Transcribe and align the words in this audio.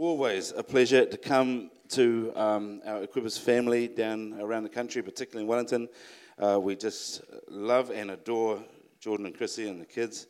Always 0.00 0.52
a 0.52 0.62
pleasure 0.62 1.04
to 1.04 1.18
come 1.18 1.70
to 1.90 2.32
um, 2.34 2.80
our 2.86 3.06
Equippers 3.06 3.38
family 3.38 3.86
down 3.86 4.32
around 4.40 4.62
the 4.62 4.70
country, 4.70 5.02
particularly 5.02 5.44
in 5.44 5.46
Wellington. 5.46 5.90
Uh, 6.38 6.58
we 6.58 6.74
just 6.74 7.20
love 7.48 7.90
and 7.90 8.10
adore 8.10 8.64
Jordan 8.98 9.26
and 9.26 9.36
Chrissy 9.36 9.68
and 9.68 9.78
the 9.78 9.84
kids. 9.84 10.26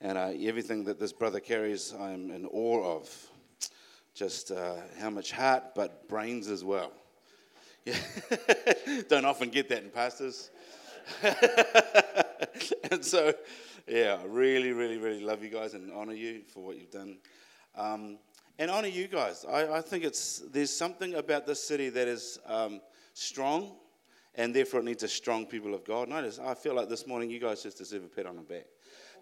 And 0.00 0.18
uh, 0.18 0.32
everything 0.40 0.82
that 0.86 0.98
this 0.98 1.12
brother 1.12 1.38
carries, 1.38 1.94
I'm 1.94 2.32
in 2.32 2.44
awe 2.46 2.96
of. 2.96 3.30
Just 4.14 4.50
uh, 4.50 4.78
how 4.98 5.10
much 5.10 5.30
heart, 5.30 5.76
but 5.76 6.08
brains 6.08 6.48
as 6.48 6.64
well. 6.64 6.90
Yeah. 7.84 7.98
Don't 9.08 9.26
often 9.26 9.48
get 9.48 9.68
that 9.68 9.84
in 9.84 9.90
pastors. 9.90 10.50
and 12.90 13.04
so, 13.04 13.32
yeah, 13.86 14.18
I 14.20 14.26
really, 14.26 14.72
really, 14.72 14.98
really 14.98 15.22
love 15.22 15.44
you 15.44 15.50
guys 15.50 15.74
and 15.74 15.92
honor 15.92 16.14
you 16.14 16.42
for 16.52 16.64
what 16.64 16.80
you've 16.80 16.90
done. 16.90 17.18
Um, 17.76 18.18
and 18.58 18.70
honor 18.70 18.88
you 18.88 19.08
guys. 19.08 19.44
I, 19.48 19.78
I, 19.78 19.80
think 19.80 20.04
it's 20.04 20.42
there's 20.52 20.70
something 20.70 21.14
about 21.14 21.46
this 21.46 21.62
city 21.62 21.88
that 21.90 22.08
is 22.08 22.38
um, 22.46 22.80
strong, 23.12 23.72
and 24.34 24.54
therefore 24.54 24.80
it 24.80 24.84
needs 24.84 25.02
a 25.02 25.08
strong 25.08 25.46
people 25.46 25.74
of 25.74 25.84
God. 25.84 26.08
Just, 26.08 26.40
I 26.40 26.54
feel 26.54 26.74
like 26.74 26.88
this 26.88 27.06
morning 27.06 27.30
you 27.30 27.40
guys 27.40 27.62
just 27.62 27.78
deserve 27.78 28.04
a 28.04 28.08
pat 28.08 28.26
on 28.26 28.36
the 28.36 28.42
back, 28.42 28.66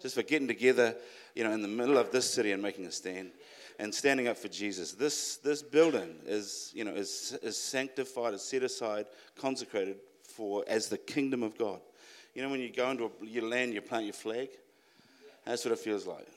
just 0.01 0.15
for 0.15 0.23
getting 0.23 0.47
together, 0.47 0.95
you 1.35 1.43
know, 1.43 1.51
in 1.51 1.61
the 1.61 1.67
middle 1.67 1.97
of 1.97 2.11
this 2.11 2.31
city 2.31 2.51
and 2.51 2.61
making 2.61 2.85
a 2.85 2.91
stand, 2.91 3.31
and 3.79 3.93
standing 3.93 4.27
up 4.27 4.37
for 4.37 4.49
Jesus. 4.49 4.93
This 4.93 5.37
this 5.37 5.63
building 5.63 6.15
is 6.25 6.71
you 6.75 6.83
know 6.83 6.91
is 6.91 7.37
is 7.41 7.57
sanctified, 7.57 8.33
is 8.33 8.43
set 8.43 8.63
aside, 8.63 9.07
consecrated 9.35 9.97
for 10.21 10.63
as 10.67 10.89
the 10.89 10.97
kingdom 10.97 11.43
of 11.43 11.57
God. 11.57 11.79
You 12.35 12.41
know, 12.41 12.49
when 12.49 12.61
you 12.61 12.71
go 12.71 12.89
into 12.89 13.05
a, 13.05 13.25
your 13.25 13.43
land, 13.43 13.73
you 13.73 13.81
plant 13.81 14.05
your 14.05 14.13
flag. 14.13 14.49
That's 15.45 15.65
what 15.65 15.73
it 15.73 15.79
feels 15.79 16.07
like 16.07 16.27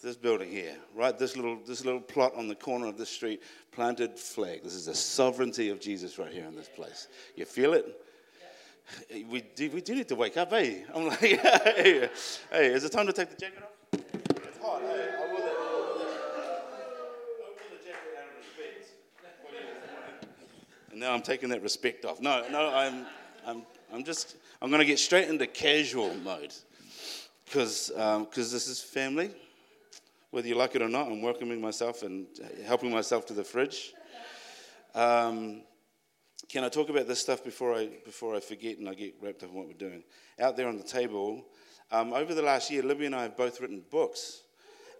this 0.00 0.16
building 0.16 0.50
here, 0.50 0.76
right? 0.94 1.18
This 1.18 1.36
little, 1.36 1.58
this 1.66 1.84
little 1.84 2.00
plot 2.00 2.34
on 2.34 2.48
the 2.48 2.54
corner 2.54 2.86
of 2.86 2.96
the 2.96 3.04
street, 3.04 3.42
planted 3.70 4.18
flag. 4.18 4.62
This 4.62 4.74
is 4.74 4.86
the 4.86 4.94
sovereignty 4.94 5.68
of 5.68 5.80
Jesus 5.80 6.18
right 6.18 6.32
here 6.32 6.46
in 6.46 6.56
this 6.56 6.68
place. 6.68 7.08
You 7.36 7.44
feel 7.44 7.74
it? 7.74 8.00
We 9.28 9.42
do, 9.54 9.70
we 9.70 9.80
do 9.82 9.94
need 9.94 10.08
to 10.08 10.16
wake 10.16 10.36
up, 10.36 10.52
eh? 10.52 10.78
I'm 10.94 11.06
like, 11.06 11.18
hey, 11.18 12.08
hey, 12.50 12.66
is 12.66 12.84
it 12.84 12.92
time 12.92 13.06
to 13.06 13.12
take 13.12 13.30
the 13.30 13.36
jacket 13.36 13.62
off? 13.62 13.70
It's 13.92 14.58
hot? 14.58 14.82
I 14.82 15.32
will 15.32 15.50
And 20.90 20.98
now 20.98 21.12
I'm 21.12 21.22
taking 21.22 21.50
that 21.50 21.62
respect 21.62 22.04
off. 22.04 22.20
No, 22.20 22.44
no, 22.50 22.74
I'm, 22.74 23.06
I'm, 23.46 23.62
I'm 23.92 24.02
just, 24.02 24.36
I'm 24.60 24.70
going 24.70 24.80
to 24.80 24.86
get 24.86 24.98
straight 24.98 25.28
into 25.28 25.46
casual 25.46 26.14
mode 26.14 26.52
because 27.44 27.92
um, 27.96 28.26
cause 28.26 28.50
this 28.50 28.66
is 28.66 28.82
family 28.82 29.30
whether 30.30 30.46
you 30.46 30.54
like 30.54 30.76
it 30.76 30.82
or 30.82 30.88
not, 30.88 31.08
I'm 31.08 31.22
welcoming 31.22 31.60
myself 31.60 32.02
and 32.02 32.26
helping 32.64 32.90
myself 32.90 33.26
to 33.26 33.34
the 33.34 33.44
fridge. 33.44 33.92
Um, 34.94 35.62
can 36.48 36.64
I 36.64 36.68
talk 36.68 36.88
about 36.88 37.06
this 37.06 37.20
stuff 37.20 37.44
before 37.44 37.74
I, 37.74 37.88
before 38.04 38.34
I 38.34 38.40
forget 38.40 38.78
and 38.78 38.88
I 38.88 38.94
get 38.94 39.14
wrapped 39.20 39.42
up 39.42 39.50
in 39.50 39.56
what 39.56 39.66
we're 39.66 39.74
doing? 39.74 40.02
Out 40.38 40.56
there 40.56 40.68
on 40.68 40.76
the 40.76 40.84
table, 40.84 41.44
um, 41.90 42.12
over 42.12 42.34
the 42.34 42.42
last 42.42 42.70
year, 42.70 42.82
Libby 42.82 43.06
and 43.06 43.14
I 43.14 43.22
have 43.22 43.36
both 43.36 43.60
written 43.60 43.82
books. 43.90 44.42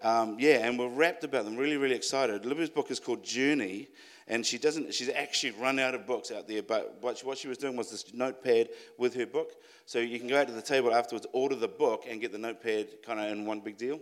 Um, 0.03 0.37
yeah, 0.39 0.67
and 0.67 0.79
we're 0.79 0.89
wrapped 0.89 1.25
about 1.25 1.45
them, 1.45 1.57
really, 1.57 1.77
really 1.77 1.95
excited. 1.95 2.45
Libby's 2.45 2.71
book 2.71 2.91
is 2.91 2.99
called 2.99 3.23
Journey, 3.23 3.89
and 4.27 4.45
she 4.45 4.59
doesn't, 4.59 4.95
she's 4.95 5.11
actually 5.11 5.53
run 5.53 5.79
out 5.79 5.95
of 5.95 6.07
books 6.07 6.33
out 6.33 6.49
there, 6.49 6.63
but 6.63 6.97
what 7.01 7.19
she, 7.19 7.27
what 7.27 7.37
she 7.39 7.49
was 7.49 7.59
doing 7.59 7.77
was 7.77 7.91
this 7.91 8.13
notepad 8.15 8.71
with 8.97 9.15
her 9.15 9.27
book. 9.27 9.53
So 9.87 9.99
you 9.99 10.19
can 10.19 10.29
go 10.29 10.41
out 10.41 10.47
to 10.47 10.53
the 10.53 10.63
table 10.63 10.93
afterwards, 10.93 11.27
order 11.33 11.55
the 11.55 11.69
book, 11.69 12.07
and 12.09 12.21
get 12.21 12.33
the 12.33 12.39
notepad 12.39 13.03
kind 13.05 13.21
of 13.21 13.31
in 13.31 13.45
one 13.45 13.61
big 13.61 13.77
deal. 13.77 14.01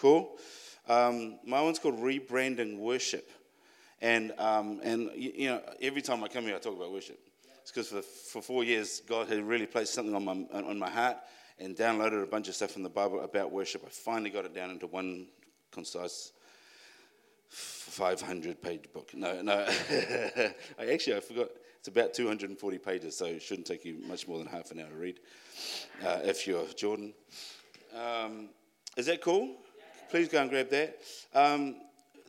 Cool? 0.00 0.38
Um, 0.88 1.38
my 1.44 1.60
one's 1.60 1.78
called 1.78 1.98
Rebranding 1.98 2.78
Worship. 2.78 3.30
And, 4.00 4.32
um, 4.38 4.80
and 4.82 5.10
you 5.14 5.50
know, 5.50 5.60
every 5.82 6.00
time 6.00 6.24
I 6.24 6.28
come 6.28 6.44
here, 6.44 6.56
I 6.56 6.58
talk 6.58 6.74
about 6.74 6.90
worship. 6.90 7.20
It's 7.60 7.70
because 7.70 7.88
for, 7.88 8.00
for 8.00 8.40
four 8.40 8.64
years, 8.64 9.02
God 9.06 9.28
had 9.28 9.42
really 9.42 9.66
placed 9.66 9.92
something 9.92 10.14
on 10.14 10.24
my, 10.24 10.32
on 10.58 10.78
my 10.78 10.88
heart 10.88 11.18
and 11.58 11.76
downloaded 11.76 12.22
a 12.22 12.26
bunch 12.26 12.48
of 12.48 12.54
stuff 12.54 12.70
from 12.70 12.82
the 12.82 12.88
Bible 12.88 13.20
about 13.20 13.52
worship. 13.52 13.82
I 13.84 13.90
finally 13.90 14.30
got 14.30 14.46
it 14.46 14.54
down 14.54 14.70
into 14.70 14.86
one 14.86 15.26
concise 15.70 16.32
500 17.50 18.62
page 18.62 18.90
book. 18.94 19.10
No, 19.12 19.42
no. 19.42 19.66
I 20.78 20.92
actually, 20.92 21.16
I 21.16 21.20
forgot. 21.20 21.48
It's 21.78 21.88
about 21.88 22.14
240 22.14 22.78
pages, 22.78 23.16
so 23.16 23.26
it 23.26 23.42
shouldn't 23.42 23.66
take 23.66 23.84
you 23.84 23.98
much 24.06 24.28
more 24.28 24.38
than 24.38 24.46
half 24.46 24.70
an 24.70 24.80
hour 24.80 24.88
to 24.88 24.94
read 24.94 25.20
uh, 26.04 26.20
if 26.24 26.46
you're 26.46 26.66
Jordan. 26.76 27.14
Um, 27.94 28.50
is 28.96 29.06
that 29.06 29.22
cool? 29.22 29.56
Please 30.10 30.26
go 30.26 30.40
and 30.40 30.50
grab 30.50 30.68
that. 30.70 30.98
Um, 31.32 31.76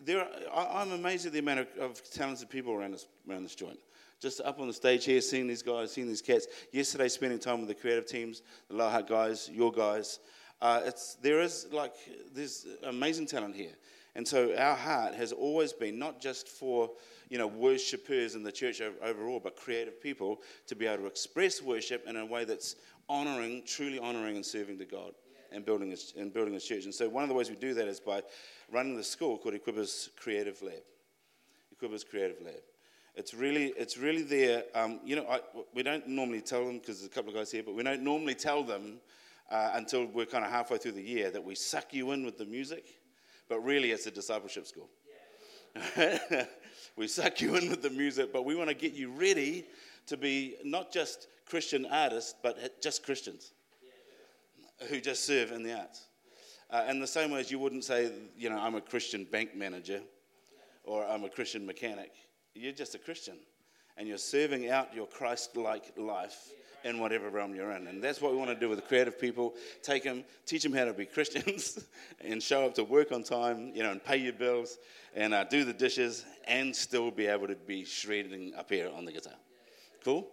there 0.06 0.19
are, 0.19 0.28
I, 0.53 0.84
am 0.84 0.92
amazed 0.92 1.25
at 1.25 1.34
the 1.34 1.40
amount 1.40 1.62
of, 1.62 1.68
of, 1.80 2.12
talented 2.12 2.47
people 2.47 2.74
around 2.74 2.92
this, 2.92 3.08
around 3.28 3.42
this 3.42 3.56
joint. 3.56 3.80
Just 4.19 4.40
up 4.42 4.59
on 4.59 4.68
the 4.68 4.74
stage 4.74 5.03
here, 5.06 5.19
seeing 5.19 5.47
these 5.47 5.64
guys, 5.64 5.91
seeing 5.91 6.08
these 6.08 6.22
cats. 6.22 6.46
Yesterday, 6.72 7.08
spending 7.08 7.40
time 7.40 7.58
with 7.59 7.68
the 7.68 7.74
creative 7.74 8.06
teams, 8.06 8.44
the 8.70 8.75
Low 8.75 9.02
guys, 9.02 9.50
your 9.52 9.72
guys. 9.72 10.20
Uh, 10.62 10.81
it's, 10.86 11.16
there 11.24 11.41
is 11.41 11.70
like, 11.72 11.94
there's 12.36 12.68
amazing 12.84 13.25
talent 13.25 13.56
here. 13.56 13.74
And 14.14 14.28
so 14.28 14.56
our 14.56 14.75
heart 14.75 15.16
has 15.16 15.31
always 15.31 15.74
been 15.74 15.97
not 15.97 16.22
just 16.22 16.50
for, 16.50 16.91
you 17.30 17.40
know, 17.40 17.47
worshippers 17.47 18.36
in 18.36 18.44
the 18.44 18.52
church 18.52 18.80
overall, 19.02 19.40
but 19.40 19.56
creative 19.56 20.00
people 20.00 20.41
to 20.68 20.75
be 20.75 20.86
able 20.86 20.97
to 20.97 21.08
express 21.08 21.64
worship 21.64 22.06
in 22.08 22.18
a 22.18 22.25
way 22.25 22.46
that's 22.46 22.75
honoring, 23.09 23.64
truly 23.66 23.97
honoring 23.97 24.36
and 24.36 24.46
serving 24.46 24.78
to 24.78 24.86
God 24.86 25.14
and 25.52 25.66
building 25.66 25.94
a, 25.94 26.20
and 26.20 26.34
building 26.34 26.56
a 26.56 26.60
church. 26.60 26.86
And 26.86 26.94
so 26.94 27.10
one 27.10 27.24
of 27.24 27.30
the 27.30 27.36
ways 27.36 27.50
we 27.50 27.56
do 27.56 27.74
that 27.74 27.88
is 27.88 28.00
by 28.00 28.22
running 28.72 28.96
the 28.96 29.04
school 29.04 29.38
called 29.38 29.56
Equippers 29.56 30.10
Creative 30.16 30.60
Lab. 30.62 30.82
Equippers 31.76 32.08
Creative 32.08 32.42
Lab. 32.42 32.62
It's 33.16 33.34
really, 33.34 33.74
it's 33.78 33.98
really 33.98 34.24
there. 34.24 34.64
Um, 34.74 35.02
you 35.04 35.18
know, 35.18 35.26
I, 35.28 35.40
we 35.74 35.84
don't 35.84 36.08
normally 36.08 36.42
tell 36.42 36.66
them 36.66 36.80
because 36.80 37.00
there's 37.00 37.12
a 37.12 37.14
couple 37.14 37.30
of 37.30 37.36
guys 37.36 37.52
here, 37.52 37.64
but 37.64 37.76
we 37.76 37.84
don't 37.84 38.02
normally 38.02 38.36
tell 38.36 38.64
them 38.64 39.00
uh, 39.50 39.72
until 39.74 40.06
we're 40.06 40.26
kind 40.26 40.46
of 40.46 40.52
halfway 40.52 40.78
through 40.78 40.94
the 40.94 41.04
year 41.04 41.30
that 41.30 41.44
we 41.44 41.56
suck 41.56 41.94
you 41.94 42.12
in 42.12 42.26
with 42.26 42.38
the 42.38 42.46
music. 42.46 42.86
But 43.50 43.60
really, 43.60 43.92
it's 43.92 44.06
a 44.06 44.12
discipleship 44.12 44.66
school. 44.66 44.90
Yeah. 45.98 46.46
we 46.96 47.08
suck 47.08 47.42
you 47.42 47.56
in 47.56 47.70
with 47.70 47.82
the 47.82 47.90
music, 47.90 48.32
but 48.32 48.46
we 48.46 48.56
want 48.56 48.70
to 48.70 48.76
get 48.76 48.94
you 48.94 49.12
ready 49.12 49.66
to 50.08 50.16
be 50.16 50.56
not 50.64 50.94
just 50.94 51.28
Christian 51.46 51.86
artists, 51.86 52.34
but 52.42 52.82
just 52.82 53.04
Christians 53.04 53.52
who 54.90 55.00
just 55.00 55.25
serve 55.25 55.52
in 55.52 55.64
the 55.64 55.78
arts. 55.78 56.08
Uh, 56.69 56.86
in 56.90 57.00
the 57.00 57.08
same 57.08 57.31
way 57.31 57.40
as 57.40 57.52
you 57.52 57.59
wouldn't 57.59 57.84
say, 57.84 58.12
you 58.38 58.50
know, 58.50 58.58
I'm 58.58 58.75
a 58.75 58.81
Christian 58.81 59.25
bank 59.25 59.56
manager 59.56 60.02
or 60.84 61.06
I'm 61.06 61.24
a 61.24 61.30
Christian 61.30 61.66
mechanic. 61.66 62.12
You're 62.53 62.72
just 62.72 62.96
a 62.96 62.97
Christian 62.97 63.38
and 63.97 64.08
you're 64.08 64.18
serving 64.18 64.70
out 64.70 64.94
your 64.96 65.06
Christ 65.06 65.58
like 65.58 65.91
life 65.97 66.52
in 66.84 67.00
whatever 67.00 67.30
realm 67.30 67.53
you're 67.53 67.72
in. 67.72 67.88
And 67.88 68.02
that's 68.02 68.22
what 68.22 68.31
we 68.31 68.38
want 68.38 68.50
to 68.50 68.56
do 68.56 68.70
with 68.70 68.86
creative 68.88 69.20
people. 69.20 69.53
Take 69.84 70.03
them, 70.03 70.24
teach 70.46 70.64
them 70.64 70.74
how 70.74 70.86
to 70.86 70.94
be 70.94 71.06
Christians 71.06 71.86
and 72.22 72.41
show 72.41 72.66
up 72.66 72.74
to 72.75 72.84
work 72.84 73.12
on 73.12 73.24
time, 73.24 73.72
you 73.75 73.84
know, 73.84 73.91
and 73.91 74.03
pay 74.03 74.18
your 74.18 74.34
bills 74.34 74.78
and 75.16 75.34
uh, 75.34 75.44
do 75.44 75.64
the 75.64 75.74
dishes 75.74 76.25
and 76.47 76.75
still 76.75 77.12
be 77.12 77.28
able 77.28 77.47
to 77.47 77.56
be 77.56 77.86
shredding 77.86 78.53
up 78.56 78.70
here 78.70 78.90
on 78.96 79.06
the 79.06 79.12
guitar. 79.12 79.34
Cool? 80.03 80.28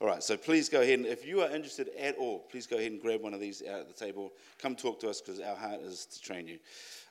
All 0.00 0.06
right, 0.06 0.22
so 0.22 0.36
please 0.36 0.68
go 0.68 0.80
ahead 0.80 0.98
and 0.98 1.06
if 1.06 1.26
you 1.26 1.40
are 1.42 1.50
interested 1.50 1.88
at 1.98 2.16
all, 2.16 2.40
please 2.50 2.66
go 2.66 2.76
ahead 2.76 2.92
and 2.92 3.00
grab 3.00 3.22
one 3.22 3.34
of 3.34 3.40
these 3.40 3.62
out 3.62 3.80
at 3.80 3.88
the 3.88 4.04
table. 4.04 4.32
Come 4.58 4.76
talk 4.76 5.00
to 5.00 5.08
us 5.08 5.20
because 5.20 5.40
our 5.40 5.56
heart 5.56 5.80
is 5.80 6.06
to 6.06 6.20
train 6.20 6.46
you. 6.46 6.58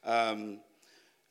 Um, 0.05 0.59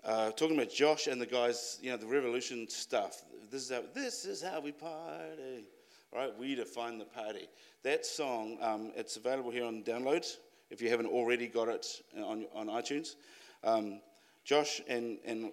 uh, 0.04 0.30
talking 0.30 0.56
about 0.56 0.72
Josh 0.72 1.06
and 1.06 1.20
the 1.20 1.26
guys, 1.26 1.78
you 1.82 1.90
know, 1.90 1.96
the 1.96 2.06
revolution 2.06 2.68
stuff. 2.68 3.22
This 3.50 3.62
is 3.62 3.70
how, 3.70 3.82
this 3.94 4.24
is 4.24 4.42
how 4.42 4.60
we 4.60 4.72
party. 4.72 5.64
Right, 6.12 6.36
we 6.36 6.56
define 6.56 6.98
the 6.98 7.04
party. 7.04 7.48
That 7.84 8.04
song, 8.04 8.58
um, 8.60 8.92
it's 8.96 9.16
available 9.16 9.50
here 9.50 9.64
on 9.64 9.82
download 9.84 10.26
if 10.70 10.80
you 10.80 10.88
haven't 10.88 11.06
already 11.06 11.46
got 11.46 11.68
it 11.68 11.86
on, 12.16 12.46
on 12.54 12.66
iTunes. 12.66 13.14
Um, 13.62 14.00
Josh 14.44 14.80
and, 14.88 15.18
and 15.24 15.52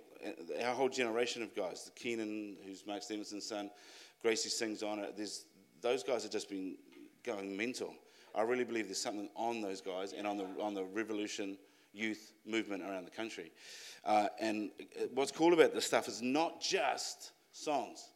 our 0.64 0.74
whole 0.74 0.90
generation 0.90 1.44
of 1.44 1.56
guys, 1.56 1.84
the 1.84 1.92
Keenan, 1.92 2.58
who's 2.66 2.86
Mark 2.88 3.04
Stevenson's 3.04 3.46
son, 3.46 3.70
Gracie 4.22 4.50
sings 4.50 4.82
on 4.82 5.00
it. 5.00 5.16
There's, 5.16 5.46
those 5.82 6.04
guys 6.04 6.24
have 6.24 6.32
just 6.32 6.50
been 6.50 6.78
going 7.24 7.56
mental. 7.56 7.94
I 8.36 8.44
really 8.44 8.64
believe 8.64 8.86
there's 8.86 9.02
something 9.02 9.30
on 9.36 9.62
those 9.62 9.82
guys 9.82 10.14
and 10.14 10.28
on 10.28 10.38
the, 10.38 10.48
on 10.62 10.74
the 10.74 10.84
revolution 10.84 11.58
youth 11.94 12.34
movement 12.46 12.84
around 12.84 13.06
the 13.06 13.12
country. 13.12 13.52
Uh, 14.06 14.28
and 14.40 14.72
what's 15.14 15.32
cool 15.32 15.54
about 15.54 15.74
this 15.74 15.86
stuff 15.86 16.08
is 16.08 16.22
not 16.22 16.62
just 16.62 17.32
songs, 17.52 18.12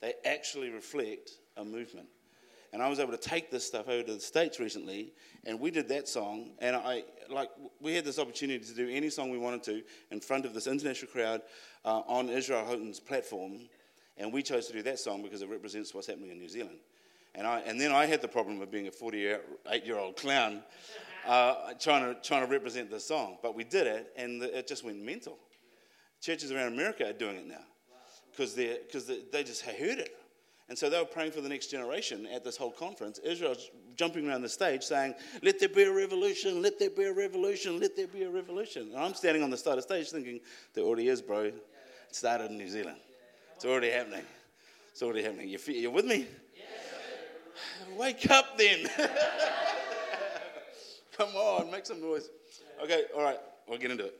they 0.00 0.14
actually 0.24 0.70
reflect 0.70 1.30
a 1.56 1.64
movement. 1.64 2.08
And 2.72 2.82
I 2.82 2.88
was 2.88 2.98
able 2.98 3.12
to 3.12 3.18
take 3.18 3.52
this 3.52 3.64
stuff 3.64 3.88
over 3.88 4.02
to 4.02 4.14
the 4.14 4.20
States 4.20 4.58
recently, 4.58 5.12
and 5.44 5.60
we 5.60 5.70
did 5.70 5.88
that 5.88 6.08
song. 6.08 6.54
And 6.58 6.74
I, 6.74 7.04
like, 7.30 7.48
we 7.80 7.94
had 7.94 8.04
this 8.04 8.18
opportunity 8.18 8.64
to 8.64 8.74
do 8.74 8.88
any 8.88 9.10
song 9.10 9.30
we 9.30 9.38
wanted 9.38 9.62
to 9.64 9.82
in 10.10 10.20
front 10.20 10.44
of 10.44 10.54
this 10.54 10.66
international 10.66 11.12
crowd 11.12 11.42
uh, 11.84 12.02
on 12.08 12.28
Israel 12.28 12.64
Houghton's 12.64 12.98
platform 12.98 13.60
and 14.16 14.32
we 14.32 14.42
chose 14.42 14.66
to 14.68 14.72
do 14.72 14.82
that 14.82 14.98
song 14.98 15.22
because 15.22 15.42
it 15.42 15.48
represents 15.48 15.94
what's 15.94 16.06
happening 16.06 16.30
in 16.30 16.38
New 16.38 16.48
Zealand. 16.48 16.78
And, 17.34 17.46
I, 17.46 17.60
and 17.60 17.80
then 17.80 17.90
I 17.92 18.06
had 18.06 18.22
the 18.22 18.28
problem 18.28 18.60
of 18.60 18.70
being 18.70 18.86
a 18.86 18.92
48 18.92 19.84
year 19.84 19.98
old 19.98 20.16
clown 20.16 20.62
uh, 21.26 21.72
trying, 21.80 22.14
to, 22.14 22.20
trying 22.20 22.46
to 22.46 22.50
represent 22.50 22.90
the 22.90 23.00
song. 23.00 23.38
But 23.42 23.54
we 23.54 23.64
did 23.64 23.86
it, 23.86 24.12
and 24.16 24.42
it 24.42 24.66
just 24.68 24.84
went 24.84 25.02
mental. 25.02 25.38
Churches 26.20 26.52
around 26.52 26.72
America 26.72 27.08
are 27.08 27.12
doing 27.12 27.36
it 27.36 27.46
now 27.46 27.64
because 28.30 28.54
they 28.54 28.78
they 29.30 29.44
just 29.44 29.62
heard 29.62 29.98
it. 29.98 30.16
And 30.68 30.78
so 30.78 30.88
they 30.88 30.98
were 30.98 31.04
praying 31.04 31.32
for 31.32 31.42
the 31.42 31.48
next 31.48 31.66
generation 31.66 32.26
at 32.32 32.42
this 32.42 32.56
whole 32.56 32.70
conference. 32.70 33.18
Israel's 33.18 33.70
jumping 33.96 34.28
around 34.28 34.40
the 34.42 34.48
stage 34.48 34.82
saying, 34.82 35.14
Let 35.42 35.60
there 35.60 35.68
be 35.68 35.82
a 35.82 35.92
revolution, 35.92 36.62
let 36.62 36.78
there 36.78 36.90
be 36.90 37.04
a 37.04 37.12
revolution, 37.12 37.78
let 37.78 37.96
there 37.96 38.06
be 38.06 38.22
a 38.22 38.30
revolution. 38.30 38.88
And 38.94 38.96
I'm 38.96 39.14
standing 39.14 39.42
on 39.42 39.50
the 39.50 39.58
start 39.58 39.76
of 39.76 39.86
the 39.86 39.94
stage 39.94 40.10
thinking, 40.10 40.40
There 40.72 40.84
already 40.84 41.08
is, 41.08 41.20
bro. 41.20 41.40
It 41.40 41.54
started 42.12 42.50
in 42.50 42.56
New 42.56 42.68
Zealand. 42.68 42.96
It's 43.56 43.66
already 43.66 43.90
happening. 43.90 44.24
It's 44.90 45.02
already 45.02 45.22
happening. 45.22 45.48
You, 45.48 45.58
you 45.66 45.90
with 45.90 46.06
me? 46.06 46.26
Wake 47.96 48.28
up 48.30 48.58
then. 48.58 48.88
Come 51.16 51.30
on, 51.36 51.70
make 51.70 51.86
some 51.86 52.00
noise. 52.00 52.28
Okay, 52.82 53.04
all 53.16 53.22
right, 53.22 53.38
we'll 53.68 53.78
get 53.78 53.92
into 53.92 54.06
it. 54.06 54.14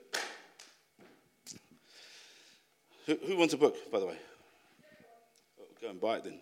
Who, 3.06 3.18
who 3.26 3.36
wants 3.36 3.54
a 3.54 3.56
book, 3.56 3.90
by 3.90 3.98
the 3.98 4.06
way? 4.06 4.16
Oh, 5.60 5.64
go 5.80 5.90
and 5.90 6.00
buy 6.00 6.18
it 6.18 6.24
then. 6.24 6.38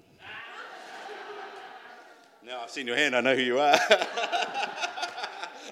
now 2.46 2.60
I've 2.62 2.70
seen 2.70 2.86
your 2.86 2.96
hand, 2.96 3.16
I 3.16 3.20
know 3.20 3.34
who 3.34 3.42
you 3.42 3.58
are. 3.58 3.76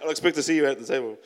I'll 0.02 0.10
expect 0.10 0.36
to 0.36 0.42
see 0.42 0.56
you 0.56 0.66
at 0.66 0.78
the 0.78 0.86
table. 0.86 1.18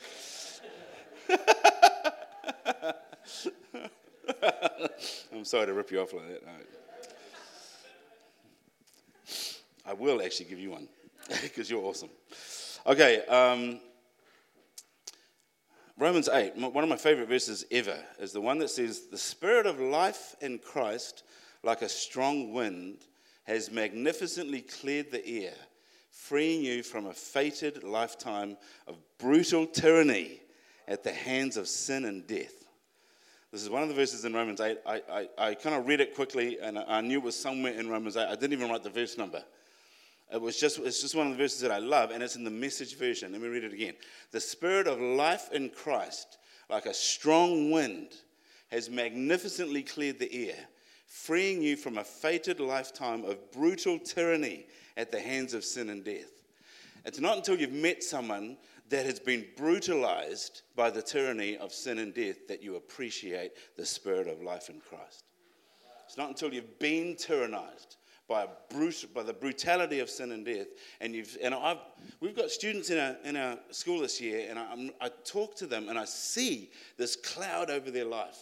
I'm 5.33 5.45
sorry 5.45 5.67
to 5.67 5.73
rip 5.73 5.91
you 5.91 6.01
off 6.01 6.13
like 6.13 6.27
that. 6.27 6.43
I 9.85 9.93
will 9.93 10.21
actually 10.21 10.47
give 10.47 10.59
you 10.59 10.71
one 10.71 10.87
because 11.41 11.69
you're 11.69 11.83
awesome. 11.83 12.09
Okay, 12.87 13.25
um, 13.25 13.79
Romans 15.97 16.27
8, 16.27 16.57
one 16.57 16.83
of 16.83 16.89
my 16.89 16.97
favorite 16.97 17.29
verses 17.29 17.65
ever, 17.71 17.97
is 18.19 18.33
the 18.33 18.41
one 18.41 18.57
that 18.59 18.69
says, 18.69 19.07
The 19.07 19.17
spirit 19.17 19.65
of 19.65 19.79
life 19.79 20.35
in 20.41 20.59
Christ, 20.59 21.23
like 21.63 21.81
a 21.81 21.89
strong 21.89 22.51
wind, 22.51 22.97
has 23.43 23.71
magnificently 23.71 24.61
cleared 24.61 25.11
the 25.11 25.25
air, 25.45 25.53
freeing 26.11 26.63
you 26.63 26.83
from 26.83 27.05
a 27.05 27.13
fated 27.13 27.83
lifetime 27.83 28.57
of 28.87 28.97
brutal 29.19 29.65
tyranny 29.65 30.41
at 30.87 31.03
the 31.03 31.13
hands 31.13 31.57
of 31.57 31.67
sin 31.67 32.05
and 32.05 32.27
death. 32.27 32.65
This 33.51 33.63
is 33.63 33.69
one 33.69 33.83
of 33.83 33.89
the 33.89 33.95
verses 33.95 34.25
in 34.25 34.33
Romans 34.33 34.59
8. 34.59 34.79
I, 34.85 35.01
I, 35.09 35.27
I 35.37 35.53
kind 35.53 35.75
of 35.75 35.87
read 35.87 36.01
it 36.01 36.13
quickly 36.13 36.59
and 36.59 36.77
I 36.77 36.99
knew 36.99 37.19
it 37.19 37.23
was 37.23 37.39
somewhere 37.39 37.73
in 37.73 37.89
Romans 37.89 38.17
8. 38.17 38.27
I 38.27 38.35
didn't 38.35 38.53
even 38.53 38.69
write 38.69 38.83
the 38.83 38.89
verse 38.89 39.17
number. 39.17 39.41
It 40.33 40.41
was 40.41 40.59
just, 40.59 40.79
it's 40.79 41.01
just 41.01 41.15
one 41.15 41.27
of 41.27 41.33
the 41.33 41.43
verses 41.43 41.61
that 41.61 41.71
I 41.71 41.77
love, 41.77 42.11
and 42.11 42.23
it's 42.23 42.35
in 42.35 42.43
the 42.43 42.49
message 42.49 42.97
version. 42.97 43.31
Let 43.31 43.41
me 43.41 43.47
read 43.47 43.63
it 43.63 43.73
again. 43.73 43.93
The 44.31 44.39
spirit 44.39 44.87
of 44.87 44.99
life 44.99 45.51
in 45.51 45.69
Christ, 45.69 46.37
like 46.69 46.87
a 46.87 46.93
strong 46.93 47.71
wind, 47.71 48.09
has 48.71 48.89
magnificently 48.89 49.83
cleared 49.83 50.19
the 50.19 50.49
air, 50.49 50.57
freeing 51.05 51.61
you 51.61 51.75
from 51.75 51.99
a 51.99 52.03
fated 52.03 52.59
lifetime 52.59 53.23
of 53.23 53.51
brutal 53.51 53.99
tyranny 53.99 54.65
at 54.97 55.11
the 55.11 55.19
hands 55.19 55.53
of 55.53 55.63
sin 55.63 55.89
and 55.89 56.03
death. 56.03 56.31
It's 57.05 57.19
not 57.19 57.37
until 57.37 57.57
you've 57.57 57.71
met 57.71 58.03
someone 58.03 58.57
that 58.89 59.05
has 59.05 59.19
been 59.19 59.45
brutalized 59.55 60.63
by 60.75 60.89
the 60.89 61.01
tyranny 61.01 61.57
of 61.57 61.71
sin 61.71 61.99
and 61.99 62.13
death 62.13 62.47
that 62.47 62.63
you 62.63 62.75
appreciate 62.75 63.51
the 63.77 63.85
spirit 63.85 64.27
of 64.27 64.41
life 64.41 64.69
in 64.69 64.79
Christ. 64.79 65.23
It's 66.05 66.17
not 66.17 66.29
until 66.29 66.53
you've 66.53 66.79
been 66.79 67.15
tyrannized 67.15 67.97
by, 68.27 68.47
brut- 68.69 69.05
by 69.13 69.23
the 69.23 69.33
brutality 69.33 69.99
of 69.99 70.09
sin 70.09 70.31
and 70.31 70.45
death. 70.45 70.67
And, 70.99 71.13
you've, 71.13 71.37
and 71.41 71.53
I've, 71.53 71.77
we've 72.19 72.35
got 72.35 72.49
students 72.49 72.89
in 72.89 72.97
our, 72.97 73.15
in 73.23 73.35
our 73.35 73.57
school 73.71 73.99
this 73.99 74.19
year, 74.19 74.47
and 74.49 74.57
I, 74.57 74.91
I 75.05 75.09
talk 75.23 75.55
to 75.57 75.67
them 75.67 75.89
and 75.89 75.99
I 75.99 76.05
see 76.05 76.71
this 76.97 77.15
cloud 77.15 77.69
over 77.69 77.91
their 77.91 78.05
life 78.05 78.37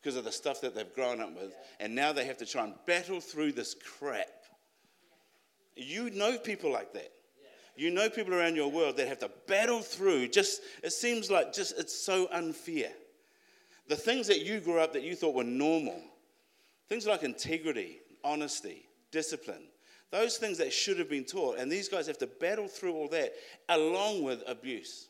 because 0.00 0.16
of 0.16 0.24
the 0.24 0.32
stuff 0.32 0.60
that 0.60 0.74
they've 0.74 0.94
grown 0.94 1.20
up 1.20 1.34
with. 1.34 1.52
And 1.80 1.94
now 1.94 2.12
they 2.12 2.24
have 2.24 2.38
to 2.38 2.46
try 2.46 2.64
and 2.64 2.74
battle 2.86 3.20
through 3.20 3.52
this 3.52 3.74
crap. 3.74 4.28
You 5.74 6.10
know 6.10 6.38
people 6.38 6.72
like 6.72 6.92
that. 6.94 7.12
You 7.76 7.90
know 7.90 8.08
people 8.08 8.32
around 8.32 8.56
your 8.56 8.70
world 8.70 8.96
that 8.96 9.08
have 9.08 9.18
to 9.18 9.30
battle 9.46 9.80
through 9.82 10.28
just, 10.28 10.62
it 10.82 10.92
seems 10.92 11.30
like 11.30 11.52
just, 11.52 11.78
it's 11.78 11.94
so 11.94 12.26
unfair. 12.32 12.90
The 13.88 13.96
things 13.96 14.26
that 14.28 14.46
you 14.46 14.60
grew 14.60 14.80
up 14.80 14.94
that 14.94 15.02
you 15.02 15.14
thought 15.14 15.34
were 15.34 15.44
normal, 15.44 16.00
things 16.88 17.06
like 17.06 17.22
integrity, 17.22 17.98
honesty, 18.24 18.85
discipline. 19.16 19.62
Those 20.10 20.36
things 20.36 20.58
that 20.58 20.74
should 20.74 20.98
have 20.98 21.08
been 21.08 21.24
taught. 21.24 21.58
And 21.58 21.72
these 21.72 21.88
guys 21.88 22.06
have 22.06 22.18
to 22.18 22.26
battle 22.26 22.68
through 22.68 22.92
all 22.92 23.08
that 23.08 23.32
along 23.70 24.22
with 24.22 24.42
abuse 24.46 25.08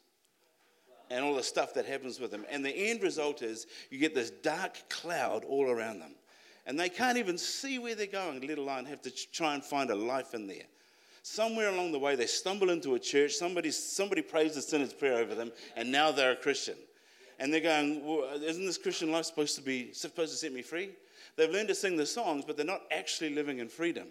and 1.10 1.24
all 1.24 1.34
the 1.34 1.42
stuff 1.42 1.74
that 1.74 1.86
happens 1.86 2.20
with 2.20 2.30
them. 2.30 2.44
And 2.48 2.64
the 2.64 2.70
end 2.70 3.02
result 3.02 3.42
is 3.42 3.66
you 3.90 3.98
get 3.98 4.14
this 4.14 4.30
dark 4.30 4.78
cloud 4.88 5.44
all 5.44 5.68
around 5.68 5.98
them. 5.98 6.14
And 6.66 6.78
they 6.78 6.88
can't 6.88 7.18
even 7.18 7.36
see 7.36 7.80
where 7.80 7.96
they're 7.96 8.06
going, 8.06 8.46
let 8.46 8.58
alone 8.58 8.84
have 8.86 9.02
to 9.02 9.10
try 9.10 9.54
and 9.54 9.64
find 9.64 9.90
a 9.90 9.94
life 9.94 10.34
in 10.34 10.46
there. 10.46 10.66
Somewhere 11.22 11.70
along 11.70 11.90
the 11.90 11.98
way, 11.98 12.14
they 12.14 12.26
stumble 12.26 12.70
into 12.70 12.94
a 12.94 12.98
church, 13.00 13.32
somebody, 13.32 13.72
somebody 13.72 14.22
prays 14.22 14.54
the 14.54 14.62
sinner's 14.62 14.92
prayer 14.92 15.18
over 15.18 15.34
them, 15.34 15.50
and 15.74 15.90
now 15.90 16.12
they're 16.12 16.32
a 16.32 16.36
Christian. 16.36 16.76
And 17.40 17.52
they're 17.52 17.60
going, 17.60 18.06
well, 18.06 18.40
Isn't 18.40 18.64
this 18.64 18.78
Christian 18.78 19.10
life 19.10 19.26
supposed 19.26 19.56
to 19.56 19.62
be 19.62 19.92
supposed 19.92 20.30
to 20.30 20.38
set 20.38 20.52
me 20.52 20.62
free? 20.62 20.90
They've 21.36 21.50
learned 21.50 21.68
to 21.68 21.74
sing 21.74 21.96
the 21.96 22.06
songs, 22.06 22.44
but 22.46 22.56
they're 22.56 22.66
not 22.66 22.82
actually 22.90 23.34
living 23.34 23.58
in 23.58 23.68
freedom. 23.68 24.08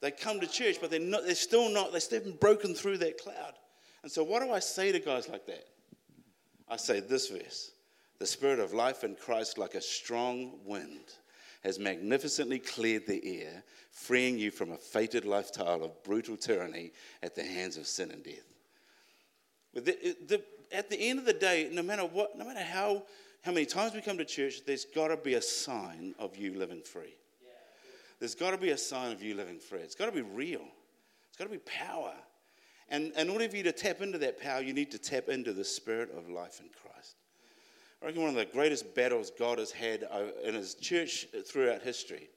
They 0.00 0.10
come 0.10 0.40
to 0.40 0.46
church, 0.46 0.76
but 0.80 0.90
they're, 0.90 1.00
not, 1.00 1.24
they're 1.24 1.34
still 1.34 1.70
not, 1.70 1.90
they're 1.90 2.00
still 2.00 2.32
broken 2.32 2.74
through 2.74 2.98
that 2.98 3.18
cloud. 3.18 3.54
And 4.02 4.12
so, 4.12 4.22
what 4.22 4.42
do 4.42 4.52
I 4.52 4.58
say 4.58 4.92
to 4.92 4.98
guys 4.98 5.28
like 5.28 5.46
that? 5.46 5.66
I 6.68 6.76
say 6.76 7.00
this 7.00 7.28
verse 7.28 7.72
The 8.18 8.26
spirit 8.26 8.58
of 8.58 8.74
life 8.74 9.04
in 9.04 9.16
Christ, 9.16 9.56
like 9.56 9.74
a 9.74 9.80
strong 9.80 10.58
wind, 10.64 11.14
has 11.64 11.78
magnificently 11.78 12.58
cleared 12.58 13.06
the 13.06 13.40
air, 13.40 13.64
freeing 13.90 14.38
you 14.38 14.50
from 14.50 14.72
a 14.72 14.76
fated 14.76 15.24
lifestyle 15.24 15.82
of 15.82 16.02
brutal 16.04 16.36
tyranny 16.36 16.92
at 17.22 17.34
the 17.34 17.42
hands 17.42 17.78
of 17.78 17.86
sin 17.86 18.10
and 18.10 18.22
death. 18.22 18.52
The, 19.72 19.80
the, 20.26 20.42
at 20.72 20.90
the 20.90 21.00
end 21.00 21.18
of 21.18 21.24
the 21.24 21.32
day, 21.32 21.70
no 21.72 21.82
matter 21.82 22.04
what, 22.04 22.36
no 22.38 22.44
matter 22.44 22.62
how 22.62 23.04
how 23.46 23.52
many 23.52 23.64
times 23.64 23.94
we 23.94 24.00
come 24.00 24.18
to 24.18 24.24
church, 24.24 24.64
there's 24.66 24.84
got 24.84 25.06
to 25.06 25.16
be 25.16 25.34
a 25.34 25.40
sign 25.40 26.16
of 26.18 26.36
you 26.36 26.58
living 26.58 26.82
free. 26.82 27.14
There's 28.18 28.34
got 28.34 28.50
to 28.50 28.58
be 28.58 28.70
a 28.70 28.76
sign 28.76 29.12
of 29.12 29.22
you 29.22 29.36
living 29.36 29.60
free. 29.60 29.78
It's 29.78 29.94
got 29.94 30.06
to 30.06 30.12
be 30.12 30.22
real. 30.22 30.64
It's 31.28 31.36
got 31.38 31.44
to 31.44 31.50
be 31.50 31.58
power. 31.58 32.12
And 32.88 33.12
in 33.16 33.30
order 33.30 33.48
for 33.48 33.56
you 33.56 33.62
to 33.62 33.70
tap 33.70 34.00
into 34.00 34.18
that 34.18 34.40
power, 34.40 34.62
you 34.62 34.72
need 34.72 34.90
to 34.90 34.98
tap 34.98 35.28
into 35.28 35.52
the 35.52 35.62
spirit 35.62 36.10
of 36.16 36.28
life 36.28 36.58
in 36.58 36.70
Christ. 36.70 37.14
I 38.02 38.06
reckon 38.06 38.22
one 38.22 38.30
of 38.30 38.36
the 38.36 38.46
greatest 38.46 38.96
battles 38.96 39.30
God 39.38 39.60
has 39.60 39.70
had 39.70 40.08
uh, 40.10 40.24
in 40.42 40.54
his 40.56 40.74
church 40.74 41.28
throughout 41.46 41.82
history 41.82 42.28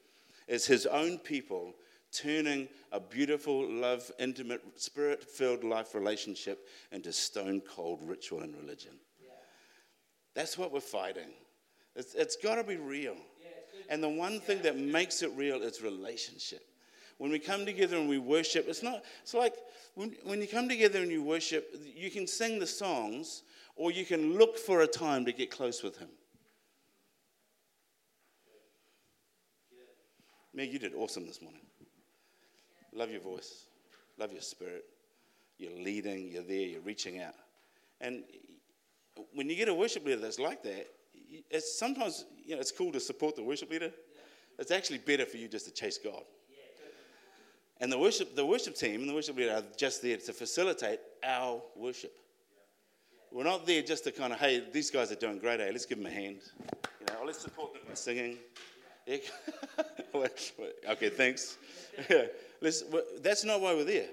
is 0.47 0.67
his 0.67 0.85
own 0.85 1.17
people 1.17 1.73
turning 2.11 2.67
a 2.91 2.99
beautiful, 2.99 3.67
love, 3.67 4.11
intimate, 4.19 4.61
spirit 4.79 5.23
filled 5.23 5.63
life 5.63 5.95
relationship 5.95 6.67
into 6.91 7.11
stone 7.11 7.61
cold 7.61 7.99
ritual 8.03 8.41
and 8.41 8.55
religion. 8.55 8.93
That's 10.39 10.57
what 10.57 10.71
we're 10.71 10.79
fighting. 10.79 11.31
it's, 11.97 12.15
it's 12.15 12.37
got 12.37 12.55
to 12.55 12.63
be 12.63 12.77
real. 12.77 13.17
And 13.89 14.01
the 14.01 14.07
one 14.07 14.39
thing 14.39 14.61
that 14.61 14.77
makes 14.77 15.21
it 15.21 15.31
real 15.35 15.61
is 15.61 15.81
relationship. 15.81 16.61
When 17.17 17.29
we 17.29 17.39
come 17.39 17.65
together 17.65 17.97
and 17.97 18.07
we 18.07 18.19
worship, 18.19 18.65
it's 18.69 18.81
not, 18.81 19.03
it's 19.21 19.33
like 19.33 19.53
when, 19.95 20.15
when 20.23 20.39
you 20.39 20.47
come 20.47 20.69
together 20.69 21.01
and 21.01 21.11
you 21.11 21.21
worship, 21.21 21.75
you 21.93 22.09
can 22.09 22.25
sing 22.25 22.57
the 22.57 22.65
songs 22.65 23.43
or 23.75 23.91
you 23.91 24.05
can 24.05 24.37
look 24.37 24.57
for 24.57 24.79
a 24.79 24.87
time 24.87 25.25
to 25.25 25.33
get 25.33 25.51
close 25.51 25.83
with 25.83 25.97
Him. 25.97 26.07
Meg, 30.53 30.71
you 30.71 30.79
did 30.79 30.95
awesome 30.95 31.27
this 31.27 31.41
morning. 31.41 31.65
Love 32.93 33.11
your 33.11 33.19
voice, 33.19 33.65
love 34.17 34.31
your 34.31 34.41
spirit. 34.41 34.85
You're 35.57 35.77
leading, 35.83 36.31
you're 36.31 36.43
there, 36.43 36.65
you're 36.65 36.79
reaching 36.79 37.19
out. 37.19 37.35
And 37.99 38.23
when 39.33 39.49
you 39.49 39.55
get 39.55 39.69
a 39.69 39.73
worship 39.73 40.05
leader 40.05 40.19
that's 40.19 40.39
like 40.39 40.63
that, 40.63 40.87
it's 41.49 41.77
sometimes 41.77 42.25
you 42.45 42.55
know 42.55 42.61
it's 42.61 42.71
cool 42.71 42.91
to 42.91 42.99
support 42.99 43.35
the 43.35 43.43
worship 43.43 43.69
leader. 43.71 43.91
It's 44.57 44.71
actually 44.71 44.97
better 44.97 45.25
for 45.25 45.37
you 45.37 45.47
just 45.47 45.65
to 45.65 45.71
chase 45.71 45.97
God. 45.97 46.23
And 47.81 47.91
the 47.91 47.97
worship, 47.97 48.35
the 48.35 48.45
worship 48.45 48.75
team 48.75 49.01
and 49.01 49.09
the 49.09 49.13
worship 49.13 49.37
leader 49.37 49.53
are 49.53 49.63
just 49.77 50.01
there 50.01 50.17
to 50.17 50.33
facilitate 50.33 50.99
our 51.23 51.61
worship. 51.77 52.13
We're 53.31 53.45
not 53.45 53.65
there 53.65 53.81
just 53.81 54.03
to 54.05 54.11
kind 54.11 54.33
of, 54.33 54.39
hey, 54.39 54.63
these 54.73 54.89
guys 54.89 55.11
are 55.11 55.15
doing 55.15 55.39
great, 55.39 55.59
hey, 55.59 55.71
let's 55.71 55.85
give 55.85 55.99
them 55.99 56.07
a 56.07 56.11
hand. 56.11 56.39
You 56.99 57.05
know, 57.07 57.25
let's 57.25 57.39
support 57.39 57.73
them 57.73 57.83
by 57.87 57.93
singing. 57.93 58.37
Yeah. 59.05 59.17
okay, 60.89 61.09
thanks. 61.09 61.57
Let's, 62.61 62.83
that's 63.21 63.45
not 63.45 63.61
why 63.61 63.73
we're 63.73 63.85
there. 63.85 64.09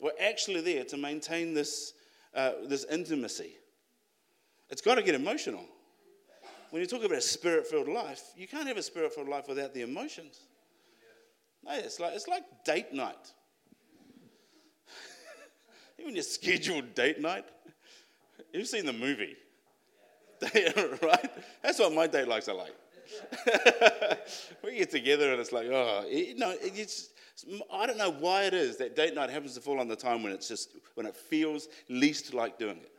We're 0.00 0.10
actually 0.20 0.60
there 0.60 0.84
to 0.84 0.96
maintain 0.96 1.54
this, 1.54 1.94
uh, 2.34 2.52
this 2.66 2.84
intimacy. 2.90 3.52
It's 4.70 4.82
got 4.82 4.96
to 4.96 5.02
get 5.02 5.14
emotional. 5.14 5.64
When 6.70 6.80
you 6.80 6.88
talk 6.88 7.04
about 7.04 7.18
a 7.18 7.22
spirit 7.22 7.66
filled 7.66 7.88
life, 7.88 8.20
you 8.36 8.48
can't 8.48 8.66
have 8.66 8.76
a 8.76 8.82
spirit 8.82 9.14
filled 9.14 9.28
life 9.28 9.46
without 9.48 9.74
the 9.74 9.82
emotions. 9.82 10.40
No, 11.64 11.72
it's 11.72 12.00
like, 12.00 12.14
it's 12.14 12.28
like 12.28 12.42
date 12.64 12.92
night. 12.92 13.32
Even 15.98 16.14
your 16.14 16.24
scheduled 16.24 16.94
date 16.94 17.20
night. 17.20 17.44
You've 18.52 18.68
seen 18.68 18.86
the 18.86 18.92
movie. 18.92 19.36
right? 21.02 21.30
That's 21.62 21.78
what 21.78 21.92
my 21.92 22.06
date 22.06 22.28
likes 22.28 22.48
are 22.48 22.56
like. 22.56 22.74
we 24.64 24.76
get 24.76 24.90
together 24.90 25.30
and 25.30 25.40
it's 25.40 25.52
like, 25.52 25.66
oh, 25.66 26.04
you 26.10 26.36
know, 26.36 26.54
it's, 26.60 27.10
I 27.72 27.86
don't 27.86 27.98
know 27.98 28.12
why 28.12 28.44
it 28.44 28.54
is 28.54 28.76
that 28.78 28.96
date 28.96 29.14
night 29.14 29.30
happens 29.30 29.54
to 29.54 29.60
fall 29.60 29.80
on 29.80 29.88
the 29.88 29.96
time 29.96 30.22
when 30.22 30.32
it's 30.32 30.48
just, 30.48 30.70
when 30.94 31.06
it 31.06 31.16
feels 31.16 31.68
least 31.88 32.34
like 32.34 32.58
doing 32.58 32.78
it. 32.78 32.93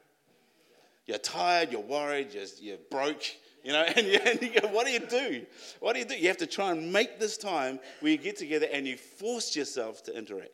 You're 1.06 1.18
tired, 1.20 1.72
you're 1.72 1.82
worried, 1.82 2.34
you're, 2.34 2.46
you're 2.60 2.78
broke, 2.90 3.24
you 3.64 3.72
know, 3.72 3.82
and 3.96 4.08
you, 4.08 4.20
and 4.26 4.42
you 4.42 4.60
go, 4.60 4.68
what 4.70 4.86
do 4.86 4.92
you 4.92 5.00
do? 5.00 5.46
What 5.80 5.94
do 5.94 6.00
you 6.00 6.06
do? 6.06 6.16
You 6.16 6.28
have 6.28 6.38
to 6.38 6.48
try 6.48 6.72
and 6.72 6.92
make 6.92 7.20
this 7.20 7.38
time 7.38 7.80
where 8.00 8.12
you 8.12 8.18
get 8.18 8.38
together 8.38 8.68
and 8.72 8.88
you 8.88 8.98
force 8.98 9.56
yourself 9.56 10.04
to 10.04 10.18
interact. 10.18 10.52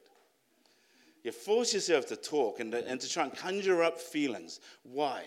You 1.24 1.31
force 1.31 1.74
yourself 1.74 2.08
to 2.08 2.15
talk 2.15 2.60
and 2.60 2.72
to, 2.72 2.88
and 2.88 3.00
to 3.00 3.10
try 3.10 3.24
and 3.24 3.36
conjure 3.36 3.84
up 3.84 4.00
feelings. 4.00 4.60
Why? 4.84 5.24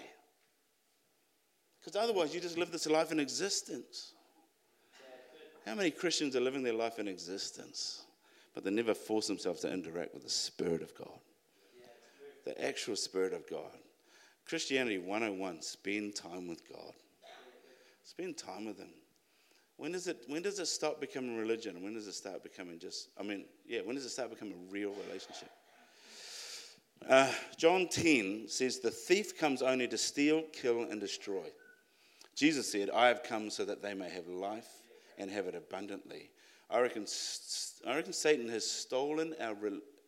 Because 1.78 1.97
otherwise, 1.97 2.35
you 2.35 2.40
just 2.40 2.59
live 2.59 2.73
this 2.73 2.87
life 2.87 3.12
in 3.12 3.21
existence. 3.21 4.12
How 5.66 5.75
many 5.75 5.90
Christians 5.90 6.35
are 6.35 6.40
living 6.40 6.62
their 6.62 6.75
life 6.75 6.99
in 6.99 7.09
existence, 7.09 8.04
but 8.54 8.64
they 8.64 8.71
never 8.71 8.95
force 8.95 9.26
themselves 9.26 9.61
to 9.61 9.73
interact 9.73 10.14
with 10.14 10.25
the 10.25 10.31
Spirit 10.31 10.83
of 10.83 10.95
God? 10.97 11.19
The 12.45 12.66
actual 12.66 12.97
Spirit 12.97 13.33
of 13.33 13.49
God. 13.49 13.71
Christianity 14.46 14.98
101 14.98 15.62
spend 15.62 16.14
time 16.14 16.48
with 16.48 16.68
God. 16.68 16.92
Spend 18.02 18.36
time 18.36 18.66
with 18.66 18.78
Him. 18.78 18.90
When 19.76 19.92
does 19.92 20.06
it 20.06 20.24
when 20.28 20.42
does 20.42 20.58
it 20.58 20.66
stop 20.66 21.00
becoming 21.00 21.36
religion? 21.36 21.82
When 21.82 21.94
does 21.94 22.06
it 22.06 22.14
start 22.14 22.42
becoming 22.42 22.78
just 22.78 23.08
I 23.18 23.22
mean, 23.22 23.44
yeah, 23.66 23.80
when 23.80 23.96
does 23.96 24.04
it 24.04 24.10
start 24.10 24.30
becoming 24.30 24.54
a 24.54 24.72
real 24.72 24.94
relationship? 25.06 25.50
Uh, 27.08 27.30
John 27.58 27.88
10 27.88 28.44
says, 28.48 28.78
The 28.78 28.90
thief 28.90 29.38
comes 29.38 29.60
only 29.62 29.86
to 29.88 29.98
steal, 29.98 30.42
kill, 30.52 30.84
and 30.84 31.00
destroy. 31.00 31.44
Jesus 32.34 32.70
said, 32.70 32.90
I 32.90 33.08
have 33.08 33.22
come 33.22 33.50
so 33.50 33.64
that 33.64 33.82
they 33.82 33.94
may 33.94 34.08
have 34.08 34.26
life 34.26 34.68
and 35.18 35.30
have 35.30 35.46
it 35.46 35.54
abundantly. 35.54 36.30
I 36.70 36.80
reckon, 36.80 37.06
I 37.86 37.96
reckon 37.96 38.12
Satan 38.12 38.48
has 38.48 38.68
stolen 38.68 39.34
our, 39.40 39.54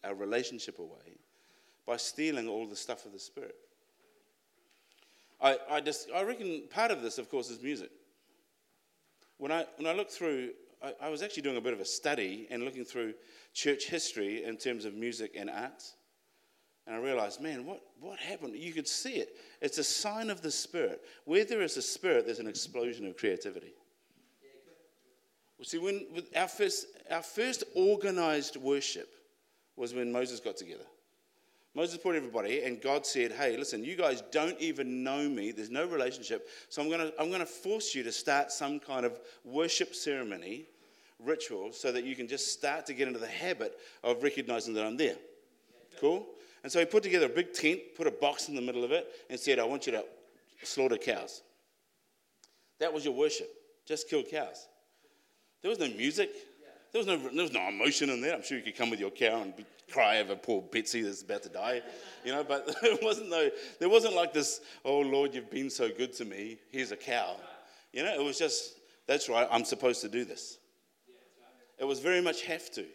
our 0.04 0.14
relationship 0.14 0.78
away 0.78 1.18
by 1.86 1.98
stealing 1.98 2.48
all 2.48 2.66
the 2.66 2.76
stuff 2.76 3.04
of 3.04 3.12
the 3.12 3.18
Spirit. 3.18 3.56
I, 5.40 5.58
I, 5.70 5.80
just, 5.80 6.08
I 6.14 6.22
reckon 6.22 6.62
part 6.70 6.90
of 6.90 7.02
this, 7.02 7.18
of 7.18 7.30
course, 7.30 7.50
is 7.50 7.62
music. 7.62 7.90
When 9.38 9.52
I, 9.52 9.66
when 9.76 9.86
I 9.86 9.92
look 9.92 10.10
through, 10.10 10.50
I, 10.82 10.94
I 11.02 11.08
was 11.08 11.22
actually 11.22 11.42
doing 11.42 11.56
a 11.56 11.60
bit 11.60 11.72
of 11.72 11.80
a 11.80 11.84
study 11.84 12.46
and 12.50 12.62
looking 12.62 12.84
through 12.84 13.14
church 13.52 13.84
history 13.84 14.44
in 14.44 14.56
terms 14.56 14.84
of 14.84 14.94
music 14.94 15.32
and 15.36 15.50
arts. 15.50 15.94
And 16.86 16.94
I 16.94 16.98
realized, 17.00 17.40
man, 17.40 17.66
what, 17.66 17.80
what 18.00 18.18
happened? 18.18 18.54
You 18.54 18.72
could 18.72 18.86
see 18.86 19.14
it. 19.14 19.36
It's 19.60 19.78
a 19.78 19.84
sign 19.84 20.30
of 20.30 20.40
the 20.40 20.50
Spirit. 20.50 21.02
Where 21.24 21.44
there 21.44 21.62
is 21.62 21.76
a 21.76 21.82
Spirit, 21.82 22.26
there's 22.26 22.38
an 22.38 22.46
explosion 22.46 23.06
of 23.06 23.16
creativity. 23.16 23.74
Well, 25.58 25.64
see, 25.64 25.78
when 25.78 26.06
our 26.36 26.48
first, 26.48 26.86
our 27.10 27.22
first 27.22 27.64
organized 27.74 28.56
worship 28.56 29.08
was 29.74 29.94
when 29.94 30.12
Moses 30.12 30.38
got 30.38 30.56
together. 30.56 30.84
Moses 31.76 31.98
put 31.98 32.16
everybody, 32.16 32.62
and 32.62 32.80
God 32.80 33.04
said, 33.04 33.32
Hey, 33.32 33.54
listen, 33.54 33.84
you 33.84 33.96
guys 33.96 34.22
don't 34.32 34.58
even 34.58 35.04
know 35.04 35.28
me. 35.28 35.52
There's 35.52 35.68
no 35.68 35.86
relationship. 35.86 36.48
So 36.70 36.80
I'm 36.80 36.88
going 36.88 37.00
to 37.00 37.12
I'm 37.20 37.28
going 37.28 37.40
to 37.40 37.46
force 37.46 37.94
you 37.94 38.02
to 38.04 38.12
start 38.12 38.50
some 38.50 38.80
kind 38.80 39.04
of 39.04 39.20
worship 39.44 39.94
ceremony, 39.94 40.64
ritual, 41.22 41.72
so 41.72 41.92
that 41.92 42.04
you 42.04 42.16
can 42.16 42.28
just 42.28 42.50
start 42.50 42.86
to 42.86 42.94
get 42.94 43.08
into 43.08 43.20
the 43.20 43.26
habit 43.26 43.78
of 44.02 44.22
recognizing 44.22 44.72
that 44.72 44.86
I'm 44.86 44.96
there. 44.96 45.16
Cool? 46.00 46.26
And 46.62 46.72
so 46.72 46.80
he 46.80 46.86
put 46.86 47.02
together 47.02 47.26
a 47.26 47.28
big 47.28 47.52
tent, 47.52 47.80
put 47.94 48.06
a 48.06 48.10
box 48.10 48.48
in 48.48 48.54
the 48.54 48.62
middle 48.62 48.82
of 48.82 48.90
it, 48.90 49.06
and 49.28 49.38
said, 49.38 49.58
I 49.58 49.64
want 49.64 49.84
you 49.84 49.92
to 49.92 50.04
slaughter 50.62 50.96
cows. 50.96 51.42
That 52.80 52.90
was 52.90 53.04
your 53.04 53.12
worship. 53.12 53.50
Just 53.84 54.08
kill 54.08 54.22
cows. 54.22 54.66
There 55.60 55.68
was 55.68 55.78
no 55.78 55.88
music. 55.88 56.30
There 56.96 57.04
was 57.04 57.22
no, 57.22 57.28
there 57.28 57.42
was 57.42 57.52
no 57.52 57.68
emotion 57.68 58.08
in 58.08 58.22
there. 58.22 58.34
I'm 58.34 58.42
sure 58.42 58.56
you 58.56 58.64
could 58.64 58.74
come 58.74 58.88
with 58.88 59.00
your 59.00 59.10
cow 59.10 59.42
and 59.42 59.54
be, 59.54 59.66
cry 59.92 60.18
over 60.18 60.34
poor 60.34 60.62
Betsy 60.62 61.02
that's 61.02 61.20
about 61.20 61.42
to 61.42 61.50
die, 61.50 61.82
you 62.24 62.32
know. 62.32 62.42
But 62.42 62.74
it 62.82 63.02
wasn't 63.02 63.28
no, 63.28 63.50
there 63.78 63.90
wasn't 63.90 64.14
like 64.14 64.32
this. 64.32 64.62
Oh 64.82 65.00
Lord, 65.00 65.34
you've 65.34 65.50
been 65.50 65.68
so 65.68 65.90
good 65.90 66.14
to 66.14 66.24
me. 66.24 66.56
Here's 66.70 66.92
a 66.92 66.96
cow, 66.96 67.36
you 67.92 68.02
know. 68.02 68.14
It 68.14 68.24
was 68.24 68.38
just 68.38 68.76
that's 69.06 69.28
right. 69.28 69.46
I'm 69.50 69.66
supposed 69.66 70.00
to 70.00 70.08
do 70.08 70.24
this. 70.24 70.56
It 71.78 71.84
was 71.84 72.00
very 72.00 72.22
much 72.22 72.40
have 72.44 72.70
to. 72.70 72.86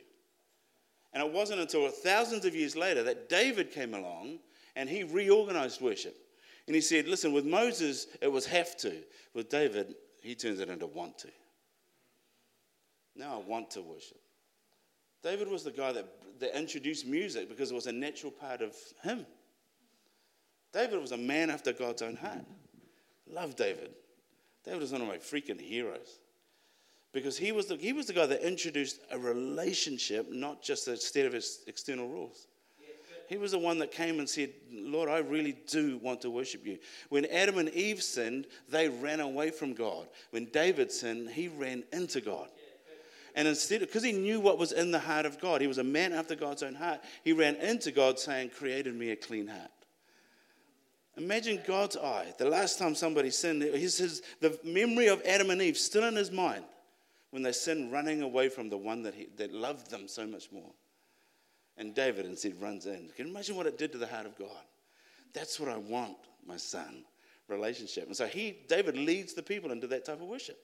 And 1.14 1.24
it 1.24 1.32
wasn't 1.32 1.60
until 1.60 1.88
thousands 1.90 2.44
of 2.44 2.56
years 2.56 2.76
later 2.76 3.04
that 3.04 3.30
David 3.30 3.70
came 3.70 3.94
along 3.94 4.40
and 4.76 4.90
he 4.90 5.04
reorganized 5.04 5.80
worship. 5.80 6.16
And 6.66 6.74
he 6.74 6.82
said, 6.82 7.08
listen, 7.08 7.34
with 7.34 7.46
Moses, 7.46 8.08
it 8.20 8.32
was 8.32 8.48
have 8.48 8.76
to. 8.78 8.96
With 9.36 9.50
David, 9.52 9.94
he 10.24 10.34
turns 10.34 10.60
it 10.60 10.70
into 10.70 10.88
want 10.88 11.20
to. 11.20 11.28
Now 13.16 13.36
I 13.36 13.50
want 13.50 13.72
to 13.72 13.82
worship. 13.82 14.18
David 15.24 15.50
was 15.50 15.64
the 15.64 15.72
guy 15.72 15.92
that, 15.92 16.08
that 16.40 16.58
introduced 16.58 17.06
music 17.06 17.50
because 17.50 17.72
it 17.72 17.76
was 17.76 17.88
a 17.88 17.92
natural 17.92 18.32
part 18.32 18.62
of 18.62 18.76
him. 19.04 19.26
David 20.74 21.00
was 21.02 21.12
a 21.12 21.18
man 21.18 21.50
after 21.50 21.74
God's 21.74 22.02
own 22.02 22.16
heart. 22.16 22.46
Love 23.30 23.56
David. 23.56 23.92
David 24.66 24.84
is 24.84 24.92
one 24.92 25.02
of 25.02 25.08
my 25.08 25.18
freaking 25.18 25.60
heroes 25.60 26.20
because 27.14 27.38
he 27.38 27.52
was 27.52 27.66
the, 27.66 27.76
he 27.76 27.94
was 27.94 28.06
the 28.06 28.14
guy 28.14 28.26
that 28.26 28.46
introduced 28.46 29.00
a 29.12 29.18
relationship, 29.18 30.32
not 30.32 30.62
just 30.62 30.88
a 30.88 30.96
set 30.98 31.26
of 31.26 31.36
external 31.68 32.08
rules. 32.08 32.48
He 33.28 33.38
was 33.38 33.52
the 33.52 33.60
one 33.60 33.80
that 33.80 33.92
came 33.92 34.20
and 34.20 34.28
said, 34.28 34.50
Lord, 34.70 35.08
I 35.08 35.20
really 35.20 35.56
do 35.68 35.98
want 36.00 36.20
to 36.22 36.30
worship 36.30 36.66
you. 36.66 36.80
When 37.08 37.26
Adam 37.28 37.60
and 37.60 37.70
Eve 37.70 38.04
sinned, 38.04 38.48
they 38.68 38.90
ran 38.90 39.22
away 39.22 39.52
from 39.52 39.74
God. 39.74 40.08
When 40.32 40.46
David 40.46 40.92
sinned, 40.92 41.30
he 41.30 41.48
ran 41.48 41.86
into 41.94 42.20
God. 42.20 42.50
And 43.36 43.48
instead, 43.48 43.80
because 43.80 44.04
he 44.04 44.12
knew 44.12 44.40
what 44.40 44.58
was 44.58 44.72
in 44.72 44.92
the 44.92 45.00
heart 45.00 45.26
of 45.26 45.40
God, 45.40 45.62
he 45.62 45.68
was 45.68 45.78
a 45.78 45.84
man 45.84 46.14
after 46.14 46.36
God's 46.36 46.64
own 46.64 46.76
heart, 46.76 47.02
he 47.24 47.34
ran 47.34 47.56
into 47.56 47.92
God 47.92 48.20
saying, 48.20 48.50
Created 48.50 48.96
me 48.96 49.12
a 49.12 49.16
clean 49.16 49.48
heart. 49.48 49.72
Imagine 51.18 51.62
God's 51.68 51.98
eye. 51.98 52.34
The 52.38 52.50
last 52.50 52.80
time 52.80 52.96
somebody 52.96 53.32
sinned, 53.32 53.62
his, 53.62 53.98
his, 53.98 54.22
the 54.40 54.58
memory 54.64 55.08
of 55.08 55.22
Adam 55.26 55.50
and 55.50 55.62
Eve 55.62 55.78
still 55.78 56.06
in 56.06 56.16
his 56.16 56.32
mind 56.32 56.64
when 57.32 57.44
they 57.44 57.52
sinned, 57.52 57.92
running 57.92 58.22
away 58.22 58.50
from 58.50 58.70
the 58.70 58.78
one 58.78 59.04
that, 59.04 59.14
he, 59.14 59.28
that 59.38 59.54
loved 59.54 59.90
them 59.90 60.08
so 60.08 60.26
much 60.26 60.52
more. 60.52 60.72
And 61.78 61.96
David 61.96 62.26
instead 62.26 62.62
runs 62.62 62.86
in. 62.86 63.10
Can 63.16 63.28
you 63.28 63.32
imagine 63.32 63.56
what 63.56 63.68
it 63.68 63.78
did 63.78 63.92
to 63.94 63.98
the 63.98 64.08
heart 64.08 64.26
of 64.26 64.38
God? 64.38 64.50
That's 65.34 65.60
what 65.60 65.70
I 65.70 65.78
want, 65.78 66.18
my 66.46 66.58
son. 66.58 67.06
Relationship. 67.48 68.08
And 68.08 68.16
so 68.16 68.28
he, 68.28 68.60
David 68.68 68.98
leads 68.98 69.34
the 69.34 69.44
people 69.44 69.72
into 69.72 69.88
that 69.88 70.06
type 70.06 70.22
of 70.22 70.28
worship. 70.28 70.58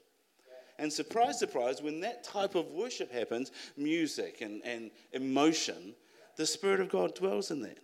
And 0.80 0.94
surprise, 0.94 1.40
surprise, 1.40 1.82
when 1.82 2.00
that 2.02 2.24
type 2.24 2.56
of 2.56 2.68
worship 2.72 3.12
happens, 3.12 3.52
music 3.76 4.42
and, 4.42 4.62
and 4.64 4.92
emotion, 5.12 5.96
the 6.36 6.46
Spirit 6.46 6.80
of 6.80 6.90
God 6.90 7.16
dwells 7.16 7.50
in 7.50 7.62
that. 7.62 7.80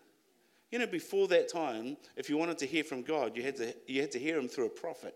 You 0.71 0.79
know, 0.79 0.87
before 0.87 1.27
that 1.27 1.51
time, 1.51 1.97
if 2.15 2.29
you 2.29 2.37
wanted 2.37 2.57
to 2.59 2.65
hear 2.65 2.83
from 2.83 3.01
God, 3.01 3.35
you 3.35 3.43
had 3.43 3.55
to, 3.57 3.75
you 3.87 4.01
had 4.01 4.11
to 4.11 4.19
hear 4.19 4.37
him 4.37 4.47
through 4.47 4.67
a 4.67 4.69
prophet. 4.69 5.15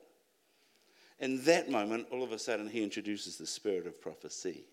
In 1.19 1.43
that 1.45 1.69
moment, 1.69 2.07
all 2.11 2.23
of 2.23 2.31
a 2.31 2.39
sudden, 2.39 2.67
he 2.67 2.83
introduces 2.83 3.37
the 3.37 3.47
spirit 3.47 3.87
of 3.87 3.99
prophecy. 3.99 4.65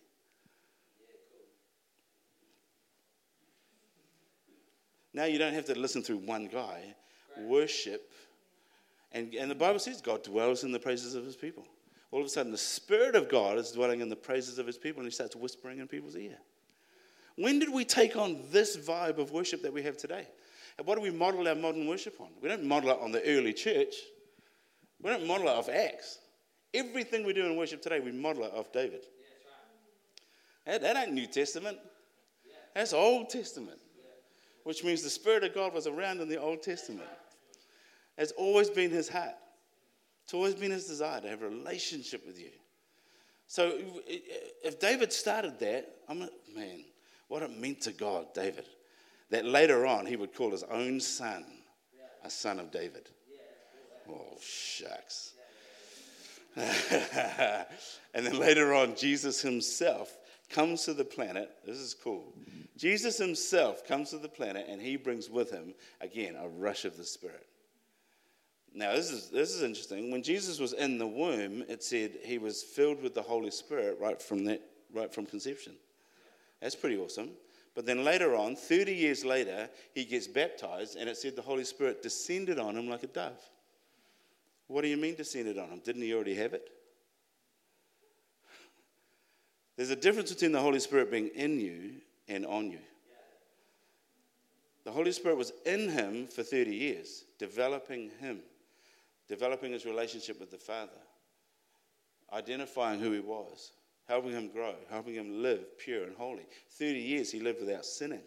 Now 5.15 5.25
you 5.25 5.39
don't 5.39 5.55
have 5.55 5.65
to 5.67 5.79
listen 5.79 6.03
through 6.03 6.19
one 6.19 6.47
guy. 6.47 6.95
Worship. 7.39 8.13
And, 9.13 9.33
and 9.35 9.51
the 9.51 9.55
Bible 9.55 9.79
says 9.79 10.03
God 10.03 10.23
dwells 10.23 10.65
in 10.65 10.73
the 10.73 10.79
praises 10.79 11.15
of 11.15 11.25
his 11.25 11.37
people. 11.37 11.67
All 12.15 12.21
of 12.21 12.27
a 12.27 12.29
sudden, 12.29 12.53
the 12.53 12.59
Spirit 12.59 13.17
of 13.17 13.29
God 13.29 13.59
is 13.59 13.73
dwelling 13.73 14.01
in 14.01 14.09
the 14.09 14.15
praises 14.15 14.61
of 14.61 14.69
his 14.69 14.79
people, 14.79 15.01
and 15.01 15.07
he 15.09 15.13
starts 15.13 15.35
whispering 15.35 15.81
in 15.81 15.89
people's 15.89 16.15
ear. 16.15 16.39
When 17.35 17.59
did 17.59 17.73
we 17.73 17.85
take 17.85 18.15
on 18.15 18.39
this 18.53 18.77
vibe 18.77 19.19
of 19.19 19.33
worship 19.33 19.63
that 19.63 19.73
we 19.73 19.83
have 19.83 19.97
today? 19.97 20.29
And 20.79 20.87
what 20.87 20.95
do 20.95 21.01
we 21.01 21.11
model 21.11 21.49
our 21.49 21.57
modern 21.57 21.89
worship 21.89 22.21
on? 22.21 22.29
We 22.41 22.49
don't 22.49 22.63
model 22.63 22.91
it 22.91 23.01
on 23.01 23.11
the 23.11 23.21
early 23.27 23.53
church. 23.53 23.97
We 25.03 25.11
don't 25.11 25.27
model 25.27 25.49
it 25.49 25.57
off 25.57 25.69
Acts. 25.69 26.21
Everything 26.73 27.27
we 27.27 27.33
do 27.33 27.47
in 27.47 27.57
worship 27.57 27.83
today, 27.83 27.99
we 27.99 28.13
model 28.13 28.45
it 28.45 28.55
off 28.55 28.71
David. 28.71 29.03
Yeah, 30.67 30.73
right. 30.73 30.81
that, 30.81 30.95
that, 30.95 31.09
ain't 31.09 31.15
New 31.15 31.27
Testament. 31.27 31.79
Yeah. 32.47 32.53
That's 32.77 32.93
Old 32.93 33.29
Testament, 33.29 33.81
yeah. 33.97 34.05
which 34.63 34.85
means 34.85 35.03
the 35.03 35.11
Spirit 35.11 35.43
of 35.43 35.53
God 35.53 35.75
was 35.75 35.89
around 35.89 36.21
in 36.21 36.29
the 36.29 36.41
Old 36.41 36.63
Testament. 36.63 37.09
It's 38.17 38.31
always 38.39 38.71
been 38.71 38.93
his 38.93 39.09
heart. 39.09 39.35
It's 40.25 40.35
always 40.35 40.55
been 40.55 40.71
his 40.71 40.87
desire 40.87 41.21
to 41.21 41.29
have 41.29 41.43
a 41.43 41.49
relationship 41.49 42.27
with 42.27 42.39
you. 42.39 42.51
So 43.47 43.73
if 44.07 44.81
David 44.81 45.13
started 45.13 45.59
that, 45.61 45.97
I'm 46.09 46.23
a, 46.23 46.29
man, 46.55 46.85
what 47.29 47.43
it 47.43 47.57
meant 47.59 47.83
to 47.83 47.93
God, 47.93 48.33
David, 48.35 48.65
that 49.31 49.45
later 49.45 49.87
on 49.87 50.07
he 50.07 50.17
would 50.17 50.35
call 50.35 50.51
his 50.51 50.63
own 50.65 51.01
son 51.01 51.45
a 52.25 52.31
son 52.31 52.59
of 52.59 52.71
David. 52.71 53.09
Oh, 54.09 54.39
shucks. 54.41 55.33
and 56.57 57.67
then 58.15 58.39
later 58.39 58.75
on, 58.75 58.97
Jesus 58.97 59.43
himself 59.43 60.17
comes 60.51 60.85
to 60.85 60.95
the 60.95 61.05
planet. 61.05 61.51
This 61.67 61.79
is 61.79 61.95
cool. 61.95 62.33
Jesus 62.77 63.19
himself 63.19 63.87
comes 63.87 64.11
to 64.11 64.19
the 64.19 64.29
planet 64.29 64.67
and 64.69 64.81
he 64.81 64.97
brings 64.97 65.29
with 65.29 65.51
him, 65.51 65.75
again, 66.01 66.37
a 66.37 66.49
rush 66.49 66.85
of 66.85 66.97
the 66.97 67.05
Spirit. 67.05 67.47
Now, 68.75 68.93
this 68.93 69.11
is, 69.11 69.31
this 69.31 69.55
is 69.55 69.63
interesting. 69.63 70.11
When 70.11 70.23
Jesus 70.23 70.59
was 70.59 70.73
in 70.73 70.99
the 70.99 71.07
womb, 71.07 71.65
it 71.69 71.85
said 71.85 72.19
he 72.25 72.39
was 72.39 72.63
filled 72.63 73.01
with 73.01 73.15
the 73.15 73.23
Holy 73.23 73.53
Spirit 73.53 73.99
right 74.01 74.21
from, 74.21 74.45
that, 74.47 74.61
right 74.93 75.13
from 75.13 75.27
conception. 75.27 75.75
That's 76.61 76.75
pretty 76.75 76.97
awesome. 76.97 77.31
But 77.77 77.87
then 77.87 78.05
later 78.05 78.35
on, 78.35 78.57
30 78.57 78.93
years 78.93 79.25
later, 79.25 79.69
he 79.95 80.05
gets 80.05 80.27
baptized, 80.27 80.97
and 80.97 81.09
it 81.09 81.17
said 81.17 81.37
the 81.37 81.43
Holy 81.43 81.65
Spirit 81.65 82.03
descended 82.03 82.59
on 82.59 82.77
him 82.77 82.89
like 82.89 83.05
a 83.05 83.09
dove. 83.09 83.41
What 84.67 84.83
do 84.83 84.89
you 84.89 84.97
mean 84.97 85.15
descended 85.15 85.59
on 85.59 85.69
him? 85.69 85.81
Didn't 85.85 86.03
he 86.03 86.15
already 86.15 86.35
have 86.35 86.53
it? 86.53 86.69
There's 89.77 89.91
a 89.91 89.97
difference 89.97 90.33
between 90.33 90.53
the 90.53 90.61
Holy 90.61 90.81
Spirit 90.81 91.11
being 91.11 91.29
in 91.29 91.61
you 91.61 91.93
and 92.29 92.47
on 92.47 92.71
you. 92.71 92.79
The 94.85 94.93
Holy 94.93 95.13
Spirit 95.13 95.39
was 95.39 95.53
in 95.65 95.89
him 95.89 96.27
for 96.27 96.43
30 96.43 96.75
years, 96.75 97.25
developing 97.39 98.11
him, 98.21 98.41
developing 99.29 99.73
his 99.73 99.87
relationship 99.87 100.39
with 100.41 100.51
the 100.51 100.59
Father, 100.59 100.93
identifying 102.33 103.01
who 103.01 103.13
he 103.13 103.21
was, 103.21 103.73
helping 104.07 104.33
him 104.33 104.49
grow, 104.49 104.75
helping 104.91 105.15
him 105.15 105.43
live 105.43 105.79
pure 105.79 106.05
and 106.05 106.17
holy. 106.17 106.47
30 106.79 106.99
years 106.99 107.31
he 107.31 107.41
lived 107.41 107.61
without 107.61 107.85
sinning. 107.85 108.23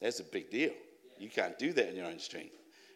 That's 0.00 0.20
a 0.20 0.24
big 0.24 0.50
deal. 0.50 0.72
You 1.18 1.28
can't 1.28 1.58
do 1.58 1.72
that 1.72 1.90
in 1.90 1.96
your 1.96 2.06
own 2.06 2.18
strength. 2.18 2.54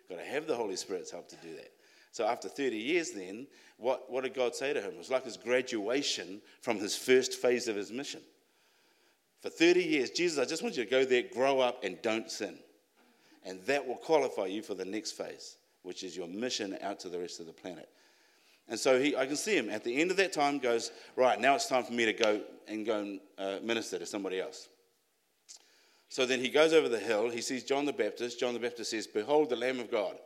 You've 0.09 0.19
got 0.19 0.25
to 0.25 0.31
have 0.31 0.47
the 0.47 0.57
Holy 0.57 0.77
Spirit's 0.77 1.11
help 1.11 1.29
to 1.29 1.37
do 1.37 1.55
that. 1.57 1.71
So 2.13 2.27
after 2.27 2.49
30 2.49 2.77
years, 2.77 3.11
then, 3.13 3.47
what, 3.77 4.11
what 4.11 4.25
did 4.25 4.35
God 4.35 4.55
say 4.55 4.73
to 4.73 4.81
him? 4.81 4.93
It 4.93 4.99
was 4.99 5.11
like 5.11 5.25
his 5.25 5.37
graduation 5.37 6.41
from 6.63 6.79
his 6.79 6.97
first 6.97 7.35
phase 7.35 7.69
of 7.69 7.77
his 7.77 7.93
mission. 7.93 8.21
For 9.41 9.51
30 9.51 9.85
years, 9.85 10.11
Jesus, 10.11 10.39
I 10.39 10.45
just 10.45 10.63
want 10.63 10.77
you 10.77 10.85
to 10.85 10.91
go 10.91 11.05
there, 11.05 11.23
grow 11.23 11.61
up, 11.61 11.85
and 11.85 12.01
don't 12.03 12.31
sin. 12.31 12.59
And 13.45 13.63
that 13.67 13.87
will 13.87 13.97
qualify 13.97 14.47
you 14.47 14.63
for 14.63 14.75
the 14.75 14.85
next 14.85 15.13
phase, 15.13 15.58
which 15.89 16.05
is 16.05 16.15
your 16.15 16.29
mission 16.29 16.77
out 16.83 17.01
to 17.01 17.09
the 17.09 17.19
rest 17.19 17.41
of 17.41 17.47
the 17.47 17.53
planet. 17.53 17.89
And 18.69 18.79
so 18.79 19.01
he, 19.01 19.17
I 19.17 19.25
can 19.25 19.37
see 19.37 19.57
him 19.57 19.71
at 19.71 19.85
the 19.85 19.99
end 19.99 20.11
of 20.11 20.19
that 20.19 20.35
time 20.35 20.59
goes, 20.59 20.93
right, 21.17 21.41
now 21.41 21.55
it's 21.55 21.67
time 21.67 21.83
for 21.83 21.95
me 21.95 22.05
to 22.05 22.13
go 22.13 22.43
and 22.69 22.85
go 22.85 22.99
and 22.99 23.21
uh, 23.39 23.57
minister 23.63 23.99
to 23.99 24.05
somebody 24.05 24.39
else. 24.39 24.69
So 26.11 26.27
then 26.27 26.41
he 26.41 26.51
goes 26.51 26.75
over 26.75 26.91
the 26.91 26.99
hill. 26.99 27.31
He 27.31 27.41
sees 27.41 27.65
John 27.65 27.87
the 27.87 27.95
Baptist. 27.95 28.39
John 28.39 28.53
the 28.53 28.61
Baptist 28.61 28.91
says, 28.91 29.07
Behold 29.07 29.49
the 29.49 29.57
Lamb 29.57 29.81
of 29.81 29.91
God. 29.91 30.19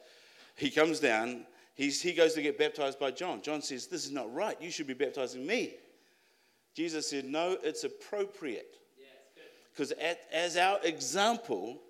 He 0.56 0.68
comes 0.68 0.98
down. 0.98 1.46
He's, 1.76 2.02
he 2.02 2.12
goes 2.12 2.34
to 2.34 2.42
get 2.42 2.58
baptized 2.58 2.98
by 2.98 3.12
John. 3.12 3.40
John 3.40 3.62
says, 3.62 3.86
This 3.86 4.04
is 4.04 4.10
not 4.10 4.34
right. 4.34 4.60
You 4.60 4.72
should 4.72 4.88
be 4.88 4.94
baptizing 4.94 5.46
me. 5.46 5.74
Jesus 6.74 7.08
said, 7.08 7.24
No, 7.24 7.56
it's 7.62 7.84
appropriate. 7.84 8.78
Because 9.72 9.92
as 10.32 10.56
our 10.56 10.80
example 10.82 11.80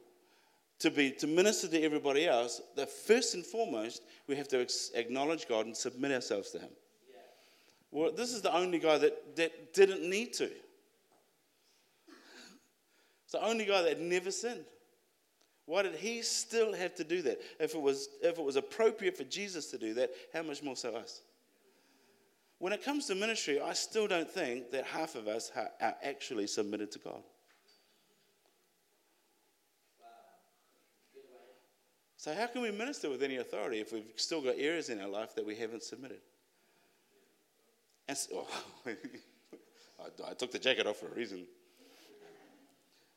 to 0.83 0.91
be 0.91 1.11
to 1.13 1.27
minister 1.27 1.69
to 1.69 1.83
everybody 1.83 2.27
else, 2.27 2.61
that 2.77 2.91
first 2.91 3.35
and 3.35 3.47
foremost, 3.47 4.03
we 4.27 4.37
have 4.37 4.49
to 4.49 4.67
acknowledge 4.95 5.49
God 5.49 5.67
and 5.67 5.77
submit 5.77 6.13
ourselves 6.13 6.51
to 6.51 6.59
Him. 6.59 6.71
Yeah. 7.09 7.21
Well, 7.91 8.13
this 8.13 8.33
is 8.33 8.43
the 8.43 8.55
only 8.55 8.79
guy 8.79 8.99
that, 8.99 9.37
that 9.37 9.75
didn't 9.75 10.09
need 10.09 10.33
to. 10.35 10.45
It's 13.25 13.41
the 13.41 13.47
only 13.47 13.65
guy 13.65 13.81
that 13.83 13.99
never 13.99 14.31
sinned. 14.31 14.67
Why 15.65 15.83
did 15.83 15.95
he 15.95 16.21
still 16.23 16.75
have 16.75 16.95
to 16.97 17.05
do 17.05 17.23
that? 17.23 17.41
If 17.59 17.75
it 17.75 17.81
was, 17.81 18.09
if 18.21 18.39
it 18.39 18.45
was 18.45 18.57
appropriate 18.57 19.17
for 19.17 19.25
Jesus 19.25 19.71
to 19.71 19.79
do 19.79 19.95
that, 19.95 20.11
how 20.35 20.43
much 20.43 20.63
more 20.63 20.77
so 20.77 20.95
us? 20.95 21.23
When 22.59 22.73
it 22.73 22.85
comes 22.85 23.07
to 23.07 23.15
ministry, 23.15 23.61
I 23.61 23.73
still 23.73 24.07
don't 24.07 24.31
think 24.31 24.71
that 24.73 24.85
half 24.85 25.15
of 25.15 25.29
us 25.29 25.51
are 25.81 25.95
actually 26.03 26.47
submitted 26.47 26.93
to 26.93 26.99
God. 26.99 27.23
So, 32.23 32.33
how 32.33 32.47
can 32.47 32.63
we 32.63 32.71
minister 32.71 33.11
with 33.11 33.25
any 33.25 33.39
authority 33.39 33.81
if 33.81 33.93
we've 33.93 34.05
still 34.15 34.41
got 34.41 34.55
areas 34.57 34.91
in 34.91 35.01
our 35.01 35.09
life 35.09 35.35
that 35.35 35.45
we 35.45 35.57
haven't 35.57 35.83
submitted? 35.83 36.21
And 38.07 38.17
so, 38.17 38.47
oh, 38.47 38.63
I, 38.87 40.31
I 40.31 40.33
took 40.35 40.53
the 40.53 40.59
jacket 40.61 40.87
off 40.87 40.99
for 40.99 41.09
a 41.09 41.15
reason. 41.17 41.47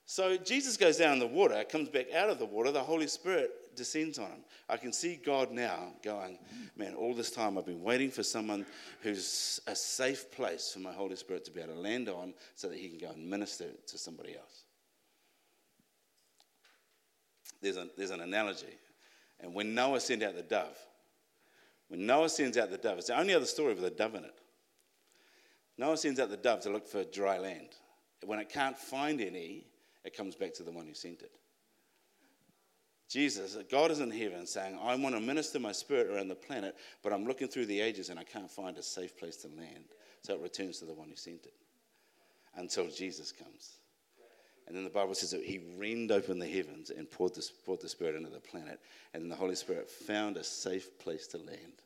So 0.08 0.38
Jesus 0.38 0.76
goes 0.76 0.98
down 0.98 1.14
in 1.14 1.20
the 1.20 1.28
water, 1.28 1.64
comes 1.66 1.88
back 1.88 2.12
out 2.16 2.32
of 2.32 2.40
the 2.40 2.48
water, 2.48 2.72
the 2.72 2.82
Holy 2.82 3.06
Spirit 3.06 3.76
descends 3.76 4.18
on 4.18 4.26
him. 4.26 4.40
I 4.68 4.78
can 4.78 4.92
see 4.92 5.20
God 5.24 5.52
now 5.52 5.94
going, 6.02 6.40
Man, 6.76 6.96
all 6.96 7.14
this 7.14 7.30
time 7.30 7.60
I've 7.60 7.68
been 7.68 7.84
waiting 7.84 8.10
for 8.10 8.24
someone 8.24 8.66
who's 9.02 9.62
a 9.68 9.76
safe 9.76 10.32
place 10.32 10.72
for 10.74 10.80
my 10.80 10.94
Holy 10.94 11.16
Spirit 11.16 11.46
to 11.46 11.52
be 11.52 11.62
able 11.62 11.76
to 11.76 11.80
land 11.80 12.10
on 12.10 12.34
so 12.56 12.70
that 12.70 12.80
he 12.80 12.90
can 12.90 12.98
go 12.98 13.14
and 13.14 13.30
minister 13.30 13.66
to 13.86 13.98
somebody 14.00 14.36
else. 14.36 14.64
There's, 17.62 17.78
a, 17.78 17.88
there's 17.96 18.10
an 18.10 18.22
analogy. 18.22 18.80
And 19.40 19.54
when 19.54 19.76
Noah 19.76 20.00
sent 20.00 20.24
out 20.24 20.36
the 20.36 20.44
dove, 20.44 20.78
when 21.88 22.06
Noah 22.06 22.30
sends 22.30 22.58
out 22.58 22.72
the 22.72 22.78
dove, 22.78 22.98
it's 22.98 23.08
the 23.08 23.20
only 23.20 23.34
other 23.34 23.46
story 23.46 23.74
with 23.74 23.86
a 23.86 23.90
dove 23.90 24.16
in 24.16 24.24
it. 24.24 24.40
Noah 25.78 25.98
sends 25.98 26.20
out 26.20 26.30
the 26.30 26.38
dove 26.38 26.62
to 26.62 26.70
look 26.70 26.88
for 26.88 27.04
dry 27.04 27.38
land. 27.38 27.70
When 28.24 28.40
it 28.40 28.50
can't 28.50 28.78
find 28.78 29.22
any, 29.22 29.68
it 30.04 30.16
comes 30.16 30.36
back 30.36 30.54
to 30.56 30.64
the 30.64 30.72
one 30.72 30.88
who 30.88 30.94
sent 30.94 31.22
it. 31.22 31.32
Jesus, 33.08 33.56
God 33.70 33.92
is 33.92 34.00
in 34.00 34.10
heaven 34.10 34.48
saying, 34.48 34.80
I 34.82 34.96
want 34.96 35.14
to 35.16 35.22
minister 35.22 35.60
my 35.60 35.72
spirit 35.72 36.08
around 36.08 36.28
the 36.28 36.36
planet, 36.36 36.76
but 37.04 37.14
I'm 37.14 37.26
looking 37.26 37.48
through 37.48 37.68
the 37.68 37.80
ages 37.80 38.10
and 38.10 38.20
I 38.20 38.24
can't 38.24 38.50
find 38.50 38.78
a 38.78 38.84
safe 38.84 39.16
place 39.18 39.38
to 39.38 39.48
land. 39.48 39.86
So 40.24 40.34
it 40.34 40.42
returns 40.42 40.80
to 40.80 40.86
the 40.86 40.94
one 40.94 41.10
who 41.10 41.16
sent 41.16 41.46
it 41.46 41.54
until 42.56 42.90
Jesus 42.90 43.32
comes. 43.32 43.78
And 44.68 44.76
then 44.76 44.84
the 44.84 44.90
Bible 44.90 45.14
says 45.14 45.32
that 45.32 45.44
he 45.44 45.62
rend 45.78 46.12
open 46.12 46.40
the 46.40 46.48
heavens 46.48 46.90
and 46.90 47.10
poured 47.10 47.36
the, 47.36 47.48
poured 47.66 47.82
the 47.82 47.90
Spirit 47.90 48.16
into 48.16 48.30
the 48.30 48.40
planet. 48.40 48.80
And 49.14 49.22
then 49.22 49.30
the 49.30 49.36
Holy 49.36 49.56
Spirit 49.56 49.90
found 49.90 50.38
a 50.38 50.44
safe 50.44 50.98
place 50.98 51.28
to 51.28 51.38
land 51.38 51.82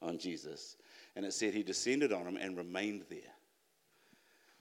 on 0.00 0.18
Jesus. 0.18 0.76
And 1.16 1.26
it 1.26 1.32
said 1.32 1.52
he 1.52 1.62
descended 1.62 2.12
on 2.12 2.26
him 2.26 2.36
and 2.36 2.56
remained 2.56 3.04
there 3.10 3.32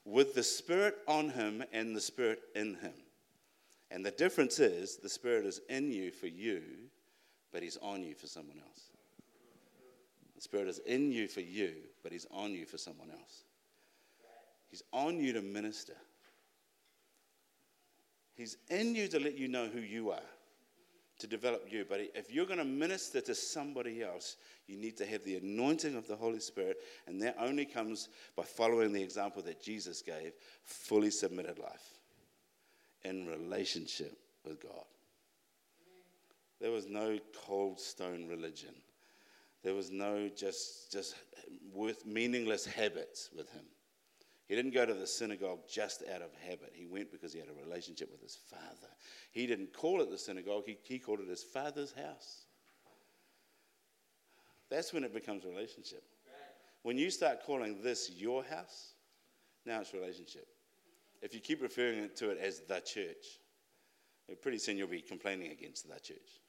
with 0.05 0.33
the 0.33 0.43
Spirit 0.43 0.97
on 1.07 1.29
him 1.29 1.63
and 1.71 1.95
the 1.95 2.01
Spirit 2.01 2.39
in 2.55 2.75
him. 2.75 2.93
And 3.91 4.05
the 4.05 4.11
difference 4.11 4.59
is 4.59 4.97
the 4.97 5.09
Spirit 5.09 5.45
is 5.45 5.61
in 5.69 5.91
you 5.91 6.11
for 6.11 6.27
you, 6.27 6.61
but 7.51 7.61
he's 7.61 7.77
on 7.77 8.03
you 8.03 8.15
for 8.15 8.27
someone 8.27 8.57
else. 8.57 8.85
The 10.35 10.41
Spirit 10.41 10.67
is 10.67 10.79
in 10.79 11.11
you 11.11 11.27
for 11.27 11.41
you, 11.41 11.73
but 12.01 12.11
he's 12.11 12.25
on 12.31 12.51
you 12.53 12.65
for 12.65 12.77
someone 12.77 13.11
else. 13.11 13.43
He's 14.69 14.83
on 14.93 15.19
you 15.19 15.33
to 15.33 15.41
minister. 15.41 15.95
He's 18.41 18.57
in 18.71 18.95
you 18.95 19.07
to 19.09 19.19
let 19.19 19.37
you 19.37 19.47
know 19.47 19.67
who 19.67 19.81
you 19.81 20.09
are, 20.09 20.29
to 21.19 21.27
develop 21.27 21.67
you. 21.69 21.85
But 21.87 22.09
if 22.15 22.33
you're 22.33 22.47
going 22.47 22.57
to 22.57 22.65
minister 22.65 23.21
to 23.21 23.35
somebody 23.35 24.01
else, 24.01 24.37
you 24.65 24.77
need 24.77 24.97
to 24.97 25.05
have 25.05 25.23
the 25.23 25.35
anointing 25.35 25.95
of 25.95 26.07
the 26.07 26.15
Holy 26.15 26.39
Spirit, 26.39 26.77
and 27.05 27.21
that 27.21 27.37
only 27.39 27.65
comes 27.65 28.09
by 28.35 28.41
following 28.41 28.93
the 28.93 29.03
example 29.03 29.43
that 29.43 29.61
Jesus 29.61 30.01
gave 30.01 30.33
fully 30.63 31.11
submitted 31.11 31.59
life 31.59 31.99
in 33.03 33.27
relationship 33.27 34.17
with 34.43 34.59
God. 34.59 34.85
There 36.59 36.71
was 36.71 36.87
no 36.87 37.19
cold 37.45 37.79
stone 37.79 38.27
religion. 38.27 38.73
There 39.63 39.75
was 39.75 39.91
no 39.91 40.31
just, 40.35 40.91
just 40.91 41.13
worth 41.71 42.07
meaningless 42.07 42.65
habits 42.65 43.29
with 43.37 43.51
him. 43.51 43.65
He 44.51 44.57
didn't 44.57 44.73
go 44.73 44.85
to 44.85 44.93
the 44.93 45.07
synagogue 45.07 45.59
just 45.65 46.03
out 46.13 46.21
of 46.21 46.29
habit. 46.45 46.73
He 46.73 46.85
went 46.85 47.09
because 47.09 47.31
he 47.31 47.39
had 47.39 47.47
a 47.47 47.65
relationship 47.65 48.11
with 48.11 48.21
his 48.21 48.37
father. 48.49 48.91
He 49.31 49.47
didn't 49.47 49.71
call 49.71 50.01
it 50.01 50.11
the 50.11 50.17
synagogue, 50.17 50.63
he, 50.65 50.77
he 50.83 50.99
called 50.99 51.21
it 51.21 51.29
his 51.29 51.41
father's 51.41 51.93
house. 51.93 52.47
That's 54.69 54.91
when 54.91 55.05
it 55.05 55.13
becomes 55.13 55.45
a 55.45 55.47
relationship. 55.47 56.03
When 56.83 56.97
you 56.97 57.11
start 57.11 57.45
calling 57.45 57.81
this 57.81 58.11
your 58.17 58.43
house, 58.43 58.95
now 59.65 59.79
it's 59.79 59.93
relationship. 59.93 60.47
If 61.21 61.33
you 61.33 61.39
keep 61.39 61.61
referring 61.61 62.09
to 62.17 62.31
it 62.31 62.37
as 62.37 62.59
the 62.59 62.81
church, 62.81 63.39
pretty 64.41 64.57
soon 64.57 64.77
you'll 64.77 64.89
be 64.89 64.99
complaining 64.99 65.53
against 65.53 65.87
the 65.87 65.97
church. 66.01 66.41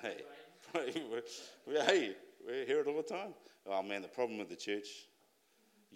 Hey, 0.00 0.22
hey, 1.66 2.16
we 2.48 2.64
hear 2.64 2.80
it 2.80 2.86
all 2.86 2.96
the 2.96 3.02
time. 3.02 3.34
Oh 3.66 3.82
man, 3.82 4.00
the 4.00 4.08
problem 4.08 4.38
with 4.38 4.48
the 4.48 4.56
church 4.56 4.86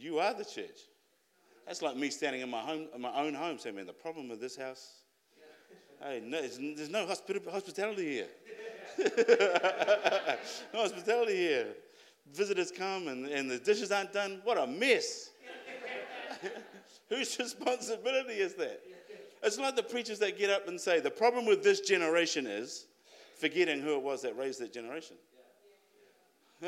you 0.00 0.18
are 0.18 0.34
the 0.34 0.44
church. 0.44 0.80
That's 1.66 1.82
like 1.82 1.96
me 1.96 2.10
standing 2.10 2.42
in 2.42 2.50
my, 2.50 2.60
home, 2.60 2.88
in 2.94 3.00
my 3.00 3.14
own 3.14 3.34
home 3.34 3.58
saying, 3.58 3.76
man, 3.76 3.86
the 3.86 3.92
problem 3.92 4.28
with 4.28 4.40
this 4.40 4.56
house, 4.56 5.02
hey, 6.02 6.20
no, 6.24 6.40
there's 6.40 6.88
no 6.88 7.06
hospitality 7.06 8.10
here. 8.10 8.26
no 10.74 10.80
hospitality 10.80 11.36
here. 11.36 11.66
Visitors 12.32 12.70
come 12.70 13.08
and, 13.08 13.26
and 13.26 13.50
the 13.50 13.58
dishes 13.58 13.92
aren't 13.92 14.12
done. 14.12 14.40
What 14.44 14.58
a 14.58 14.66
mess. 14.66 15.30
Whose 17.08 17.38
responsibility 17.38 18.34
is 18.34 18.54
that? 18.54 18.80
It's 19.42 19.58
like 19.58 19.76
the 19.76 19.82
preachers 19.82 20.18
that 20.18 20.38
get 20.38 20.50
up 20.50 20.68
and 20.68 20.80
say, 20.80 21.00
the 21.00 21.10
problem 21.10 21.46
with 21.46 21.62
this 21.62 21.80
generation 21.80 22.46
is 22.46 22.86
forgetting 23.36 23.80
who 23.80 23.94
it 23.94 24.02
was 24.02 24.22
that 24.22 24.36
raised 24.36 24.60
that 24.60 24.72
generation. 24.72 25.16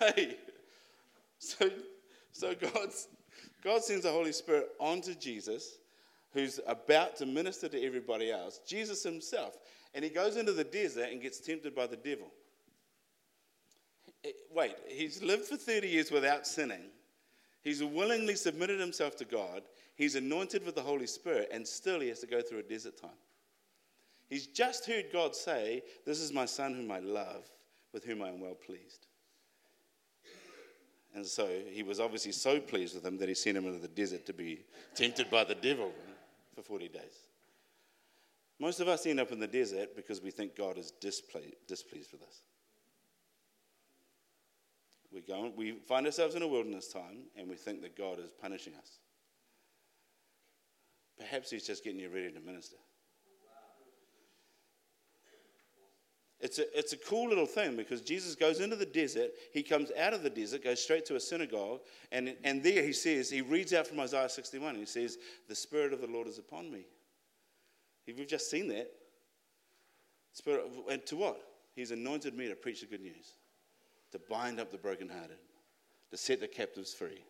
hey, 0.00 0.36
so, 1.48 1.70
so 2.32 2.54
God's, 2.54 3.08
God 3.62 3.82
sends 3.82 4.04
the 4.04 4.12
Holy 4.12 4.32
Spirit 4.32 4.68
onto 4.78 5.14
Jesus, 5.14 5.78
who's 6.32 6.60
about 6.66 7.16
to 7.16 7.26
minister 7.26 7.68
to 7.68 7.82
everybody 7.82 8.30
else, 8.30 8.60
Jesus 8.66 9.02
himself. 9.02 9.56
And 9.94 10.04
he 10.04 10.10
goes 10.10 10.36
into 10.36 10.52
the 10.52 10.64
desert 10.64 11.08
and 11.10 11.22
gets 11.22 11.40
tempted 11.40 11.74
by 11.74 11.86
the 11.86 11.96
devil. 11.96 12.28
Wait, 14.54 14.74
he's 14.88 15.22
lived 15.22 15.46
for 15.46 15.56
30 15.56 15.88
years 15.88 16.10
without 16.10 16.46
sinning. 16.46 16.90
He's 17.62 17.82
willingly 17.82 18.34
submitted 18.36 18.80
himself 18.80 19.16
to 19.16 19.24
God. 19.24 19.62
He's 19.96 20.14
anointed 20.14 20.64
with 20.64 20.74
the 20.74 20.82
Holy 20.82 21.06
Spirit, 21.06 21.48
and 21.52 21.66
still 21.66 22.00
he 22.00 22.08
has 22.08 22.20
to 22.20 22.26
go 22.26 22.40
through 22.40 22.60
a 22.60 22.62
desert 22.62 23.00
time. 23.00 23.10
He's 24.28 24.46
just 24.46 24.86
heard 24.86 25.06
God 25.12 25.34
say, 25.34 25.82
This 26.06 26.20
is 26.20 26.32
my 26.32 26.44
son 26.44 26.74
whom 26.74 26.90
I 26.90 27.00
love, 27.00 27.44
with 27.92 28.04
whom 28.04 28.22
I 28.22 28.28
am 28.28 28.40
well 28.40 28.54
pleased. 28.54 29.07
And 31.14 31.26
so 31.26 31.48
he 31.70 31.82
was 31.82 32.00
obviously 32.00 32.32
so 32.32 32.60
pleased 32.60 32.94
with 32.94 33.04
him 33.04 33.16
that 33.18 33.28
he 33.28 33.34
sent 33.34 33.56
him 33.56 33.66
into 33.66 33.80
the 33.80 33.88
desert 33.88 34.26
to 34.26 34.32
be 34.32 34.64
tempted 34.94 35.30
by 35.30 35.44
the 35.44 35.54
devil 35.54 35.92
for 36.54 36.62
40 36.62 36.88
days. 36.88 37.28
Most 38.60 38.80
of 38.80 38.88
us 38.88 39.06
end 39.06 39.20
up 39.20 39.32
in 39.32 39.38
the 39.38 39.46
desert 39.46 39.94
because 39.94 40.20
we 40.20 40.30
think 40.30 40.56
God 40.56 40.78
is 40.78 40.90
displeased, 41.00 41.54
displeased 41.66 42.12
with 42.12 42.22
us. 42.22 42.42
We, 45.12 45.20
go, 45.20 45.52
we 45.56 45.72
find 45.72 46.04
ourselves 46.06 46.34
in 46.34 46.42
a 46.42 46.48
wilderness 46.48 46.88
time 46.92 47.22
and 47.36 47.48
we 47.48 47.56
think 47.56 47.80
that 47.82 47.96
God 47.96 48.18
is 48.18 48.30
punishing 48.30 48.74
us. 48.74 48.98
Perhaps 51.18 51.50
He's 51.50 51.66
just 51.66 51.82
getting 51.82 52.00
you 52.00 52.10
ready 52.10 52.30
to 52.30 52.40
minister. 52.40 52.76
It's 56.40 56.60
a, 56.60 56.78
it's 56.78 56.92
a 56.92 56.96
cool 56.96 57.28
little 57.28 57.46
thing 57.46 57.76
because 57.76 58.00
Jesus 58.00 58.36
goes 58.36 58.60
into 58.60 58.76
the 58.76 58.86
desert. 58.86 59.30
He 59.52 59.62
comes 59.62 59.90
out 59.98 60.14
of 60.14 60.22
the 60.22 60.30
desert, 60.30 60.62
goes 60.62 60.80
straight 60.80 61.04
to 61.06 61.16
a 61.16 61.20
synagogue, 61.20 61.80
and, 62.12 62.36
and 62.44 62.62
there 62.62 62.82
he 62.82 62.92
says, 62.92 63.28
he 63.28 63.40
reads 63.40 63.72
out 63.72 63.88
from 63.88 63.98
Isaiah 63.98 64.28
61, 64.28 64.70
and 64.70 64.78
he 64.78 64.86
says, 64.86 65.18
The 65.48 65.54
Spirit 65.56 65.92
of 65.92 66.00
the 66.00 66.06
Lord 66.06 66.28
is 66.28 66.38
upon 66.38 66.70
me. 66.70 66.86
If 68.06 68.16
We've 68.16 68.28
just 68.28 68.50
seen 68.50 68.68
that. 68.68 68.90
Spirit, 70.32 70.66
and 70.88 71.04
to 71.06 71.16
what? 71.16 71.40
He's 71.74 71.90
anointed 71.90 72.36
me 72.36 72.48
to 72.48 72.54
preach 72.54 72.80
the 72.80 72.86
good 72.86 73.02
news, 73.02 73.32
to 74.12 74.20
bind 74.30 74.60
up 74.60 74.70
the 74.70 74.78
brokenhearted, 74.78 75.38
to 76.10 76.16
set 76.16 76.40
the 76.40 76.46
captives 76.46 76.94
free, 76.94 77.24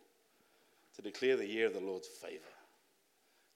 to 0.96 1.02
declare 1.02 1.36
the 1.36 1.46
year 1.46 1.66
of 1.66 1.72
the 1.72 1.80
Lord's 1.80 2.08
favor, 2.08 2.44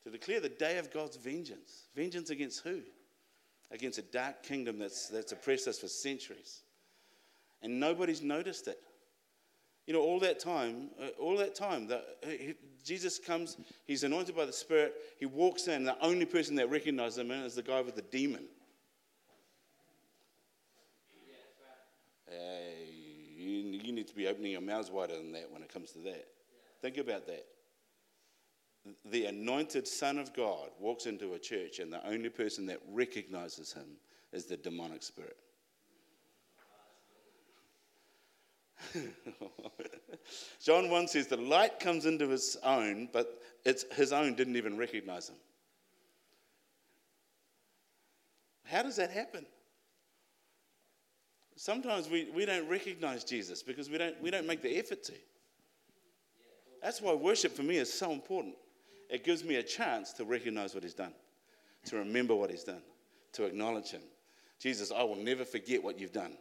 to 0.04 0.10
declare 0.10 0.40
the 0.40 0.48
day 0.48 0.78
of 0.78 0.90
God's 0.92 1.16
vengeance. 1.16 1.88
Vengeance 1.94 2.30
against 2.30 2.62
who? 2.64 2.80
Against 3.72 3.98
a 3.98 4.02
dark 4.02 4.42
kingdom 4.42 4.78
that's, 4.78 5.08
that's 5.08 5.32
oppressed 5.32 5.66
us 5.66 5.78
for 5.78 5.88
centuries. 5.88 6.60
And 7.62 7.80
nobody's 7.80 8.22
noticed 8.22 8.68
it. 8.68 8.78
You 9.86 9.94
know, 9.94 10.00
all 10.00 10.20
that 10.20 10.38
time, 10.38 10.90
uh, 11.00 11.08
all 11.20 11.36
that 11.38 11.54
time, 11.54 11.88
the, 11.88 12.02
he, 12.24 12.54
Jesus 12.84 13.18
comes, 13.18 13.56
he's 13.86 14.04
anointed 14.04 14.36
by 14.36 14.44
the 14.44 14.52
Spirit, 14.52 14.94
he 15.18 15.26
walks 15.26 15.66
in, 15.66 15.84
the 15.84 16.00
only 16.04 16.24
person 16.24 16.54
that 16.56 16.70
recognizes 16.70 17.18
him 17.18 17.30
is 17.30 17.54
the 17.54 17.62
guy 17.62 17.80
with 17.80 17.96
the 17.96 18.02
demon. 18.02 18.44
Hey, 22.28 22.86
you, 23.36 23.80
you 23.82 23.92
need 23.92 24.08
to 24.08 24.14
be 24.14 24.28
opening 24.28 24.52
your 24.52 24.60
mouths 24.60 24.90
wider 24.90 25.16
than 25.16 25.32
that 25.32 25.50
when 25.50 25.62
it 25.62 25.72
comes 25.72 25.90
to 25.92 25.98
that. 26.00 26.26
Think 26.80 26.98
about 26.98 27.26
that 27.26 27.44
the 29.10 29.26
anointed 29.26 29.86
Son 29.86 30.18
of 30.18 30.32
God 30.34 30.70
walks 30.80 31.06
into 31.06 31.34
a 31.34 31.38
church, 31.38 31.78
and 31.78 31.92
the 31.92 32.04
only 32.06 32.28
person 32.28 32.66
that 32.66 32.80
recognizes 32.90 33.72
him 33.72 33.96
is 34.32 34.46
the 34.46 34.56
demonic 34.56 35.02
spirit. 35.02 35.36
John 40.62 40.90
1 40.90 41.08
says 41.08 41.28
the 41.28 41.36
light 41.36 41.78
comes 41.78 42.06
into 42.06 42.28
his 42.28 42.56
own, 42.64 43.08
but 43.12 43.40
it's 43.64 43.84
his 43.94 44.12
own 44.12 44.34
didn't 44.34 44.56
even 44.56 44.76
recognize 44.76 45.28
him. 45.28 45.36
How 48.64 48.82
does 48.82 48.96
that 48.96 49.10
happen? 49.10 49.46
Sometimes 51.56 52.08
we, 52.08 52.28
we 52.34 52.44
don't 52.44 52.68
recognize 52.68 53.22
Jesus 53.22 53.62
because 53.62 53.88
we 53.88 53.98
don't, 53.98 54.20
we 54.20 54.30
don't 54.30 54.46
make 54.46 54.62
the 54.62 54.76
effort 54.76 55.04
to. 55.04 55.12
That's 56.82 57.00
why 57.00 57.12
worship 57.12 57.54
for 57.54 57.62
me 57.62 57.76
is 57.76 57.92
so 57.92 58.10
important 58.10 58.56
it 59.10 59.24
gives 59.24 59.44
me 59.44 59.56
a 59.56 59.62
chance 59.62 60.12
to 60.14 60.24
recognize 60.24 60.74
what 60.74 60.82
he's 60.82 60.94
done, 60.94 61.12
to 61.86 61.96
remember 61.96 62.34
what 62.34 62.50
he's 62.50 62.64
done, 62.64 62.82
to 63.34 63.44
acknowledge 63.44 63.90
him. 63.90 64.02
Jesus, 64.58 64.92
I 64.92 65.02
will 65.02 65.16
never 65.16 65.44
forget 65.44 65.82
what 65.82 65.98
you've 65.98 66.12
done. 66.12 66.36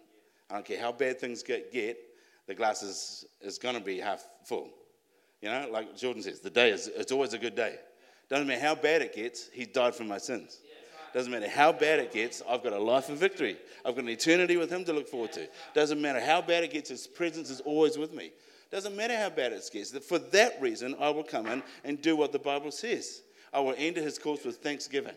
I 0.50 0.56
don't 0.56 0.66
care 0.66 0.80
how 0.80 0.92
bad 0.92 1.20
things 1.20 1.44
get, 1.44 1.72
get 1.72 1.98
the 2.48 2.56
glass 2.56 2.84
is, 2.84 3.26
is 3.42 3.58
going 3.58 3.76
to 3.76 3.82
be 3.82 4.00
half 4.00 4.28
full. 4.44 4.70
You 5.42 5.50
know, 5.50 5.70
like 5.72 5.96
Jordan 5.96 6.22
says, 6.22 6.40
the 6.42 6.50
day 6.50 6.72
is 6.72 6.88
it's 6.88 7.12
always 7.12 7.34
a 7.34 7.38
good 7.38 7.56
day. 7.56 7.78
Doesn't 8.30 8.48
matter 8.48 8.62
how 8.62 8.76
bad 8.76 9.02
it 9.02 9.16
gets, 9.16 9.50
he 9.54 9.66
died 9.66 9.96
for 9.96 10.04
my 10.04 10.18
sins. 10.18 10.60
Doesn't 11.14 11.32
matter 11.32 11.50
how 11.50 11.72
bad 11.72 12.00
it 12.00 12.14
gets, 12.14 12.42
I've 12.48 12.64
got 12.64 12.74
a 12.74 12.80
life 12.80 13.10
of 13.10 13.18
victory. 13.18 13.58
I've 13.84 13.96
got 13.96 14.04
an 14.04 14.10
eternity 14.10 14.56
with 14.58 14.70
him 14.70 14.86
to 14.86 14.94
look 14.94 15.08
forward 15.08 15.34
to. 15.34 15.48
Doesn't 15.74 16.02
matter 16.02 16.22
how 16.22 16.42
bad 16.42 16.64
it 16.64 16.72
gets, 16.72 16.90
his 16.90 17.08
presence 17.08 17.50
is 17.50 17.60
always 17.62 17.98
with 17.98 18.14
me. 18.14 18.32
Doesn't 18.72 18.96
matter 18.96 19.18
how 19.18 19.30
bad 19.30 19.52
it 19.52 19.70
gets. 19.72 19.92
For 20.08 20.18
that 20.18 20.62
reason, 20.62 20.96
I 21.00 21.10
will 21.10 21.24
come 21.24 21.46
in 21.48 21.62
and 21.84 22.02
do 22.02 22.16
what 22.16 22.32
the 22.32 22.40
Bible 22.40 22.72
says. 22.72 23.22
I 23.54 23.60
will 23.60 23.76
enter 23.78 24.02
his 24.02 24.18
courts 24.18 24.46
with 24.46 24.58
thanksgiving. 24.58 25.16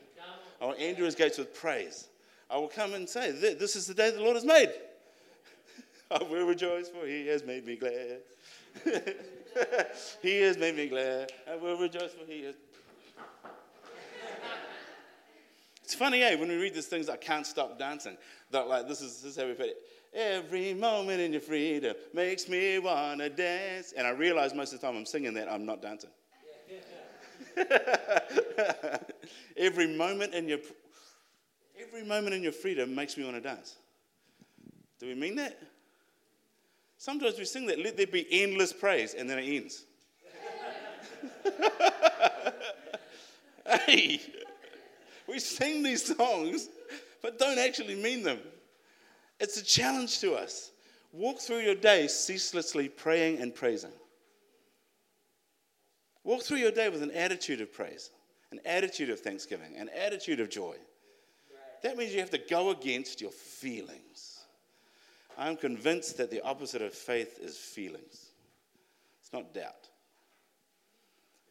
I 0.61 0.67
will 0.67 0.75
enter 0.77 1.05
his 1.05 1.15
gates 1.15 1.39
with 1.39 1.55
praise. 1.55 2.09
I 2.51 2.59
will 2.59 2.69
come 2.69 2.95
and 2.95 3.09
say, 3.09 3.31
This 3.31 3.77
is 3.77 3.87
the 3.87 3.95
day 3.95 4.11
the 4.11 4.21
Lord 4.21 4.35
has 4.35 4.45
made. 4.45 4.73
I 6.11 6.23
will 6.25 6.47
rejoice, 6.47 6.89
for 6.89 7.07
he 7.07 7.29
has 7.29 7.45
made 7.45 7.65
me 7.65 7.77
glad. 7.77 8.19
he 10.23 10.41
has 10.41 10.59
made 10.59 10.77
me 10.77 10.89
glad. 10.89 11.33
I 11.51 11.57
will 11.57 11.79
rejoice, 11.79 12.13
for 12.13 12.27
he 12.27 12.45
has. 12.45 12.55
It's 15.85 15.95
funny, 15.95 16.23
eh? 16.23 16.35
When 16.35 16.49
we 16.49 16.57
read 16.57 16.75
these 16.75 16.87
things, 16.87 17.11
I 17.11 17.17
can't 17.17 17.47
stop 17.47 17.79
dancing. 17.79 18.17
That 18.51 18.69
like 18.69 18.89
this 18.89 19.03
is 19.03 19.21
this 19.21 19.33
is 19.33 19.37
how 19.37 19.47
we 19.47 19.53
put 19.53 19.67
it. 19.67 19.77
Every 20.15 20.75
moment 20.75 21.21
in 21.21 21.33
your 21.33 21.41
freedom 21.41 21.97
makes 22.13 22.49
me 22.49 22.79
want 22.79 23.19
to 23.19 23.29
dance. 23.29 23.93
And 23.97 24.07
I 24.07 24.11
realize 24.11 24.55
most 24.55 24.73
of 24.73 24.81
the 24.81 24.87
time 24.87 24.97
I'm 24.97 25.07
singing 25.07 25.35
that, 25.35 25.51
I'm 25.51 25.67
not 25.67 25.83
dancing. 25.83 26.11
every 29.57 29.97
moment 29.97 30.35
in 30.35 30.49
your 30.49 30.59
every 31.81 32.05
moment 32.05 32.35
in 32.35 32.43
your 32.43 32.53
freedom 32.53 32.95
makes 32.95 33.17
me 33.17 33.25
want 33.25 33.37
to 33.37 33.41
dance. 33.41 33.77
Do 35.01 35.07
we 35.07 35.15
mean 35.15 35.37
that? 35.37 35.59
Sometimes 36.99 37.39
we 37.39 37.45
sing 37.45 37.67
that, 37.67 37.79
let 37.79 37.97
there 37.97 38.07
be 38.07 38.27
endless 38.31 38.73
praise, 38.73 39.15
and 39.15 39.29
then 39.29 39.39
it 39.39 39.57
ends. 39.57 39.85
hey, 43.87 44.21
we 45.29 45.39
sing 45.39 45.83
these 45.83 46.17
songs, 46.17 46.69
but 47.21 47.39
don't 47.39 47.59
actually 47.59 47.97
mean 47.97 48.23
them. 48.23 48.39
It's 49.41 49.57
a 49.57 49.65
challenge 49.65 50.21
to 50.21 50.35
us. 50.35 50.71
Walk 51.13 51.39
through 51.39 51.61
your 51.61 51.75
day 51.75 52.09
ceaselessly 52.09 52.89
praying 52.89 53.39
and 53.39 53.55
praising. 53.55 53.93
Walk 56.25 56.43
through 56.43 56.59
your 56.59 56.73
day 56.73 56.89
with 56.89 57.03
an 57.03 57.11
attitude 57.11 57.61
of 57.61 57.73
praise, 57.73 58.11
an 58.51 58.61
attitude 58.65 59.11
of 59.11 59.21
thanksgiving, 59.21 59.77
an 59.77 59.91
attitude 59.91 60.41
of 60.41 60.49
joy. 60.49 60.77
That 61.83 61.97
means 61.99 62.15
you 62.15 62.21
have 62.21 62.31
to 62.31 62.39
go 62.39 62.71
against 62.71 63.21
your 63.21 63.31
feelings. 63.31 64.41
I'm 65.37 65.57
convinced 65.57 66.17
that 66.17 66.31
the 66.31 66.41
opposite 66.43 66.81
of 66.81 66.95
faith 66.95 67.39
is 67.41 67.57
feelings. 67.57 68.31
It's 69.21 69.33
not 69.33 69.53
doubt. 69.53 69.89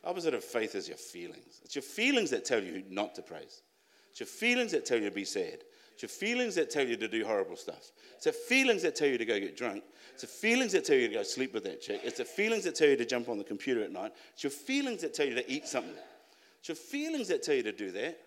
Opposite 0.03 0.33
of 0.33 0.43
faith 0.43 0.75
is 0.75 0.87
your 0.87 0.97
feelings. 0.97 1.61
It's 1.63 1.75
your 1.75 1.83
feelings 1.83 2.31
that 2.31 2.45
tell 2.45 2.61
you 2.61 2.83
not 2.89 3.15
to 3.15 3.21
praise. 3.21 3.61
It's 4.09 4.19
your 4.19 4.27
feelings 4.27 4.71
that 4.71 4.85
tell 4.85 4.97
you 4.97 5.05
to 5.05 5.15
be 5.15 5.25
sad. 5.25 5.63
It's 5.93 6.01
your 6.01 6.09
feelings 6.09 6.55
that 6.55 6.69
tell 6.69 6.87
you 6.87 6.97
to 6.97 7.07
do 7.07 7.23
horrible 7.23 7.55
stuff. 7.55 7.91
It's 8.15 8.25
the 8.25 8.31
feelings 8.31 8.81
that 8.81 8.95
tell 8.95 9.07
you 9.07 9.17
to 9.17 9.25
go 9.25 9.39
get 9.39 9.55
drunk. 9.55 9.83
It's 10.13 10.21
the 10.21 10.27
feelings 10.27 10.71
that 10.71 10.85
tell 10.85 10.95
you 10.95 11.07
to 11.07 11.13
go 11.13 11.23
sleep 11.23 11.53
with 11.53 11.63
that 11.65 11.81
chick. 11.81 12.01
It's 12.03 12.17
the 12.17 12.25
feelings 12.25 12.63
that 12.63 12.75
tell 12.75 12.87
you 12.87 12.97
to 12.97 13.05
jump 13.05 13.29
on 13.29 13.37
the 13.37 13.43
computer 13.43 13.83
at 13.83 13.91
night. 13.91 14.11
It's 14.33 14.43
your 14.43 14.51
feelings 14.51 15.01
that 15.01 15.13
tell 15.13 15.27
you 15.27 15.35
to 15.35 15.51
eat 15.51 15.67
something. 15.67 15.93
It's 16.59 16.69
your 16.69 16.75
feelings 16.75 17.27
that 17.27 17.43
tell 17.43 17.55
you 17.55 17.63
to 17.63 17.71
do 17.71 17.91
that. 17.91 18.19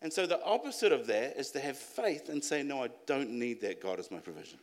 And 0.00 0.12
so 0.12 0.26
the 0.26 0.42
opposite 0.44 0.92
of 0.92 1.06
that 1.06 1.38
is 1.38 1.50
to 1.52 1.60
have 1.60 1.78
faith 1.78 2.28
and 2.28 2.44
say, 2.44 2.62
No, 2.62 2.84
I 2.84 2.90
don't 3.06 3.30
need 3.30 3.60
that. 3.62 3.82
God 3.82 3.98
is 3.98 4.10
my 4.10 4.18
provision. 4.18 4.58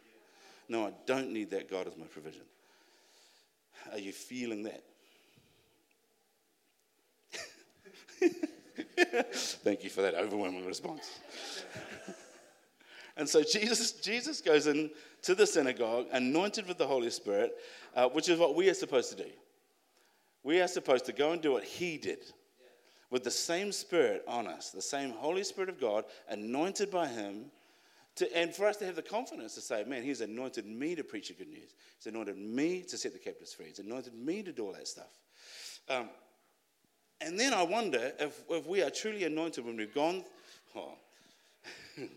No, 0.70 0.88
I 0.88 0.94
don't 1.06 1.32
need 1.32 1.50
that. 1.52 1.70
God 1.70 1.88
is 1.88 1.98
my 1.98 2.06
provision. 2.06 2.44
Are 3.92 4.00
you 4.00 4.12
feeling 4.12 4.64
that? 4.64 4.84
Thank 9.64 9.84
you 9.84 9.90
for 9.90 10.02
that 10.02 10.16
overwhelming 10.16 10.66
response. 10.66 11.20
and 13.18 13.28
so 13.28 13.44
Jesus, 13.44 13.94
Jesus 13.94 14.42
goes 14.42 14.68
in 14.68 14.92
to 15.24 15.36
the 15.36 15.46
synagogue, 15.46 16.08
anointed 16.12 16.68
with 16.68 16.78
the 16.78 16.88
Holy 16.88 17.10
Spirit, 17.10 17.56
uh, 17.96 18.10
which 18.10 18.30
is 18.30 18.40
what 18.40 18.56
we 18.56 18.70
are 18.70 18.74
supposed 18.74 19.10
to 19.16 19.24
do. 19.24 19.30
We 20.44 20.60
are 20.62 20.68
supposed 20.68 21.06
to 21.06 21.14
go 21.14 21.32
and 21.32 21.42
do 21.42 21.52
what 21.52 21.64
he 21.64 21.98
did 21.98 22.20
with 23.12 23.24
the 23.24 23.32
same 23.32 23.72
Spirit 23.72 24.24
on 24.28 24.48
us, 24.48 24.72
the 24.72 24.82
same 24.82 25.12
Holy 25.12 25.44
Spirit 25.44 25.70
of 25.70 25.80
God, 25.80 26.06
anointed 26.30 26.90
by 26.90 27.08
him. 27.08 27.52
To, 28.16 28.38
and 28.38 28.54
for 28.54 28.66
us 28.66 28.78
to 28.78 28.86
have 28.86 28.96
the 28.96 29.02
confidence 29.02 29.56
to 29.56 29.62
say, 29.62 29.84
man, 29.86 30.04
he's 30.04 30.22
anointed 30.22 30.66
me 30.66 30.96
to 30.96 31.04
preach 31.04 31.28
the 31.28 31.34
good 31.34 31.48
news. 31.48 31.76
He's 31.98 32.12
anointed 32.12 32.38
me 32.38 32.82
to 32.84 32.98
set 32.98 33.14
the 33.14 33.20
captives 33.20 33.54
free. 33.54 33.68
He's 33.68 33.80
anointed 33.80 34.14
me 34.16 34.44
to 34.44 34.52
do 34.52 34.66
all 34.66 34.74
that 34.74 34.88
stuff. 34.88 35.20
Um, 35.88 36.10
And 37.24 37.40
then 37.40 37.54
I 37.54 37.64
wonder 37.64 38.12
if, 38.20 38.42
if 38.50 38.68
we 38.68 38.82
are 38.82 38.90
truly 38.90 39.24
anointed 39.26 39.66
when 39.66 39.78
we've 39.78 39.94
gone, 39.94 40.24
oh, 40.76 40.94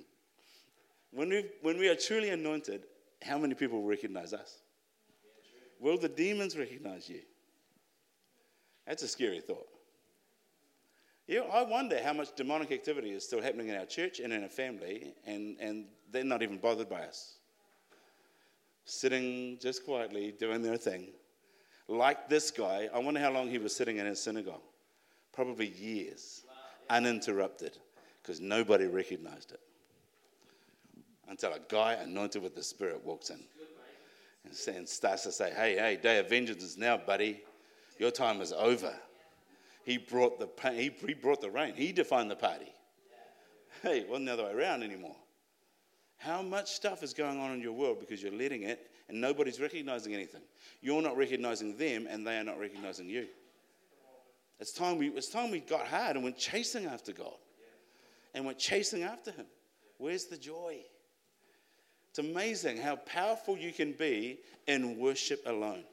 when, 1.13 1.29
we 1.29 1.47
when 1.61 1.79
we 1.79 1.89
are 1.89 1.95
truly 1.95 2.31
anointed, 2.31 2.85
how 3.23 3.39
many 3.39 3.55
people 3.55 3.83
recognize 3.83 4.33
us? 4.33 4.59
Will 5.81 5.99
the 5.99 6.09
demons 6.09 6.57
recognize 6.57 7.09
you? 7.09 7.21
That's 8.87 9.03
a 9.03 9.09
scary 9.09 9.41
thought. 9.41 9.67
Know, 11.29 11.47
I 11.53 11.63
wonder 11.63 11.99
how 12.03 12.13
much 12.13 12.35
demonic 12.37 12.71
activity 12.71 13.11
is 13.11 13.25
still 13.25 13.41
happening 13.43 13.69
in 13.69 13.77
our 13.77 13.87
church 13.87 14.21
and 14.21 14.33
in 14.33 14.43
our 14.43 14.49
family, 14.49 15.15
and, 15.27 15.57
and 15.59 15.87
they're 16.11 16.25
not 16.25 16.43
even 16.43 16.59
bothered 16.59 16.89
by 16.89 17.03
us. 17.03 17.37
Sitting 18.85 19.59
just 19.61 19.85
quietly, 19.87 20.35
doing 20.39 20.63
their 20.63 20.77
thing. 20.77 21.09
Like 21.89 22.29
this 22.29 22.51
guy, 22.51 22.89
I 22.95 22.99
wonder 22.99 23.21
how 23.21 23.33
long 23.33 23.49
he 23.49 23.59
was 23.59 23.75
sitting 23.75 23.97
in 23.97 24.07
his 24.07 24.23
synagogue. 24.23 24.61
Probably 25.35 25.69
years, 25.69 26.45
uninterrupted, 26.91 27.79
because 28.23 28.41
nobody 28.41 28.87
recognized 28.87 29.53
it. 29.53 29.61
Until 31.29 31.53
a 31.53 31.61
guy 31.69 31.95
anointed 31.95 32.43
with 32.43 32.55
the 32.55 32.63
Spirit 32.63 33.05
walks 33.05 33.31
in 33.31 33.41
and 34.69 34.89
starts 34.89 35.23
to 35.25 35.33
say, 35.33 35.53
Hey, 35.55 35.77
hey, 35.77 35.99
day 36.01 36.19
of 36.19 36.29
vengeance 36.29 36.63
is 36.63 36.77
now, 36.77 36.97
buddy. 36.97 37.43
Your 37.99 38.11
time 38.11 38.41
is 38.41 38.53
over. 38.53 38.95
He 39.85 39.99
brought 39.99 40.39
the, 40.39 40.49
he, 40.73 40.91
he 41.07 41.15
brought 41.15 41.41
the 41.41 41.51
rain. 41.51 41.75
He 41.75 41.93
defined 41.93 42.31
the 42.31 42.37
party. 42.37 42.73
Hey, 43.83 44.05
wasn't 44.09 44.27
the 44.27 44.33
other 44.33 44.45
way 44.45 44.53
around 44.53 44.83
anymore. 44.83 45.17
How 46.17 46.41
much 46.41 46.73
stuff 46.73 47.03
is 47.03 47.13
going 47.13 47.39
on 47.39 47.53
in 47.53 47.61
your 47.61 47.73
world 47.73 48.01
because 48.01 48.23
you're 48.23 48.33
letting 48.33 48.63
it 48.63 48.91
and 49.09 49.21
nobody's 49.21 49.61
recognizing 49.61 50.15
anything? 50.15 50.41
You're 50.81 51.03
not 51.03 51.17
recognizing 51.17 51.77
them 51.77 52.07
and 52.09 52.27
they 52.27 52.39
are 52.39 52.45
not 52.45 52.59
recognizing 52.59 53.09
you. 53.09 53.27
It's 54.65 54.73
time 54.73 54.97
we, 54.97 55.09
it's 55.09 55.29
time 55.29 55.51
we 55.51 55.61
got 55.61 55.87
hard 55.87 56.17
and 56.17 56.25
went 56.25 56.39
chasing 56.39 56.87
after 56.87 57.13
God 57.13 57.37
and 58.33 58.47
went 58.47 58.57
chasing 58.59 59.03
after 59.03 59.31
Him. 59.31 59.45
Where's 59.99 60.25
the 60.25 60.39
joy? 60.39 60.79
It's 62.09 62.19
amazing 62.19 62.79
how 62.79 62.97
powerful 62.97 63.59
you 63.59 63.75
can 63.75 63.93
be 63.93 64.39
in 64.67 64.99
worship 64.99 65.43
alone. 65.45 65.85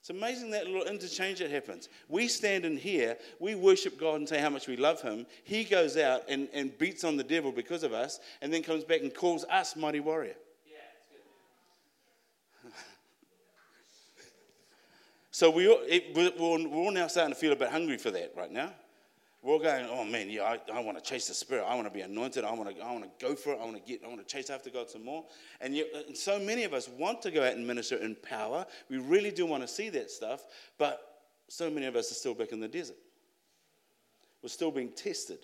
It's 0.00 0.10
amazing 0.10 0.50
that 0.50 0.66
little 0.66 0.84
interchange 0.84 1.38
that 1.38 1.50
happens. 1.50 1.88
We 2.10 2.28
stand 2.28 2.66
in 2.66 2.76
here, 2.76 3.16
we 3.40 3.54
worship 3.54 3.98
God 3.98 4.16
and 4.16 4.28
say 4.28 4.38
how 4.38 4.50
much 4.50 4.68
we 4.68 4.76
love 4.76 5.00
Him. 5.00 5.24
He 5.42 5.64
goes 5.64 5.96
out 5.96 6.24
and, 6.28 6.50
and 6.52 6.76
beats 6.76 7.04
on 7.04 7.16
the 7.16 7.24
devil 7.24 7.52
because 7.52 7.84
of 7.84 7.94
us, 7.94 8.20
and 8.42 8.52
then 8.52 8.62
comes 8.62 8.84
back 8.84 9.00
and 9.00 9.14
calls 9.14 9.46
us 9.46 9.76
mighty 9.76 10.00
warrior. 10.00 10.36
So 15.32 15.50
we, 15.50 15.66
it, 15.66 16.14
we're, 16.14 16.30
we're 16.38 16.76
all 16.76 16.92
now 16.92 17.06
starting 17.06 17.32
to 17.32 17.40
feel 17.40 17.52
a 17.52 17.56
bit 17.56 17.70
hungry 17.70 17.96
for 17.96 18.10
that 18.10 18.34
right 18.36 18.52
now. 18.52 18.70
We're 19.40 19.54
all 19.54 19.58
going, 19.58 19.86
oh 19.90 20.04
man, 20.04 20.28
yeah, 20.30 20.42
I, 20.42 20.60
I 20.72 20.80
want 20.80 21.02
to 21.02 21.02
chase 21.02 21.26
the 21.26 21.34
Spirit. 21.34 21.64
I 21.66 21.74
want 21.74 21.88
to 21.88 21.92
be 21.92 22.02
anointed. 22.02 22.44
I 22.44 22.52
want 22.52 22.76
to, 22.76 22.84
I 22.84 22.92
want 22.92 23.04
to 23.04 23.26
go 23.26 23.34
for 23.34 23.54
it. 23.54 23.58
I 23.60 23.64
want 23.64 23.74
to 23.74 23.82
get, 23.82 24.04
I 24.04 24.08
want 24.08 24.20
to 24.20 24.26
chase 24.26 24.50
after 24.50 24.68
God 24.68 24.90
some 24.90 25.04
more. 25.04 25.24
And, 25.60 25.74
you, 25.74 25.86
and 26.06 26.16
so 26.16 26.38
many 26.38 26.64
of 26.64 26.74
us 26.74 26.86
want 26.86 27.22
to 27.22 27.30
go 27.30 27.42
out 27.42 27.54
and 27.54 27.66
minister 27.66 27.96
in 27.96 28.14
power. 28.14 28.66
We 28.90 28.98
really 28.98 29.30
do 29.30 29.46
want 29.46 29.62
to 29.62 29.68
see 29.68 29.88
that 29.88 30.10
stuff, 30.10 30.44
but 30.78 31.22
so 31.48 31.70
many 31.70 31.86
of 31.86 31.96
us 31.96 32.12
are 32.12 32.14
still 32.14 32.34
back 32.34 32.52
in 32.52 32.60
the 32.60 32.68
desert. 32.68 32.96
We're 34.42 34.50
still 34.50 34.70
being 34.70 34.90
tested. 34.90 35.38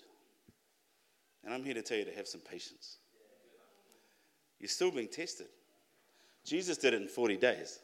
And 1.45 1.55
I'm 1.55 1.65
here 1.65 1.75
to 1.75 1.83
tell 1.83 1.97
you 1.97 2.05
to 2.05 2.15
have 2.15 2.29
some 2.29 2.43
patience. 2.43 2.99
You're 4.61 4.69
still 4.69 4.91
being 4.91 5.09
tested. 5.09 5.47
Jesus 6.45 6.77
did 6.77 6.93
it 6.93 7.01
in 7.01 7.09
40 7.09 7.37
days. 7.39 7.79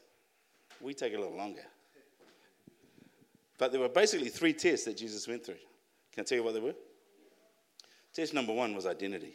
We 0.81 0.93
take 0.93 1.15
a 1.15 1.19
little 1.19 1.37
longer. 1.37 1.65
But 3.59 3.73
there 3.73 3.81
were 3.81 3.89
basically 3.89 4.29
three 4.29 4.53
tests 4.53 4.85
that 4.87 4.97
Jesus 4.97 5.29
went 5.29 5.45
through. 5.45 5.63
Can 6.13 6.23
I 6.23 6.25
tell 6.25 6.39
you 6.39 6.45
what 6.45 6.55
they 6.55 6.61
were? 6.61 6.75
Test 8.13 8.35
number 8.35 8.53
one 8.53 8.75
was 8.75 8.87
identity. 8.87 9.35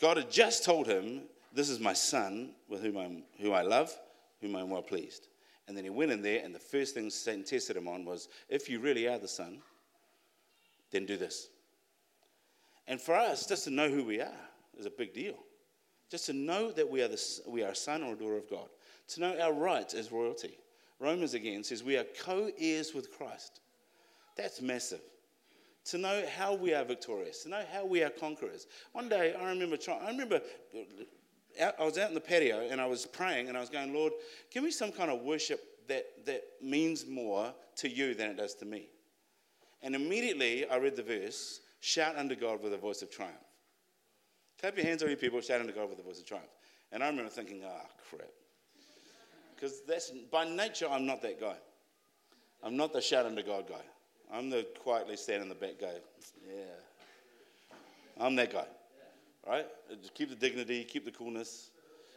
God 0.00 0.16
had 0.16 0.30
just 0.30 0.64
told 0.64 0.86
him, 0.86 1.22
This 1.52 1.68
is 1.68 1.78
my 1.78 1.92
son 1.92 2.50
with 2.68 2.82
whom 2.82 2.96
I'm, 2.96 3.22
who 3.40 3.52
I 3.52 3.62
love, 3.62 3.96
whom 4.40 4.56
I'm 4.56 4.70
well 4.70 4.82
pleased. 4.82 5.28
And 5.68 5.76
then 5.76 5.84
he 5.84 5.90
went 5.90 6.10
in 6.10 6.22
there, 6.22 6.42
and 6.44 6.54
the 6.54 6.58
first 6.58 6.94
thing 6.94 7.08
Satan 7.08 7.44
tested 7.44 7.76
him 7.76 7.86
on 7.86 8.04
was, 8.04 8.28
If 8.48 8.68
you 8.68 8.80
really 8.80 9.06
are 9.06 9.18
the 9.18 9.28
son, 9.28 9.58
then 10.90 11.06
do 11.06 11.16
this. 11.16 11.48
And 12.88 13.00
for 13.00 13.14
us, 13.14 13.46
just 13.46 13.64
to 13.64 13.70
know 13.70 13.88
who 13.88 14.04
we 14.04 14.20
are 14.20 14.34
is 14.78 14.86
a 14.86 14.90
big 14.90 15.14
deal. 15.14 15.36
Just 16.10 16.26
to 16.26 16.32
know 16.32 16.72
that 16.72 16.90
we 16.90 17.00
are, 17.02 17.08
the, 17.08 17.40
we 17.46 17.62
are 17.62 17.70
a 17.70 17.76
son 17.76 18.02
or 18.02 18.14
a 18.14 18.16
daughter 18.16 18.36
of 18.36 18.50
God. 18.50 18.68
To 19.08 19.20
know 19.20 19.38
our 19.40 19.52
rights 19.52 19.94
as 19.94 20.10
royalty. 20.10 20.58
Romans 21.02 21.34
again 21.34 21.64
says 21.64 21.82
we 21.82 21.96
are 21.96 22.06
co 22.20 22.50
heirs 22.58 22.94
with 22.94 23.10
Christ. 23.16 23.60
That's 24.36 24.62
massive. 24.62 25.00
To 25.86 25.98
know 25.98 26.24
how 26.36 26.54
we 26.54 26.72
are 26.74 26.84
victorious, 26.84 27.42
to 27.42 27.48
know 27.48 27.64
how 27.72 27.84
we 27.84 28.04
are 28.04 28.10
conquerors. 28.10 28.68
One 28.92 29.08
day, 29.08 29.34
I 29.34 29.48
remember 29.48 29.76
trying, 29.76 30.00
I 30.02 30.10
remember 30.10 30.40
I 31.60 31.84
was 31.84 31.98
out 31.98 32.08
in 32.08 32.14
the 32.14 32.20
patio 32.20 32.68
and 32.70 32.80
I 32.80 32.86
was 32.86 33.04
praying 33.04 33.48
and 33.48 33.56
I 33.56 33.60
was 33.60 33.68
going, 33.68 33.92
Lord, 33.92 34.12
give 34.52 34.62
me 34.62 34.70
some 34.70 34.92
kind 34.92 35.10
of 35.10 35.22
worship 35.22 35.60
that, 35.88 36.24
that 36.24 36.44
means 36.62 37.04
more 37.06 37.52
to 37.76 37.88
you 37.88 38.14
than 38.14 38.30
it 38.30 38.36
does 38.36 38.54
to 38.56 38.64
me. 38.64 38.86
And 39.82 39.96
immediately 39.96 40.68
I 40.68 40.76
read 40.76 40.94
the 40.94 41.02
verse, 41.02 41.60
shout 41.80 42.16
unto 42.16 42.36
God 42.36 42.62
with 42.62 42.72
a 42.74 42.78
voice 42.78 43.02
of 43.02 43.10
triumph. 43.10 43.34
Clap 44.60 44.76
your 44.76 44.86
hands, 44.86 45.02
all 45.02 45.10
you 45.10 45.16
people, 45.16 45.40
shout 45.40 45.60
unto 45.60 45.72
God 45.72 45.90
with 45.90 45.98
a 45.98 46.02
voice 46.02 46.20
of 46.20 46.26
triumph. 46.26 46.46
And 46.92 47.02
I 47.02 47.08
remember 47.08 47.30
thinking, 47.30 47.62
ah, 47.66 47.80
oh, 47.82 47.86
crap. 48.08 48.28
Because 49.62 49.82
that's 49.86 50.10
by 50.32 50.44
nature, 50.44 50.88
I'm 50.90 51.06
not 51.06 51.22
that 51.22 51.40
guy. 51.40 51.54
I'm 52.64 52.76
not 52.76 52.92
the 52.92 53.00
shout 53.00 53.26
unto 53.26 53.44
God 53.44 53.68
guy. 53.68 53.84
I'm 54.32 54.50
the 54.50 54.66
quietly 54.80 55.16
stand 55.16 55.40
in 55.40 55.48
the 55.48 55.54
back 55.54 55.78
guy. 55.80 55.92
Yeah. 56.44 56.64
I'm 58.18 58.34
that 58.34 58.52
guy. 58.52 58.66
Right? 59.46 59.66
Just 60.00 60.14
keep 60.14 60.30
the 60.30 60.34
dignity, 60.34 60.82
keep 60.82 61.04
the 61.04 61.12
coolness, 61.12 61.70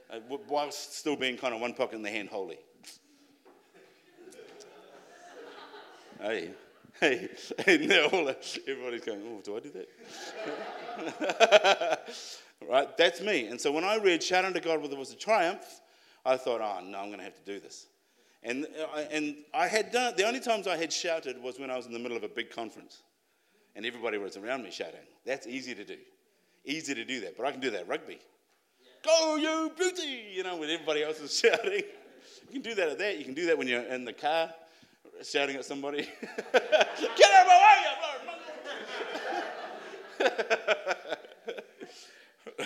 uh, 0.09 0.17
whilst 0.47 0.97
still 0.97 1.15
being 1.15 1.37
kind 1.37 1.53
of 1.53 1.61
one 1.61 1.73
pocket 1.73 1.97
in 1.97 2.01
the 2.01 2.09
hand 2.09 2.29
holy. 2.29 2.57
hey, 6.19 6.49
hey, 6.99 7.29
hey, 7.59 7.77
now 7.85 8.05
everybody's 8.05 9.03
going, 9.05 9.21
oh, 9.23 9.41
do 9.43 9.55
I 9.55 9.59
do 9.59 9.71
that? 10.97 12.09
right? 12.67 12.97
That's 12.97 13.21
me. 13.21 13.45
And 13.47 13.61
so 13.61 13.71
when 13.71 13.83
I 13.83 13.97
read 13.97 14.23
Shout 14.23 14.45
unto 14.45 14.59
God 14.59 14.81
with 14.81 14.89
the 14.89 14.97
voice 14.97 15.11
of 15.11 15.19
triumph, 15.19 15.81
I 16.25 16.37
thought, 16.37 16.61
oh, 16.61 16.83
no, 16.83 16.99
I'm 16.99 17.07
going 17.07 17.19
to 17.19 17.23
have 17.23 17.35
to 17.35 17.45
do 17.45 17.59
this. 17.59 17.87
And, 18.43 18.65
uh, 18.65 18.99
and 19.11 19.35
I 19.53 19.67
had 19.67 19.91
done 19.91 20.13
the 20.15 20.25
only 20.25 20.39
times 20.39 20.67
I 20.67 20.77
had 20.77 20.93
shouted 20.93 21.41
was 21.41 21.59
when 21.59 21.69
I 21.69 21.77
was 21.77 21.85
in 21.85 21.93
the 21.93 21.99
middle 21.99 22.17
of 22.17 22.23
a 22.23 22.27
big 22.27 22.51
conference 22.51 23.01
and 23.75 23.85
everybody 23.85 24.17
was 24.17 24.37
around 24.37 24.63
me 24.63 24.71
shouting. 24.71 24.99
That's 25.25 25.47
easy 25.47 25.73
to 25.75 25.83
do. 25.83 25.97
Easy 26.63 26.93
to 26.93 27.05
do 27.05 27.21
that. 27.21 27.37
But 27.37 27.47
I 27.47 27.51
can 27.51 27.59
do 27.59 27.71
that 27.71 27.87
rugby. 27.87 28.19
Yeah. 28.79 28.87
Go, 29.03 29.35
you 29.35 29.71
beauty! 29.77 30.23
You 30.33 30.43
know, 30.43 30.57
when 30.57 30.69
everybody 30.69 31.03
else 31.03 31.19
is 31.19 31.37
shouting. 31.39 31.83
You 32.47 32.51
can 32.51 32.61
do 32.61 32.75
that 32.75 32.89
at 32.89 32.97
that. 32.99 33.17
You 33.17 33.25
can 33.25 33.33
do 33.33 33.47
that 33.47 33.57
when 33.57 33.67
you're 33.67 33.81
in 33.81 34.05
the 34.05 34.13
car 34.13 34.51
shouting 35.23 35.55
at 35.55 35.65
somebody. 35.65 35.97
Get 36.21 37.31
out 37.33 37.41
of 37.41 37.47
my 37.47 37.57
way! 37.63 37.77
You 37.81 37.95
blood! 37.99 38.25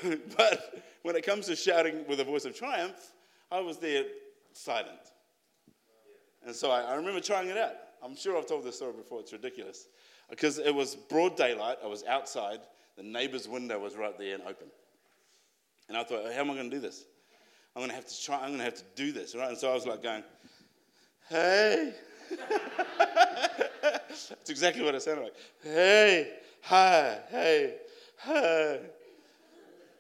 but 0.38 0.84
when 1.02 1.16
it 1.16 1.26
comes 1.26 1.48
to 1.48 1.56
shouting 1.56 2.06
with 2.08 2.20
a 2.20 2.24
voice 2.24 2.46
of 2.46 2.56
triumph, 2.56 3.12
I 3.52 3.60
was 3.60 3.78
there 3.78 4.06
silent. 4.54 5.00
And 6.46 6.56
so 6.56 6.72
I, 6.72 6.82
I 6.82 6.96
remember 6.96 7.20
trying 7.20 7.48
it 7.48 7.58
out. 7.58 7.74
I'm 8.04 8.16
sure 8.16 8.38
I've 8.38 8.48
told 8.48 8.64
this 8.64 8.78
story 8.78 8.94
before, 8.94 9.20
it's 9.20 9.34
ridiculous. 9.34 9.88
Because 10.30 10.60
it 10.60 10.74
was 10.74 10.96
broad 10.96 11.36
daylight, 11.36 11.78
I 11.84 11.88
was 11.88 12.04
outside, 12.06 12.60
the 12.96 13.04
neighbor's 13.04 13.48
window 13.48 13.80
was 13.80 13.96
right 13.96 14.18
there 14.18 14.36
and 14.36 14.44
open. 14.44 14.68
And 15.88 15.98
I 15.98 16.04
thought, 16.04 16.32
how 16.32 16.42
am 16.42 16.52
I 16.52 16.54
going 16.54 16.70
to 16.70 16.76
do 16.76 16.82
this? 16.82 17.06
I'm 17.76 17.82
going 17.82 17.90
to 17.90 17.96
have 17.96 18.08
to 18.08 18.24
try, 18.24 18.38
I'm 18.38 18.50
going 18.50 18.60
to 18.60 18.66
have 18.66 18.76
to 18.76 18.84
do 18.96 19.12
this, 19.12 19.36
right? 19.36 19.50
And 19.50 19.58
so 19.58 19.72
I 19.72 19.74
was 19.74 19.86
like 19.86 20.04
going, 20.04 20.24
hey. 21.30 21.94
That's 24.30 24.50
exactly 24.50 24.84
what 24.84 24.96
it 24.96 25.02
sounded 25.02 25.24
like. 25.24 25.36
Hey, 25.64 26.34
hi, 26.62 27.18
hey, 27.30 27.76
hi. 28.18 28.80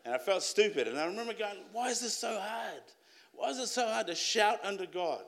And 0.05 0.13
I 0.13 0.17
felt 0.17 0.43
stupid. 0.43 0.87
And 0.87 0.99
I 0.99 1.05
remember 1.05 1.33
going, 1.33 1.57
why 1.71 1.89
is 1.89 2.01
this 2.01 2.15
so 2.15 2.37
hard? 2.39 2.83
Why 3.39 3.51
is 3.51 3.57
it 3.57 3.67
so 3.67 3.87
hard 3.87 4.07
to 4.07 4.15
shout 4.15 4.59
unto 4.65 4.85
God? 4.85 5.23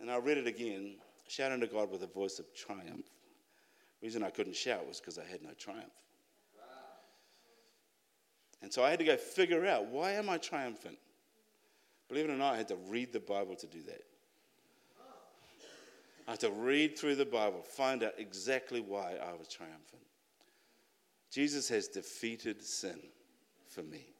And 0.00 0.08
I 0.08 0.18
read 0.18 0.38
it 0.38 0.46
again, 0.46 0.94
shouting 1.26 1.58
to 1.58 1.66
God 1.66 1.90
with 1.90 2.04
a 2.04 2.06
voice 2.06 2.38
of 2.38 2.46
triumph. 2.54 3.06
The 4.00 4.06
reason 4.06 4.22
I 4.22 4.30
couldn't 4.30 4.54
shout 4.54 4.86
was 4.86 5.00
because 5.00 5.18
I 5.18 5.24
had 5.24 5.42
no 5.42 5.50
triumph. 5.58 5.90
And 8.62 8.72
so 8.72 8.84
I 8.84 8.90
had 8.90 9.00
to 9.00 9.04
go 9.04 9.16
figure 9.16 9.66
out 9.66 9.88
why 9.88 10.12
am 10.12 10.30
I 10.30 10.38
triumphant? 10.38 10.96
Believe 12.08 12.26
it 12.26 12.30
or 12.30 12.36
not, 12.36 12.54
I 12.54 12.58
had 12.58 12.68
to 12.68 12.78
read 12.86 13.12
the 13.12 13.18
Bible 13.18 13.56
to 13.56 13.66
do 13.66 13.82
that. 13.82 14.02
I 16.28 16.32
had 16.32 16.40
to 16.40 16.52
read 16.52 16.96
through 16.96 17.16
the 17.16 17.26
Bible, 17.26 17.62
find 17.62 18.04
out 18.04 18.12
exactly 18.16 18.80
why 18.80 19.16
I 19.20 19.32
was 19.32 19.48
triumphant. 19.48 20.02
Jesus 21.32 21.68
has 21.68 21.88
defeated 21.88 22.62
sin 22.62 23.00
for 23.66 23.82
me. 23.82 24.11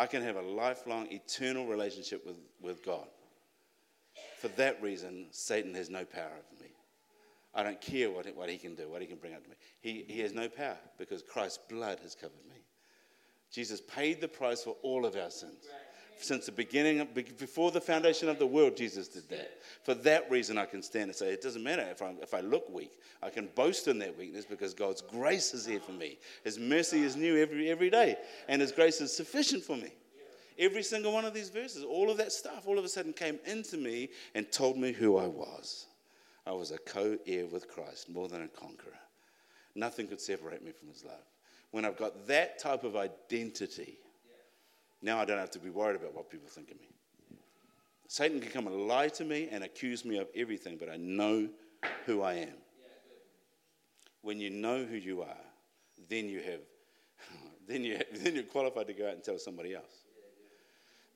I 0.00 0.06
can 0.06 0.22
have 0.22 0.36
a 0.36 0.42
lifelong, 0.42 1.08
eternal 1.10 1.66
relationship 1.66 2.24
with, 2.26 2.38
with 2.58 2.82
God 2.82 3.06
For 4.38 4.48
that 4.48 4.80
reason, 4.80 5.26
Satan 5.30 5.74
has 5.74 5.90
no 5.90 6.06
power 6.06 6.32
over 6.32 6.62
me. 6.62 6.70
I 7.54 7.62
don't 7.62 7.80
care 7.82 8.10
what, 8.10 8.26
what 8.34 8.48
he 8.48 8.56
can 8.56 8.74
do, 8.74 8.88
what 8.88 9.02
he 9.02 9.06
can 9.06 9.18
bring 9.18 9.34
up 9.34 9.44
to 9.44 9.50
me. 9.50 9.56
He, 9.82 10.06
he 10.08 10.20
has 10.20 10.32
no 10.32 10.48
power 10.48 10.78
because 10.96 11.22
Christ's 11.22 11.58
blood 11.68 11.98
has 12.02 12.14
covered 12.14 12.46
me. 12.48 12.64
Jesus 13.52 13.82
paid 13.82 14.22
the 14.22 14.28
price 14.28 14.62
for 14.62 14.74
all 14.82 15.04
of 15.04 15.16
our 15.16 15.30
sins. 15.30 15.66
Since 16.22 16.46
the 16.46 16.52
beginning, 16.52 17.06
before 17.38 17.70
the 17.70 17.80
foundation 17.80 18.28
of 18.28 18.38
the 18.38 18.46
world, 18.46 18.76
Jesus 18.76 19.08
did 19.08 19.28
that. 19.30 19.58
For 19.84 19.94
that 19.94 20.30
reason, 20.30 20.58
I 20.58 20.66
can 20.66 20.82
stand 20.82 21.04
and 21.04 21.16
say, 21.16 21.32
it 21.32 21.40
doesn't 21.40 21.62
matter 21.62 21.86
if, 21.90 22.02
i 22.02 22.12
if 22.20 22.34
I 22.34 22.40
look 22.40 22.68
weak. 22.68 22.92
I 23.22 23.30
can 23.30 23.48
boast 23.54 23.88
in 23.88 23.98
that 24.00 24.18
weakness 24.18 24.44
because 24.44 24.74
God's 24.74 25.00
grace 25.00 25.54
is 25.54 25.64
here 25.64 25.80
for 25.80 25.92
me. 25.92 26.18
His 26.44 26.58
mercy 26.58 27.02
is 27.02 27.16
new 27.16 27.40
every, 27.40 27.70
every 27.70 27.88
day, 27.88 28.16
and 28.48 28.60
His 28.60 28.70
grace 28.70 29.00
is 29.00 29.16
sufficient 29.16 29.64
for 29.64 29.76
me. 29.76 29.92
Every 30.58 30.82
single 30.82 31.12
one 31.14 31.24
of 31.24 31.32
these 31.32 31.48
verses, 31.48 31.84
all 31.84 32.10
of 32.10 32.18
that 32.18 32.32
stuff, 32.32 32.66
all 32.66 32.78
of 32.78 32.84
a 32.84 32.88
sudden 32.88 33.14
came 33.14 33.38
into 33.46 33.78
me 33.78 34.10
and 34.34 34.52
told 34.52 34.76
me 34.76 34.92
who 34.92 35.16
I 35.16 35.26
was. 35.26 35.86
I 36.46 36.52
was 36.52 36.70
a 36.70 36.78
co 36.78 37.16
heir 37.26 37.46
with 37.46 37.66
Christ, 37.66 38.10
more 38.10 38.28
than 38.28 38.42
a 38.42 38.48
conqueror. 38.48 38.92
Nothing 39.74 40.06
could 40.06 40.20
separate 40.20 40.62
me 40.62 40.72
from 40.72 40.88
His 40.88 41.02
love. 41.02 41.24
When 41.70 41.86
I've 41.86 41.96
got 41.96 42.26
that 42.26 42.58
type 42.58 42.84
of 42.84 42.96
identity, 42.96 43.96
now 45.02 45.18
I 45.18 45.24
don't 45.24 45.38
have 45.38 45.50
to 45.52 45.58
be 45.58 45.70
worried 45.70 45.96
about 45.96 46.14
what 46.14 46.30
people 46.30 46.48
think 46.48 46.70
of 46.70 46.80
me. 46.80 46.88
Satan 48.08 48.40
can 48.40 48.50
come 48.50 48.66
and 48.66 48.88
lie 48.88 49.08
to 49.08 49.24
me 49.24 49.48
and 49.50 49.62
accuse 49.62 50.04
me 50.04 50.18
of 50.18 50.28
everything, 50.34 50.76
but 50.76 50.90
I 50.90 50.96
know 50.96 51.48
who 52.06 52.22
I 52.22 52.34
am. 52.34 52.56
When 54.22 54.40
you 54.40 54.50
know 54.50 54.84
who 54.84 54.96
you 54.96 55.22
are, 55.22 55.36
then 56.08 56.28
you 56.28 56.40
have, 56.40 56.60
then 57.68 57.84
you 57.84 58.00
then 58.16 58.34
you're 58.34 58.44
qualified 58.44 58.88
to 58.88 58.92
go 58.92 59.06
out 59.06 59.14
and 59.14 59.22
tell 59.22 59.38
somebody 59.38 59.74
else. 59.74 60.04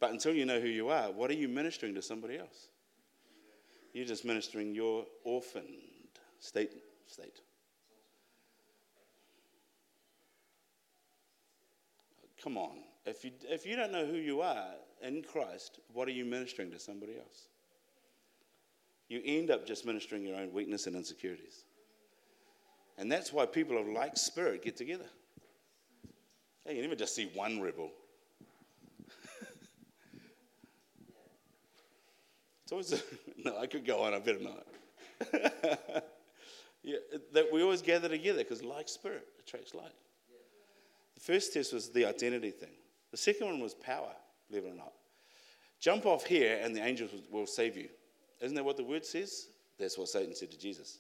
But 0.01 0.12
until 0.12 0.35
you 0.35 0.47
know 0.47 0.61
who 0.61 0.68
you 0.68 0.88
are, 0.88 1.11
what 1.11 1.31
are 1.31 1.35
you 1.35 1.49
ministering 1.49 1.94
to 1.94 2.03
somebody 2.03 2.38
else? 2.38 2.68
You're 3.92 4.07
just 4.07 4.25
ministering 4.25 4.75
your 4.75 5.07
orphaned 5.25 5.66
state. 6.40 6.73
state. 7.07 7.40
Come 12.42 12.59
on. 12.59 12.79
If 13.07 13.25
you, 13.25 13.33
if 13.45 13.67
you 13.67 13.77
don't 13.77 13.93
know 13.93 14.07
who 14.07 14.17
you 14.17 14.40
are 14.40 14.73
in 15.03 15.23
Christ, 15.23 15.81
what 15.93 16.09
are 16.09 16.12
you 16.12 16.25
ministering 16.25 16.71
to 16.71 16.79
somebody 16.79 17.17
else? 17.19 17.49
You 19.09 19.21
end 19.25 19.51
up 19.51 19.67
just 19.67 19.85
ministering 19.85 20.25
your 20.25 20.37
own 20.37 20.53
weakness 20.53 20.87
and 20.87 20.97
insecurities. 20.97 21.64
And 22.97 23.12
that's 23.12 23.33
why 23.33 23.45
people 23.45 23.77
of 23.79 23.87
like 23.87 24.17
spirit 24.17 24.62
get 24.64 24.77
together. 24.77 25.05
Hey, 26.64 26.77
you 26.77 26.83
never 26.83 26.95
just 26.95 27.14
see 27.14 27.31
one 27.35 27.61
rebel. 27.61 27.90
it's 32.62 32.73
always, 32.73 32.93
a, 32.93 32.99
no, 33.45 33.59
I 33.59 33.67
could 33.67 33.85
go 33.85 34.03
on, 34.03 34.14
I 34.14 34.19
better 34.21 34.38
not. 34.40 34.67
yeah, 36.83 36.97
that 37.35 37.53
we 37.53 37.62
always 37.62 37.83
gather 37.83 38.09
together 38.09 38.38
because 38.38 38.62
like 38.62 38.88
spirit 38.88 39.27
attracts 39.47 39.75
like. 39.75 39.93
The 41.17 41.21
first 41.21 41.53
test 41.53 41.75
was 41.75 41.90
the 41.90 42.07
identity 42.07 42.51
thing. 42.51 42.71
The 43.14 43.18
second 43.18 43.46
one 43.46 43.61
was 43.61 43.74
power, 43.74 44.11
believe 44.50 44.64
it 44.64 44.72
or 44.72 44.74
not. 44.74 44.92
Jump 45.79 46.05
off 46.05 46.27
here 46.27 46.59
and 46.61 46.74
the 46.74 46.85
angels 46.85 47.12
will 47.31 47.46
save 47.46 47.77
you. 47.77 47.88
Isn't 48.40 48.57
that 48.57 48.64
what 48.64 48.77
the 48.77 48.83
word 48.83 49.07
says? 49.07 49.50
That's 49.79 49.96
what 49.96 50.09
Satan 50.09 50.35
said 50.35 50.50
to 50.50 50.59
Jesus. 50.59 50.98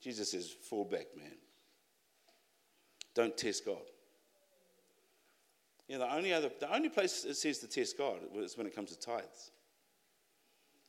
Jesus 0.00 0.30
says, 0.30 0.48
fall 0.48 0.84
back, 0.84 1.06
man. 1.18 1.32
Don't 3.16 3.36
test 3.36 3.66
God. 3.66 3.82
Yeah, 5.88 5.98
the 5.98 6.14
only 6.14 6.32
other, 6.32 6.52
the 6.60 6.72
only 6.72 6.88
place 6.88 7.24
it 7.24 7.34
says 7.34 7.58
to 7.58 7.66
test 7.66 7.98
God 7.98 8.18
is 8.36 8.56
when 8.56 8.68
it 8.68 8.76
comes 8.76 8.90
to 8.90 9.00
tithes. 9.00 9.50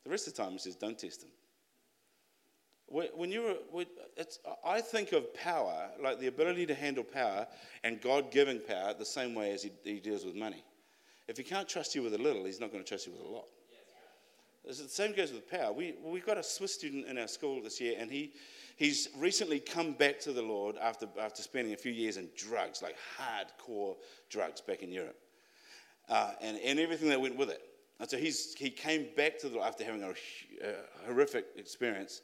The 0.03 0.11
rest 0.11 0.27
of 0.27 0.35
the 0.35 0.43
time 0.43 0.53
it 0.53 0.61
says, 0.61 0.75
don't 0.75 0.99
test 0.99 1.23
him. 1.23 1.31
When 2.87 3.31
you're, 3.31 3.55
I 4.63 4.79
think 4.79 5.11
of 5.11 5.33
power, 5.33 5.89
like 6.01 6.19
the 6.19 6.27
ability 6.27 6.67
to 6.67 6.75
handle 6.75 7.03
power 7.03 7.47
and 7.83 7.99
God 7.99 8.31
giving 8.31 8.59
power, 8.59 8.93
the 8.93 9.05
same 9.05 9.33
way 9.33 9.51
as 9.51 9.63
he, 9.63 9.71
he, 9.83 9.99
deals 9.99 10.23
with 10.23 10.35
money. 10.35 10.63
If 11.27 11.37
he 11.37 11.43
can't 11.43 11.67
trust 11.67 11.95
you 11.95 12.03
with 12.03 12.13
a 12.13 12.19
little, 12.19 12.45
he's 12.45 12.59
not 12.59 12.71
going 12.71 12.83
to 12.83 12.87
trust 12.87 13.07
you 13.07 13.13
with 13.13 13.21
a 13.21 13.27
lot. 13.27 13.45
The 14.67 14.73
same 14.73 15.13
goes 15.15 15.31
with 15.31 15.49
power. 15.49 15.73
We, 15.73 15.95
we've 16.03 16.25
got 16.25 16.37
a 16.37 16.43
Swiss 16.43 16.73
student 16.73 17.07
in 17.07 17.17
our 17.17 17.27
school 17.27 17.61
this 17.61 17.81
year, 17.81 17.95
and 17.99 18.11
he, 18.11 18.33
he's 18.77 19.09
recently 19.17 19.59
come 19.59 19.93
back 19.93 20.19
to 20.21 20.31
the 20.31 20.41
Lord 20.41 20.75
after, 20.77 21.07
after 21.19 21.41
spending 21.41 21.73
a 21.73 21.77
few 21.77 21.91
years 21.91 22.17
in 22.17 22.29
drugs, 22.35 22.81
like 22.81 22.95
hardcore 23.17 23.95
drugs 24.29 24.61
back 24.61 24.81
in 24.81 24.91
Europe, 24.91 25.17
uh, 26.09 26.33
and, 26.41 26.57
and 26.63 26.79
everything 26.79 27.09
that 27.09 27.19
went 27.19 27.35
with 27.35 27.49
it. 27.49 27.61
And 27.99 28.09
so 28.09 28.17
he's, 28.17 28.53
he 28.55 28.69
came 28.69 29.07
back 29.17 29.39
to 29.39 29.49
the 29.49 29.55
Lord 29.55 29.67
after 29.67 29.83
having 29.83 30.03
a, 30.03 30.09
a 30.09 31.07
horrific 31.07 31.45
experience 31.57 32.21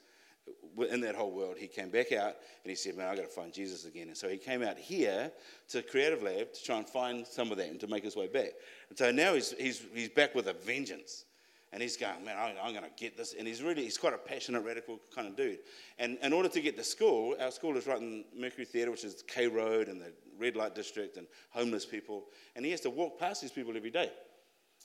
in 0.89 1.01
that 1.01 1.15
whole 1.15 1.31
world, 1.31 1.57
he 1.57 1.67
came 1.67 1.89
back 1.89 2.11
out 2.11 2.35
and 2.63 2.69
he 2.69 2.75
said, 2.75 2.97
Man, 2.97 3.07
I've 3.07 3.17
got 3.17 3.25
to 3.25 3.31
find 3.31 3.53
Jesus 3.53 3.85
again. 3.85 4.07
And 4.07 4.17
so 4.17 4.29
he 4.29 4.37
came 4.37 4.63
out 4.63 4.77
here 4.77 5.31
to 5.69 5.81
Creative 5.81 6.21
Lab 6.23 6.53
to 6.53 6.63
try 6.63 6.77
and 6.77 6.87
find 6.87 7.25
some 7.25 7.51
of 7.51 7.57
that 7.57 7.69
and 7.69 7.79
to 7.79 7.87
make 7.87 8.03
his 8.03 8.15
way 8.15 8.27
back. 8.27 8.51
And 8.89 8.97
so 8.97 9.11
now 9.11 9.33
he's, 9.33 9.51
he's, 9.51 9.83
he's 9.93 10.09
back 10.09 10.33
with 10.33 10.47
a 10.47 10.53
vengeance. 10.53 11.25
And 11.73 11.81
he's 11.81 11.95
going, 11.95 12.23
Man, 12.25 12.35
I'm, 12.37 12.55
I'm 12.61 12.73
going 12.73 12.85
to 12.85 12.91
get 12.97 13.17
this. 13.17 13.35
And 13.37 13.47
he's 13.47 13.61
really, 13.61 13.83
he's 13.83 13.97
quite 13.97 14.13
a 14.13 14.17
passionate, 14.17 14.61
radical 14.61 14.99
kind 15.13 15.27
of 15.27 15.35
dude. 15.35 15.59
And 15.99 16.17
in 16.21 16.33
order 16.33 16.49
to 16.49 16.61
get 16.61 16.77
to 16.77 16.83
school, 16.83 17.35
our 17.39 17.51
school 17.51 17.77
is 17.77 17.87
right 17.87 18.01
in 18.01 18.25
Mercury 18.35 18.65
Theatre, 18.65 18.91
which 18.91 19.03
is 19.03 19.23
K 19.27 19.47
Road 19.47 19.87
and 19.87 20.01
the 20.01 20.11
red 20.37 20.55
light 20.55 20.75
district 20.75 21.17
and 21.17 21.27
homeless 21.49 21.85
people. 21.85 22.25
And 22.55 22.65
he 22.65 22.71
has 22.71 22.81
to 22.81 22.89
walk 22.89 23.19
past 23.19 23.41
these 23.41 23.51
people 23.51 23.75
every 23.77 23.91
day. 23.91 24.11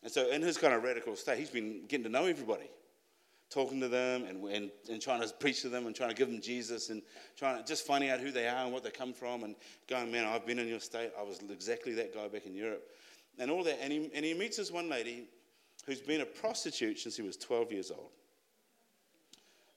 And 0.02 0.12
so 0.12 0.30
in 0.30 0.42
his 0.42 0.58
kind 0.58 0.74
of 0.74 0.82
radical 0.82 1.16
state, 1.16 1.38
he's 1.38 1.50
been 1.50 1.86
getting 1.88 2.04
to 2.04 2.10
know 2.10 2.26
everybody 2.26 2.68
talking 3.50 3.80
to 3.80 3.88
them 3.88 4.24
and, 4.24 4.44
and, 4.44 4.70
and 4.90 5.00
trying 5.00 5.22
to 5.22 5.28
preach 5.34 5.62
to 5.62 5.68
them 5.68 5.86
and 5.86 5.94
trying 5.94 6.10
to 6.10 6.14
give 6.14 6.28
them 6.28 6.40
Jesus 6.40 6.90
and 6.90 7.02
trying 7.36 7.58
to 7.58 7.64
just 7.64 7.86
finding 7.86 8.10
out 8.10 8.20
who 8.20 8.30
they 8.30 8.48
are 8.48 8.64
and 8.64 8.72
what 8.72 8.82
they 8.82 8.90
come 8.90 9.12
from 9.12 9.44
and 9.44 9.54
going, 9.88 10.10
man, 10.10 10.26
I've 10.26 10.46
been 10.46 10.58
in 10.58 10.68
your 10.68 10.80
state. 10.80 11.12
I 11.18 11.22
was 11.22 11.40
exactly 11.50 11.94
that 11.94 12.14
guy 12.14 12.28
back 12.28 12.46
in 12.46 12.54
Europe. 12.54 12.82
And 13.38 13.50
all 13.50 13.62
that. 13.64 13.78
And 13.80 13.92
he, 13.92 14.10
and 14.14 14.24
he 14.24 14.34
meets 14.34 14.56
this 14.56 14.70
one 14.70 14.88
lady 14.88 15.28
who's 15.86 16.00
been 16.00 16.22
a 16.22 16.26
prostitute 16.26 16.98
since 16.98 17.16
he 17.16 17.22
was 17.22 17.36
12 17.36 17.72
years 17.72 17.90
old. 17.90 18.10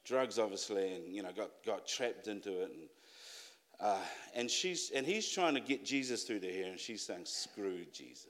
Drugs, 0.06 0.40
obviously, 0.40 0.96
and, 0.96 1.14
you 1.14 1.22
know, 1.22 1.32
got, 1.32 1.52
got 1.66 1.88
trapped 1.88 2.28
into 2.28 2.64
it. 2.64 2.72
And, 2.72 2.90
uh, 3.80 3.98
and, 4.34 4.50
she's, 4.50 4.92
and 4.96 5.06
he's 5.06 5.30
trying 5.30 5.54
to 5.54 5.60
get 5.60 5.86
Jesus 5.86 6.24
through 6.24 6.40
to 6.40 6.48
her, 6.48 6.70
and 6.72 6.80
she's 6.80 7.06
saying, 7.06 7.26
screw 7.26 7.86
Jesus. 7.94 8.26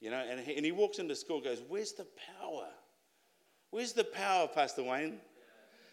You 0.00 0.10
know, 0.10 0.22
and 0.28 0.40
he, 0.40 0.56
and 0.56 0.64
he 0.64 0.72
walks 0.72 0.98
into 0.98 1.16
school 1.16 1.40
goes, 1.40 1.62
where's 1.68 1.92
the 1.92 2.06
power? 2.40 2.68
Where's 3.72 3.94
the 3.94 4.04
power, 4.04 4.46
Pastor 4.46 4.82
Wayne? 4.82 5.18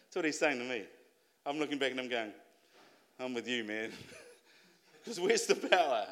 That's 0.04 0.16
what 0.16 0.24
he's 0.26 0.38
saying 0.38 0.58
to 0.58 0.64
me. 0.64 0.84
I'm 1.46 1.58
looking 1.58 1.78
back 1.78 1.92
and 1.92 1.98
I'm 1.98 2.10
going, 2.10 2.30
I'm 3.18 3.34
with 3.34 3.48
you, 3.48 3.64
man. 3.64 3.90
Because 5.02 5.18
where's 5.18 5.46
the 5.46 5.54
power? 5.54 6.04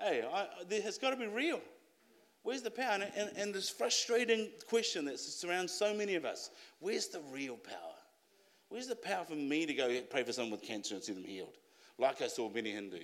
Hey, 0.00 0.24
I, 0.26 0.46
it's 0.70 0.96
got 0.96 1.10
to 1.10 1.16
be 1.16 1.26
real. 1.26 1.60
Where's 2.44 2.62
the 2.62 2.70
power? 2.70 2.92
And, 2.92 3.02
and, 3.14 3.30
and, 3.36 3.54
this 3.54 3.68
frustrating 3.68 4.48
question 4.70 5.04
that 5.04 5.20
surrounds 5.20 5.70
so 5.74 5.92
many 5.92 6.14
of 6.14 6.24
us 6.24 6.48
where's 6.80 7.08
the 7.08 7.20
real 7.30 7.56
power? 7.56 7.94
Where's 8.70 8.86
the 8.86 8.96
power 8.96 9.26
for 9.26 9.34
me 9.34 9.66
to 9.66 9.74
go 9.74 10.00
pray 10.08 10.22
for 10.22 10.32
someone 10.32 10.52
with 10.52 10.62
cancer 10.62 10.94
and 10.94 11.04
see 11.04 11.12
them 11.12 11.24
healed? 11.24 11.58
Like 11.98 12.22
I 12.22 12.28
saw 12.28 12.48
Benny 12.48 12.72
Hinn 12.72 12.90
do. 12.90 13.00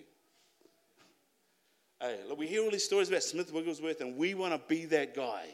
Hey, 2.00 2.20
look, 2.26 2.38
we 2.38 2.46
hear 2.46 2.62
all 2.62 2.70
these 2.70 2.87
stories 2.87 3.11
about 3.11 3.22
Smith 3.22 3.52
Wigglesworth, 3.52 4.00
and 4.00 4.16
we 4.16 4.33
want 4.33 4.55
to 4.55 4.61
be 4.66 4.87
that 4.87 5.14
guy. 5.14 5.44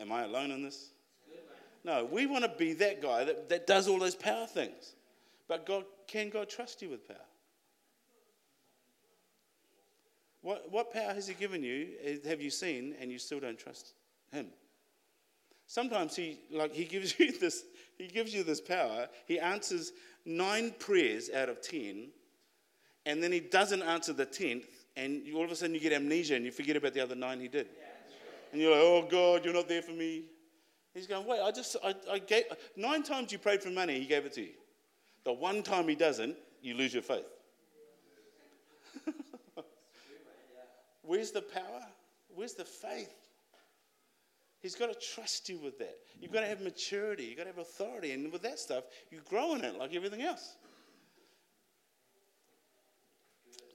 Am 0.00 0.10
I 0.10 0.24
alone 0.24 0.50
in 0.50 0.62
this? 0.62 0.90
No, 1.84 2.08
we 2.10 2.26
want 2.26 2.44
to 2.44 2.50
be 2.50 2.72
that 2.74 3.02
guy 3.02 3.24
that, 3.24 3.48
that 3.50 3.66
does 3.66 3.88
all 3.88 3.98
those 3.98 4.14
power 4.14 4.46
things. 4.46 4.94
But 5.48 5.66
God, 5.66 5.84
can 6.08 6.30
God 6.30 6.48
trust 6.48 6.80
you 6.80 6.88
with 6.88 7.06
power? 7.06 7.18
What, 10.40 10.70
what 10.70 10.92
power 10.92 11.12
has 11.12 11.28
He 11.28 11.34
given 11.34 11.62
you? 11.62 11.88
Eh, 12.02 12.16
have 12.26 12.40
you 12.40 12.50
seen, 12.50 12.94
and 13.00 13.12
you 13.12 13.18
still 13.18 13.38
don't 13.38 13.58
trust 13.58 13.92
Him? 14.32 14.46
Sometimes 15.66 16.16
He 16.16 16.38
like 16.50 16.72
He 16.72 16.84
gives 16.84 17.18
you 17.18 17.38
this. 17.38 17.64
He 17.98 18.08
gives 18.08 18.34
you 18.34 18.42
this 18.42 18.60
power. 18.60 19.08
He 19.26 19.38
answers 19.38 19.92
nine 20.24 20.74
prayers 20.78 21.30
out 21.30 21.50
of 21.50 21.60
ten, 21.60 22.08
and 23.04 23.22
then 23.22 23.30
He 23.30 23.40
doesn't 23.40 23.82
answer 23.82 24.14
the 24.14 24.26
tenth, 24.26 24.86
and 24.96 25.22
all 25.34 25.44
of 25.44 25.50
a 25.50 25.56
sudden 25.56 25.74
you 25.74 25.80
get 25.80 25.92
amnesia 25.92 26.34
and 26.34 26.46
you 26.46 26.50
forget 26.50 26.76
about 26.76 26.94
the 26.94 27.00
other 27.00 27.14
nine 27.14 27.40
He 27.40 27.48
did. 27.48 27.68
Yeah 27.78 27.93
and 28.54 28.62
you're 28.62 28.70
like, 28.70 28.80
oh 28.80 29.04
God, 29.10 29.44
you're 29.44 29.52
not 29.52 29.66
there 29.68 29.82
for 29.82 29.90
me. 29.90 30.22
He's 30.94 31.08
going, 31.08 31.26
wait, 31.26 31.40
I 31.40 31.50
just, 31.50 31.76
I, 31.82 31.92
I 32.08 32.20
gave, 32.20 32.44
nine 32.76 33.02
times 33.02 33.32
you 33.32 33.38
prayed 33.38 33.60
for 33.60 33.70
money, 33.70 33.98
he 33.98 34.06
gave 34.06 34.24
it 34.24 34.32
to 34.34 34.42
you. 34.42 34.52
The 35.24 35.32
one 35.32 35.64
time 35.64 35.88
he 35.88 35.96
doesn't, 35.96 36.36
you 36.62 36.74
lose 36.74 36.94
your 36.94 37.02
faith. 37.02 37.26
Where's 41.02 41.32
the 41.32 41.42
power? 41.42 41.84
Where's 42.32 42.54
the 42.54 42.64
faith? 42.64 43.12
He's 44.60 44.76
got 44.76 44.86
to 44.86 45.14
trust 45.14 45.48
you 45.48 45.58
with 45.58 45.76
that. 45.80 45.96
You've 46.20 46.30
got 46.30 46.42
to 46.42 46.46
have 46.46 46.60
maturity. 46.60 47.24
You've 47.24 47.38
got 47.38 47.44
to 47.44 47.50
have 47.50 47.58
authority. 47.58 48.12
And 48.12 48.32
with 48.32 48.42
that 48.42 48.60
stuff, 48.60 48.84
you 49.10 49.20
grow 49.28 49.56
in 49.56 49.64
it 49.64 49.76
like 49.76 49.96
everything 49.96 50.22
else. 50.22 50.58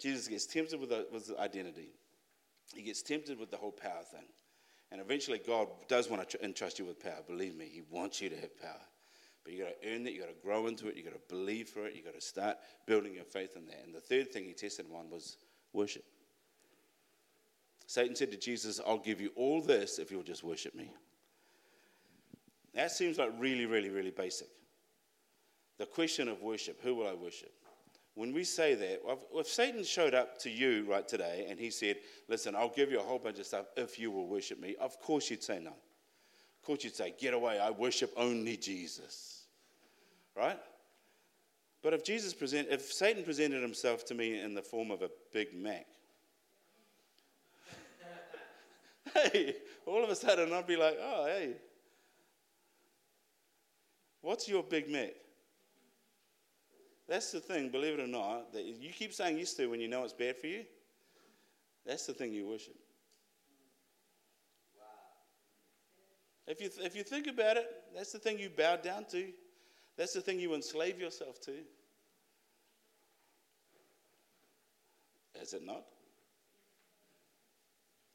Jesus 0.01 0.29
gets 0.29 0.45
tempted 0.45 0.79
with, 0.79 0.93
a, 0.93 1.05
with 1.11 1.29
identity. 1.37 1.89
He 2.73 2.81
gets 2.81 3.01
tempted 3.01 3.37
with 3.37 3.51
the 3.51 3.57
whole 3.57 3.73
power 3.73 4.03
thing. 4.09 4.23
And 4.91 4.99
eventually, 4.99 5.39
God 5.45 5.67
does 5.87 6.09
want 6.09 6.27
to 6.27 6.43
entrust 6.43 6.79
you 6.79 6.85
with 6.85 7.01
power. 7.01 7.21
Believe 7.27 7.55
me, 7.55 7.69
He 7.71 7.83
wants 7.89 8.21
you 8.21 8.29
to 8.29 8.35
have 8.35 8.59
power. 8.59 8.81
But 9.43 9.53
you've 9.53 9.67
got 9.67 9.81
to 9.81 9.93
earn 9.93 10.07
it, 10.07 10.13
you've 10.13 10.25
got 10.25 10.29
to 10.29 10.41
grow 10.43 10.67
into 10.67 10.87
it, 10.87 10.95
you've 10.95 11.05
got 11.05 11.13
to 11.13 11.33
believe 11.33 11.69
for 11.69 11.85
it, 11.85 11.95
you've 11.95 12.05
got 12.05 12.15
to 12.15 12.21
start 12.21 12.57
building 12.85 13.13
your 13.13 13.23
faith 13.23 13.55
in 13.55 13.65
that. 13.67 13.83
And 13.85 13.93
the 13.93 13.99
third 13.99 14.31
thing 14.31 14.45
He 14.45 14.53
tested 14.53 14.89
one 14.89 15.09
was 15.09 15.37
worship. 15.73 16.03
Satan 17.85 18.15
said 18.15 18.31
to 18.31 18.37
Jesus, 18.37 18.79
I'll 18.85 18.97
give 18.99 19.19
you 19.19 19.31
all 19.35 19.61
this 19.61 19.97
if 19.97 20.11
you'll 20.11 20.21
just 20.21 20.43
worship 20.43 20.75
me. 20.75 20.91
That 22.75 22.91
seems 22.91 23.17
like 23.17 23.31
really, 23.39 23.65
really, 23.65 23.89
really 23.89 24.11
basic. 24.11 24.47
The 25.79 25.85
question 25.85 26.27
of 26.27 26.41
worship 26.41 26.79
who 26.83 26.93
will 26.95 27.07
I 27.07 27.13
worship? 27.13 27.51
When 28.19 28.33
we 28.33 28.43
say 28.43 28.75
that, 28.75 28.99
if 29.33 29.47
Satan 29.47 29.81
showed 29.81 30.13
up 30.13 30.37
to 30.39 30.49
you 30.49 30.85
right 30.89 31.07
today 31.07 31.47
and 31.49 31.57
he 31.57 31.69
said, 31.69 31.99
Listen, 32.27 32.53
I'll 32.53 32.67
give 32.67 32.91
you 32.91 32.99
a 32.99 33.01
whole 33.01 33.17
bunch 33.17 33.39
of 33.39 33.45
stuff 33.45 33.67
if 33.77 33.97
you 33.97 34.11
will 34.11 34.27
worship 34.27 34.59
me, 34.59 34.75
of 34.81 34.99
course 34.99 35.29
you'd 35.29 35.41
say 35.41 35.61
no. 35.63 35.69
Of 35.69 36.65
course 36.65 36.83
you'd 36.83 36.97
say, 36.97 37.15
Get 37.17 37.33
away, 37.33 37.59
I 37.59 37.71
worship 37.71 38.11
only 38.17 38.57
Jesus. 38.57 39.45
Right? 40.35 40.59
But 41.81 41.93
if 41.93 42.03
Jesus 42.03 42.33
present, 42.33 42.67
if 42.69 42.91
Satan 42.91 43.23
presented 43.23 43.61
himself 43.61 44.03
to 44.07 44.15
me 44.15 44.41
in 44.41 44.53
the 44.53 44.63
form 44.63 44.91
of 44.91 45.01
a 45.01 45.09
Big 45.31 45.55
Mac, 45.55 45.87
hey, 49.13 49.55
all 49.85 50.03
of 50.03 50.09
a 50.09 50.15
sudden 50.17 50.51
I'd 50.51 50.67
be 50.67 50.75
like, 50.75 50.97
oh, 51.01 51.25
hey, 51.25 51.53
what's 54.19 54.49
your 54.49 54.63
Big 54.63 54.89
Mac? 54.89 55.13
That's 57.09 57.31
the 57.31 57.39
thing, 57.39 57.69
believe 57.69 57.95
it 57.95 57.99
or 57.99 58.07
not, 58.07 58.53
that 58.53 58.63
you 58.63 58.91
keep 58.91 59.13
saying 59.13 59.39
yes 59.39 59.53
to 59.55 59.67
when 59.67 59.81
you 59.81 59.87
know 59.87 60.03
it's 60.03 60.13
bad 60.13 60.37
for 60.37 60.47
you. 60.47 60.63
That's 61.85 62.05
the 62.05 62.13
thing 62.13 62.31
you 62.31 62.47
worship. 62.47 62.75
If 66.45 66.61
you, 66.61 66.69
if 66.83 66.95
you 66.95 67.03
think 67.03 67.27
about 67.27 67.57
it, 67.57 67.67
that's 67.95 68.11
the 68.11 68.19
thing 68.19 68.39
you 68.39 68.49
bow 68.49 68.75
down 68.75 69.05
to. 69.11 69.27
That's 69.97 70.13
the 70.13 70.21
thing 70.21 70.39
you 70.39 70.53
enslave 70.53 70.99
yourself 70.99 71.41
to. 71.41 71.53
Is 75.41 75.53
it 75.53 75.65
not? 75.65 75.83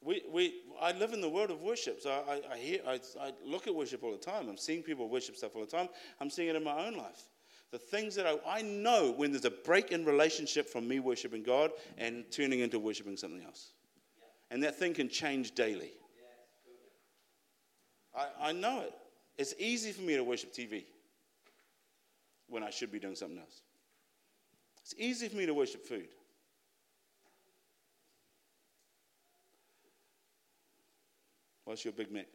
we, 0.05 0.21
we, 0.31 0.53
I 0.79 0.91
live 0.91 1.13
in 1.13 1.19
the 1.19 1.29
world 1.29 1.49
of 1.49 1.61
worship, 1.63 1.99
so 1.99 2.11
I, 2.11 2.53
I, 2.53 2.57
hear, 2.57 2.79
I, 2.87 2.99
I 3.19 3.31
look 3.43 3.65
at 3.65 3.73
worship 3.73 4.03
all 4.03 4.11
the 4.11 4.17
time. 4.17 4.47
I'm 4.47 4.57
seeing 4.57 4.83
people 4.83 5.09
worship 5.09 5.35
stuff 5.35 5.55
all 5.55 5.65
the 5.65 5.71
time. 5.71 5.89
I'm 6.21 6.29
seeing 6.29 6.49
it 6.49 6.55
in 6.55 6.63
my 6.63 6.85
own 6.85 6.95
life. 6.95 7.23
The 7.75 7.79
things 7.79 8.15
that 8.15 8.25
I, 8.25 8.37
I 8.47 8.61
know 8.61 9.13
when 9.17 9.33
there's 9.33 9.43
a 9.43 9.51
break 9.51 9.91
in 9.91 10.05
relationship 10.05 10.69
from 10.69 10.87
me 10.87 11.01
worshiping 11.01 11.43
God 11.43 11.71
and 11.97 12.23
turning 12.31 12.61
into 12.61 12.79
worshiping 12.79 13.17
something 13.17 13.43
else. 13.43 13.73
And 14.49 14.63
that 14.63 14.79
thing 14.79 14.93
can 14.93 15.09
change 15.09 15.55
daily. 15.55 15.91
I, 18.17 18.27
I 18.39 18.51
know 18.53 18.79
it. 18.79 18.93
It's 19.37 19.53
easy 19.59 19.91
for 19.91 20.03
me 20.03 20.15
to 20.15 20.23
worship 20.23 20.53
TV 20.53 20.85
when 22.47 22.63
I 22.63 22.69
should 22.69 22.93
be 22.93 22.97
doing 22.97 23.15
something 23.15 23.39
else. 23.39 23.59
It's 24.81 24.95
easy 24.97 25.27
for 25.27 25.35
me 25.35 25.45
to 25.45 25.53
worship 25.53 25.85
food. 25.85 26.07
What's 31.65 31.83
your 31.83 31.91
Big 31.91 32.09
Mac? 32.09 32.27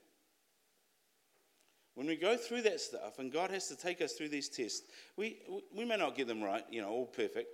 When 1.95 2.07
we 2.07 2.17
go 2.17 2.37
through 2.37 2.63
that 2.63 2.81
stuff, 2.81 3.19
and 3.19 3.33
God 3.33 3.51
has 3.51 3.69
to 3.69 3.77
take 3.77 4.01
us 4.01 4.13
through 4.13 4.29
these 4.29 4.49
tests, 4.49 4.83
we, 5.17 5.39
we 5.75 5.85
may 5.85 5.97
not 5.97 6.17
get 6.17 6.29
them 6.29 6.43
right, 6.43 6.65
you 6.71 6.81
know, 6.81 6.89
all 6.89 7.07
perfect, 7.07 7.49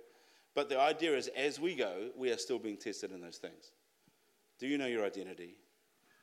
but 0.55 0.69
the 0.69 0.79
idea 0.79 1.15
is 1.15 1.27
as 1.29 1.59
we 1.59 1.75
go, 1.75 2.09
we 2.15 2.31
are 2.31 2.37
still 2.37 2.59
being 2.59 2.77
tested 2.77 3.11
in 3.11 3.21
those 3.21 3.37
things. 3.37 3.71
Do 4.59 4.67
you 4.67 4.77
know 4.77 4.87
your 4.87 5.05
identity? 5.05 5.57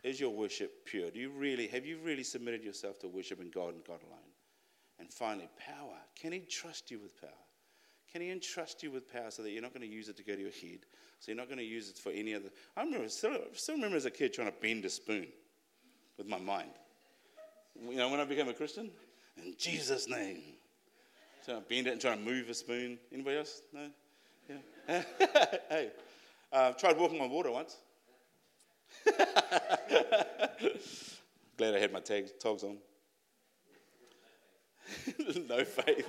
Is 0.03 0.21
your 0.21 0.31
worship 0.31 0.85
pure? 0.85 1.11
Do 1.11 1.19
you 1.19 1.31
really, 1.31 1.67
have 1.69 1.87
you 1.87 1.99
really 2.05 2.25
submitted 2.25 2.62
yourself 2.62 2.99
to 3.01 3.09
worshiping 3.09 3.51
God 3.55 3.75
and 3.75 3.85
God 3.85 4.01
alone? 4.03 4.33
And 4.99 5.12
finally, 5.12 5.49
power. 5.59 5.97
Can 6.21 6.33
He 6.33 6.41
trust 6.41 6.91
you 6.91 6.99
with 6.99 7.21
power? 7.21 7.31
Can 8.12 8.21
He 8.21 8.31
entrust 8.31 8.83
you 8.83 8.91
with 8.91 9.12
power 9.12 9.31
so 9.31 9.43
that 9.43 9.51
you're 9.51 9.62
not 9.62 9.73
going 9.73 9.89
to 9.89 9.93
use 9.95 10.09
it 10.09 10.17
to 10.19 10.23
go 10.23 10.35
to 10.35 10.41
your 10.41 10.51
head? 10.51 10.81
So 11.21 11.33
you're 11.33 11.39
not 11.39 11.49
going 11.49 11.59
to 11.59 11.65
use 11.65 11.89
it 11.89 11.97
for 11.97 12.12
any 12.12 12.35
other. 12.35 12.51
I 12.77 12.85
remember, 12.85 13.09
still, 13.09 13.39
still 13.55 13.77
remember 13.77 13.97
as 13.97 14.05
a 14.05 14.11
kid 14.11 14.35
trying 14.35 14.49
to 14.49 14.55
bend 14.61 14.85
a 14.85 14.91
spoon 14.91 15.27
with 16.19 16.27
my 16.27 16.39
mind. 16.39 16.71
You 17.81 17.97
know, 17.97 18.09
when 18.09 18.20
I 18.20 18.25
became 18.25 18.49
a 18.49 18.55
Christian, 18.55 18.91
in 19.45 19.55
Jesus' 19.59 20.09
name. 20.09 20.41
So 21.45 21.57
I 21.57 21.61
bend 21.61 21.87
it 21.87 21.93
and 21.93 22.01
try 22.01 22.14
to 22.14 22.20
move 22.20 22.49
a 22.49 22.55
spoon. 22.55 22.99
Anybody 23.12 23.39
else? 23.39 23.62
No? 23.72 23.91
Yeah. 24.49 25.03
hey, 25.68 25.91
uh, 26.53 26.72
tried 26.72 26.97
walking 26.97 27.20
on 27.20 27.31
water 27.31 27.51
once. 27.51 27.77
Glad 31.57 31.75
I 31.75 31.79
had 31.79 31.93
my 31.93 32.01
tags, 32.01 32.33
togs 32.41 32.64
on. 32.64 32.79
no 35.49 35.64
faith. 35.64 36.09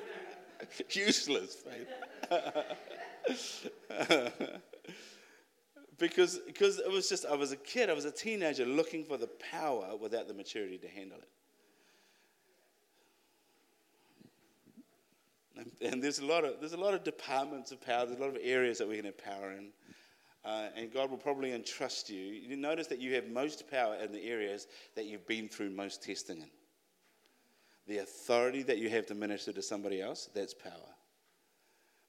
Useless 0.89 1.55
faith 1.55 1.87
because, 5.97 6.39
because 6.45 6.79
it 6.79 6.91
was 6.91 7.09
just, 7.09 7.25
I 7.25 7.35
was 7.35 7.51
a 7.51 7.57
kid, 7.57 7.89
I 7.89 7.93
was 7.93 8.05
a 8.05 8.11
teenager 8.11 8.65
looking 8.65 9.03
for 9.03 9.17
the 9.17 9.29
power 9.51 9.95
without 9.99 10.27
the 10.27 10.33
maturity 10.33 10.77
to 10.79 10.87
handle 10.87 11.17
it. 11.19 11.29
And, 15.57 15.71
and 15.81 16.03
there's, 16.03 16.19
a 16.19 16.25
lot 16.25 16.43
of, 16.43 16.59
there's 16.59 16.73
a 16.73 16.77
lot 16.77 16.93
of 16.93 17.03
departments 17.03 17.71
of 17.71 17.81
power, 17.81 18.05
there's 18.05 18.19
a 18.19 18.21
lot 18.21 18.35
of 18.35 18.39
areas 18.41 18.77
that 18.79 18.87
we 18.87 18.97
can 18.97 19.05
have 19.05 19.17
power 19.17 19.51
in. 19.51 19.69
Uh, 20.43 20.67
and 20.75 20.93
God 20.93 21.09
will 21.09 21.17
probably 21.17 21.53
entrust 21.53 22.09
you. 22.09 22.21
You 22.21 22.55
notice 22.55 22.87
that 22.87 22.99
you 22.99 23.15
have 23.15 23.27
most 23.27 23.69
power 23.69 23.95
in 23.95 24.11
the 24.11 24.23
areas 24.23 24.67
that 24.95 25.05
you've 25.05 25.25
been 25.25 25.49
through 25.49 25.71
most 25.71 26.03
testing 26.03 26.37
in. 26.37 26.49
The 27.87 27.99
authority 27.99 28.61
that 28.63 28.77
you 28.77 28.89
have 28.89 29.07
to 29.07 29.15
minister 29.15 29.51
to 29.53 29.61
somebody 29.61 30.01
else, 30.01 30.29
that's 30.35 30.53
power. 30.53 30.71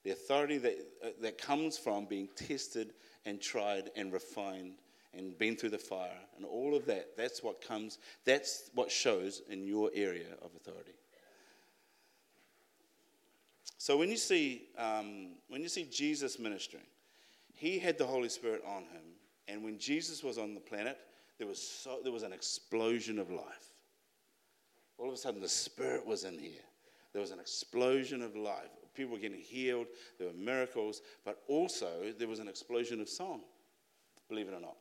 The 0.05 0.11
authority 0.11 0.59
that, 0.59 0.79
uh, 1.05 1.09
that 1.23 1.39
comes 1.39 1.79
from 1.79 2.05
being 2.05 2.29
tested 2.37 2.93
and 3.25 3.41
tried 3.41 3.91
and 3.97 4.13
refined 4.13 4.75
and 5.15 5.37
been 5.39 5.57
through 5.57 5.71
the 5.71 5.79
fire 5.79 6.19
and 6.37 6.45
all 6.45 6.75
of 6.75 6.87
that. 6.87 7.17
That's 7.17 7.43
what 7.43 7.61
comes, 7.61 7.99
that's 8.25 8.71
what 8.75 8.91
shows 8.91 9.43
in 9.49 9.67
your 9.67 9.91
area 9.95 10.35
of 10.43 10.51
authority. 10.55 10.93
So 13.87 13.97
when 13.97 14.11
you 14.11 14.17
see, 14.17 14.65
um, 14.77 15.37
when 15.47 15.63
you 15.63 15.69
see 15.69 15.85
Jesus 15.85 16.41
ministering, 16.41 16.83
he 17.55 17.79
had 17.79 17.97
the 17.97 18.05
Holy 18.05 18.29
Spirit 18.29 18.65
on 18.67 18.83
him. 18.83 19.15
And 19.47 19.63
when 19.63 19.79
Jesus 19.79 20.25
was 20.25 20.39
on 20.39 20.55
the 20.55 20.61
planet, 20.61 20.99
there 21.39 21.47
was, 21.47 21.63
so, 21.63 22.01
there 22.03 22.11
was 22.11 22.25
an 22.25 22.33
explosion 22.33 23.21
of 23.21 23.31
life. 23.31 23.75
All 24.99 25.07
of 25.07 25.15
a 25.15 25.17
sudden, 25.17 25.41
the 25.41 25.49
Spirit 25.49 26.05
was 26.05 26.25
in 26.25 26.37
here. 26.37 26.65
There 27.13 27.23
was 27.23 27.31
an 27.31 27.39
explosion 27.39 28.23
of 28.23 28.35
life 28.35 28.71
people 28.93 29.13
were 29.13 29.21
getting 29.21 29.39
healed, 29.41 29.87
there 30.19 30.27
were 30.27 30.35
miracles, 30.35 31.03
but 31.25 31.45
also 31.47 32.13
there 32.19 32.27
was 32.27 32.41
an 32.41 32.49
explosion 32.49 33.01
of 33.01 33.09
song, 33.09 33.43
believe 34.29 34.49
it 34.49 34.55
or 34.55 34.61
not. 34.61 34.77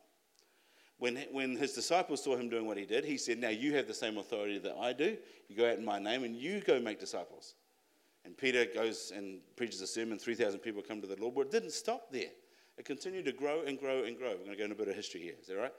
When, 0.97 1.17
when 1.31 1.57
his 1.57 1.73
disciples 1.73 2.23
saw 2.23 2.37
him 2.37 2.49
doing 2.49 2.65
what 2.65 2.77
he 2.77 2.87
did, 2.87 3.05
he 3.05 3.17
said, 3.17 3.37
Now 3.37 3.49
you 3.49 3.75
have 3.75 3.85
the 3.85 3.93
same 3.93 4.17
authority 4.17 4.57
that 4.57 4.75
I 4.79 4.93
do. 4.93 5.15
You 5.47 5.55
go 5.55 5.69
out 5.69 5.77
in 5.77 5.85
my 5.85 5.99
name 5.99 6.23
and 6.23 6.35
you 6.35 6.61
go 6.61 6.79
make 6.79 6.99
disciples. 6.99 7.53
And 8.26 8.36
Peter 8.36 8.65
goes 8.65 9.13
and 9.15 9.39
preaches 9.55 9.82
a 9.82 9.88
sermon, 9.88 10.17
3,000 10.17 10.59
people 10.59 10.82
come 10.82 10.99
to 11.01 11.07
the 11.07 11.15
Lord. 11.19 11.36
But 11.36 11.41
it 11.41 11.51
didn't 11.51 11.71
stop 11.71 12.11
there. 12.11 12.32
It 12.78 12.86
continued 12.86 13.26
to 13.26 13.32
grow 13.32 13.61
and 13.61 13.80
grow 13.80 14.03
and 14.03 14.17
grow. 14.17 14.32
We're 14.32 14.45
going 14.45 14.51
to 14.51 14.57
go 14.57 14.63
into 14.63 14.76
a 14.76 14.80
bit 14.80 14.88
of 14.88 14.95
history 14.95 15.21
here. 15.21 15.36
Is 15.39 15.47
that 15.47 15.57
right? 15.57 15.73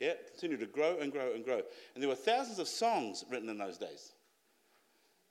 Yeah, 0.00 0.08
it 0.08 0.28
continued 0.32 0.60
to 0.60 0.66
grow 0.66 0.98
and 1.00 1.10
grow 1.10 1.32
and 1.34 1.44
grow. 1.44 1.62
And 1.94 2.02
there 2.02 2.08
were 2.08 2.14
thousands 2.14 2.58
of 2.58 2.68
songs 2.68 3.24
written 3.30 3.48
in 3.48 3.58
those 3.58 3.78
days. 3.78 4.12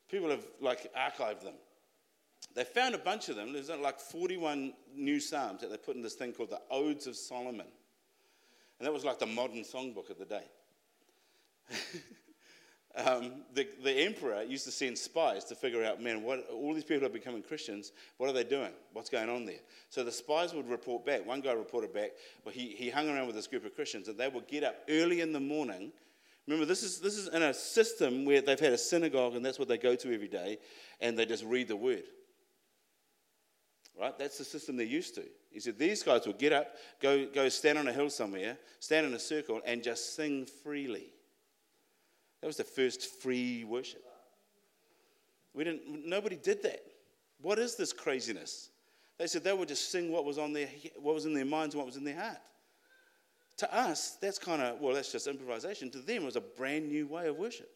People 0.09 0.29
have 0.29 0.45
like 0.61 0.91
archived 0.95 1.41
them. 1.41 1.55
They 2.55 2.63
found 2.63 2.95
a 2.95 2.99
bunch 2.99 3.29
of 3.29 3.35
them. 3.35 3.53
There's 3.53 3.69
uh, 3.69 3.77
like 3.77 3.99
41 3.99 4.73
new 4.95 5.19
psalms 5.19 5.61
that 5.61 5.69
they 5.69 5.77
put 5.77 5.95
in 5.95 6.01
this 6.01 6.15
thing 6.15 6.33
called 6.33 6.49
the 6.49 6.61
Odes 6.71 7.07
of 7.07 7.15
Solomon. 7.15 7.67
And 8.79 8.85
that 8.85 8.93
was 8.93 9.05
like 9.05 9.19
the 9.19 9.25
modern 9.25 9.63
songbook 9.63 10.09
of 10.09 10.17
the 10.17 10.25
day. 10.25 10.43
um, 12.95 13.43
the, 13.53 13.67
the 13.83 13.91
emperor 13.91 14.41
used 14.41 14.65
to 14.65 14.71
send 14.71 14.97
spies 14.97 15.43
to 15.45 15.55
figure 15.55 15.83
out, 15.83 16.01
man, 16.01 16.23
what, 16.23 16.47
all 16.49 16.73
these 16.73 16.83
people 16.83 17.05
are 17.05 17.09
becoming 17.09 17.43
Christians, 17.43 17.91
what 18.17 18.29
are 18.29 18.33
they 18.33 18.43
doing? 18.43 18.71
What's 18.93 19.09
going 19.09 19.29
on 19.29 19.45
there? 19.45 19.59
So 19.89 20.03
the 20.03 20.11
spies 20.11 20.53
would 20.53 20.67
report 20.67 21.05
back. 21.05 21.25
One 21.25 21.41
guy 21.41 21.53
reported 21.53 21.93
back, 21.93 22.11
well, 22.43 22.53
he, 22.53 22.69
he 22.69 22.89
hung 22.89 23.09
around 23.09 23.27
with 23.27 23.35
this 23.35 23.47
group 23.47 23.65
of 23.65 23.75
Christians, 23.75 24.07
and 24.07 24.17
they 24.17 24.27
would 24.27 24.47
get 24.47 24.63
up 24.63 24.77
early 24.89 25.21
in 25.21 25.31
the 25.31 25.39
morning. 25.39 25.91
Remember, 26.47 26.65
this 26.65 26.81
is, 26.81 26.99
this 26.99 27.17
is 27.17 27.27
in 27.27 27.43
a 27.43 27.53
system 27.53 28.25
where 28.25 28.41
they've 28.41 28.59
had 28.59 28.73
a 28.73 28.77
synagogue, 28.77 29.35
and 29.35 29.45
that's 29.45 29.59
what 29.59 29.67
they 29.67 29.77
go 29.77 29.95
to 29.95 30.13
every 30.13 30.29
day, 30.29 30.57
and 30.99 31.17
they 31.17 31.25
just 31.25 31.43
read 31.43 31.67
the 31.67 31.75
word. 31.75 32.03
Right? 33.99 34.17
That's 34.17 34.37
the 34.37 34.43
system 34.43 34.77
they're 34.77 34.85
used 34.85 35.15
to. 35.15 35.23
He 35.51 35.59
said 35.59 35.77
these 35.77 36.03
guys 36.03 36.25
will 36.25 36.33
get 36.33 36.53
up, 36.53 36.75
go, 37.01 37.25
go 37.27 37.49
stand 37.49 37.77
on 37.77 37.87
a 37.87 37.93
hill 37.93 38.09
somewhere, 38.09 38.57
stand 38.79 39.05
in 39.05 39.13
a 39.13 39.19
circle, 39.19 39.61
and 39.65 39.83
just 39.83 40.15
sing 40.15 40.45
freely. 40.63 41.11
That 42.47 42.51
was 42.51 42.55
the 42.55 42.63
first 42.63 43.21
free 43.21 43.65
worship. 43.65 44.05
We 45.53 45.65
didn't, 45.65 46.07
nobody 46.07 46.37
did 46.37 46.63
that. 46.63 46.79
What 47.41 47.59
is 47.59 47.75
this 47.75 47.91
craziness? 47.91 48.69
They 49.17 49.27
said 49.27 49.43
they 49.43 49.51
would 49.51 49.67
just 49.67 49.91
sing 49.91 50.13
what 50.13 50.23
was, 50.23 50.37
on 50.37 50.53
their, 50.53 50.69
what 50.95 51.13
was 51.13 51.25
in 51.25 51.33
their 51.33 51.43
minds 51.43 51.75
and 51.75 51.79
what 51.79 51.87
was 51.87 51.97
in 51.97 52.05
their 52.05 52.17
heart. 52.17 52.37
To 53.57 53.77
us, 53.77 54.11
that's 54.21 54.39
kind 54.39 54.61
of, 54.61 54.79
well, 54.79 54.95
that's 54.95 55.11
just 55.11 55.27
improvisation. 55.27 55.89
To 55.91 55.97
them, 55.97 56.21
it 56.21 56.25
was 56.25 56.37
a 56.37 56.41
brand 56.41 56.87
new 56.87 57.05
way 57.05 57.27
of 57.27 57.35
worship. 57.35 57.69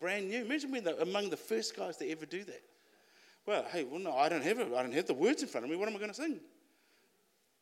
Brand 0.00 0.28
new. 0.28 0.44
Imagine 0.44 0.72
being 0.72 0.82
the, 0.82 1.00
among 1.00 1.30
the 1.30 1.36
first 1.36 1.76
guys 1.76 1.96
to 1.98 2.10
ever 2.10 2.26
do 2.26 2.42
that. 2.42 2.62
Well, 3.46 3.64
hey, 3.70 3.84
well, 3.84 4.00
no, 4.00 4.16
I 4.16 4.28
don't 4.28 4.42
have. 4.42 4.58
I 4.58 4.82
don't 4.82 4.92
have 4.92 5.06
the 5.06 5.14
words 5.14 5.40
in 5.40 5.48
front 5.48 5.66
of 5.66 5.70
me. 5.70 5.76
What 5.76 5.88
am 5.88 5.94
I 5.94 5.98
going 5.98 6.10
to 6.10 6.16
sing? 6.16 6.40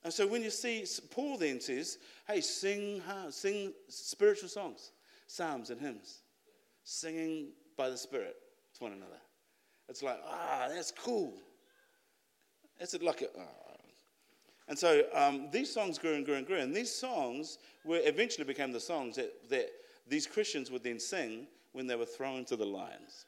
And 0.02 0.10
so 0.10 0.26
when 0.26 0.42
you 0.42 0.48
see, 0.48 0.86
Paul 1.10 1.36
then 1.36 1.60
says, 1.60 1.98
hey, 2.26 2.40
sing, 2.40 3.02
sing 3.28 3.74
spiritual 3.88 4.48
songs, 4.48 4.92
psalms 5.26 5.68
and 5.68 5.78
hymns, 5.78 6.21
singing 6.84 7.48
by 7.76 7.90
the 7.90 7.96
Spirit 7.96 8.36
to 8.74 8.84
one 8.84 8.92
another. 8.92 9.20
It's 9.88 10.02
like, 10.02 10.20
ah, 10.26 10.68
that's 10.68 10.92
cool. 10.92 11.34
It's 12.80 13.00
like 13.00 13.22
a, 13.22 13.26
ah. 13.38 13.72
And 14.68 14.78
so 14.78 15.04
um, 15.14 15.48
these 15.52 15.72
songs 15.72 15.98
grew 15.98 16.14
and 16.14 16.24
grew 16.24 16.36
and 16.36 16.46
grew. 16.46 16.58
And 16.58 16.74
these 16.74 16.94
songs 16.94 17.58
were 17.84 18.00
eventually 18.04 18.44
became 18.44 18.72
the 18.72 18.80
songs 18.80 19.16
that, 19.16 19.50
that 19.50 19.70
these 20.08 20.26
Christians 20.26 20.70
would 20.70 20.82
then 20.82 21.00
sing 21.00 21.46
when 21.72 21.86
they 21.86 21.96
were 21.96 22.06
thrown 22.06 22.44
to 22.46 22.56
the 22.56 22.64
lions. 22.64 23.26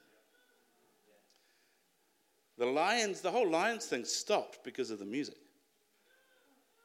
The 2.56 2.66
lions, 2.66 3.20
the 3.20 3.30
whole 3.30 3.50
lions 3.50 3.86
thing 3.86 4.04
stopped 4.04 4.62
because 4.64 4.90
of 4.90 5.00
the 5.00 5.04
music. 5.04 5.36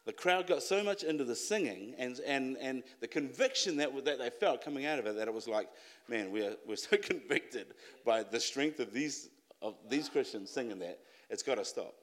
The 0.06 0.14
crowd 0.14 0.48
got 0.48 0.64
so 0.64 0.84
much 0.84 1.04
into 1.04 1.24
the 1.24 1.36
singing 1.36 1.94
and, 1.98 2.20
and, 2.26 2.58
and 2.58 2.84
the 3.00 3.08
conviction 3.08 3.78
that, 3.78 4.06
that 4.06 4.20
they 4.20 4.30
felt 4.30 4.64
coming 4.64 4.86
out 4.86 5.00
of 5.00 5.06
it 5.06 5.16
that 5.16 5.28
it 5.28 5.34
was 5.34 5.48
like, 5.48 5.70
man, 6.08 6.32
we're, 6.32 6.56
we're 6.68 6.76
so 6.76 6.98
convicted 6.98 7.68
by 8.06 8.24
the 8.24 8.40
strength 8.40 8.80
of 8.80 8.94
these, 8.94 9.30
of 9.62 9.76
these 9.90 10.10
Christians 10.10 10.50
singing 10.50 10.80
that, 10.80 11.00
it's 11.30 11.44
got 11.44 11.56
to 11.56 11.66
stop. 11.66 11.94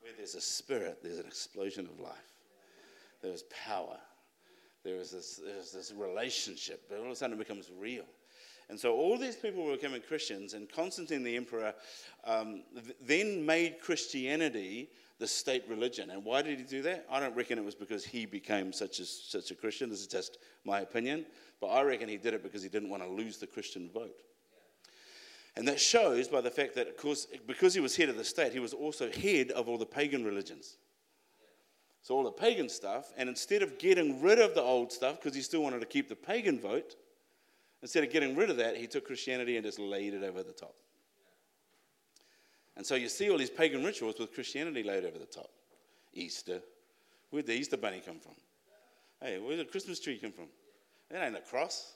Where 0.00 0.12
there's 0.16 0.34
a 0.34 0.40
spirit, 0.40 0.98
there's 1.02 1.18
an 1.18 1.26
explosion 1.26 1.86
of 1.86 2.00
life. 2.00 2.12
There's 3.22 3.44
power. 3.64 3.98
There 4.84 4.96
is 4.96 5.12
this, 5.12 5.40
there's 5.44 5.70
this 5.70 5.92
relationship. 5.96 6.82
But 6.88 6.98
all 6.98 7.06
of 7.06 7.12
a 7.12 7.16
sudden 7.16 7.36
it 7.36 7.38
becomes 7.38 7.70
real. 7.78 8.04
And 8.72 8.80
so 8.80 8.94
all 8.94 9.18
these 9.18 9.36
people 9.36 9.66
were 9.66 9.76
becoming 9.76 10.00
Christians, 10.00 10.54
and 10.54 10.66
Constantine 10.66 11.22
the 11.22 11.36
emperor 11.36 11.74
um, 12.24 12.62
th- 12.72 12.96
then 13.02 13.44
made 13.44 13.82
Christianity 13.82 14.88
the 15.18 15.26
state 15.26 15.64
religion. 15.68 16.08
And 16.08 16.24
why 16.24 16.40
did 16.40 16.58
he 16.58 16.64
do 16.64 16.80
that? 16.80 17.04
I 17.10 17.20
don't 17.20 17.36
reckon 17.36 17.58
it 17.58 17.64
was 17.66 17.74
because 17.74 18.02
he 18.02 18.24
became 18.24 18.72
such 18.72 18.98
a, 18.98 19.04
such 19.04 19.50
a 19.50 19.54
Christian. 19.54 19.90
This 19.90 20.00
is 20.00 20.06
just 20.06 20.38
my 20.64 20.80
opinion. 20.80 21.26
But 21.60 21.66
I 21.66 21.82
reckon 21.82 22.08
he 22.08 22.16
did 22.16 22.32
it 22.32 22.42
because 22.42 22.62
he 22.62 22.70
didn't 22.70 22.88
want 22.88 23.02
to 23.02 23.10
lose 23.10 23.36
the 23.36 23.46
Christian 23.46 23.90
vote. 23.92 24.22
And 25.54 25.68
that 25.68 25.78
shows 25.78 26.28
by 26.28 26.40
the 26.40 26.50
fact 26.50 26.74
that, 26.76 26.88
of 26.88 26.96
course, 26.96 27.26
because 27.46 27.74
he 27.74 27.80
was 27.80 27.94
head 27.94 28.08
of 28.08 28.16
the 28.16 28.24
state, 28.24 28.54
he 28.54 28.58
was 28.58 28.72
also 28.72 29.10
head 29.10 29.50
of 29.50 29.68
all 29.68 29.76
the 29.76 29.84
pagan 29.84 30.24
religions. 30.24 30.78
So, 32.00 32.14
all 32.14 32.24
the 32.24 32.32
pagan 32.32 32.70
stuff, 32.70 33.12
and 33.18 33.28
instead 33.28 33.60
of 33.60 33.78
getting 33.78 34.22
rid 34.22 34.38
of 34.38 34.54
the 34.54 34.62
old 34.62 34.90
stuff, 34.90 35.20
because 35.20 35.36
he 35.36 35.42
still 35.42 35.62
wanted 35.62 35.80
to 35.80 35.86
keep 35.86 36.08
the 36.08 36.16
pagan 36.16 36.58
vote, 36.58 36.96
instead 37.82 38.04
of 38.04 38.10
getting 38.10 38.34
rid 38.36 38.50
of 38.50 38.56
that, 38.58 38.76
he 38.76 38.86
took 38.86 39.06
Christianity 39.06 39.56
and 39.56 39.64
just 39.64 39.78
laid 39.78 40.14
it 40.14 40.22
over 40.22 40.42
the 40.42 40.52
top. 40.52 40.74
And 42.76 42.86
so 42.86 42.94
you 42.94 43.08
see 43.08 43.30
all 43.30 43.38
these 43.38 43.50
pagan 43.50 43.84
rituals 43.84 44.18
with 44.18 44.32
Christianity 44.32 44.82
laid 44.82 45.04
over 45.04 45.18
the 45.18 45.26
top. 45.26 45.50
Easter. 46.14 46.60
Where'd 47.30 47.46
the 47.46 47.54
Easter 47.54 47.76
bunny 47.76 48.02
come 48.04 48.18
from? 48.18 48.32
Hey, 49.20 49.38
where'd 49.38 49.58
the 49.58 49.64
Christmas 49.64 50.00
tree 50.00 50.18
come 50.18 50.32
from? 50.32 50.46
That 51.10 51.26
ain't 51.26 51.36
a 51.36 51.40
cross. 51.40 51.94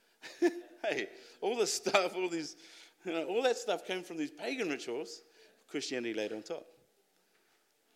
hey, 0.40 1.08
all 1.40 1.56
this 1.56 1.72
stuff, 1.72 2.16
all 2.16 2.28
these 2.28 2.56
you 3.06 3.12
know, 3.12 3.24
all 3.24 3.42
that 3.42 3.56
stuff 3.56 3.86
came 3.86 4.02
from 4.02 4.16
these 4.16 4.32
pagan 4.32 4.68
rituals, 4.68 5.22
Christianity 5.68 6.12
laid 6.12 6.32
on 6.32 6.42
top. 6.42 6.66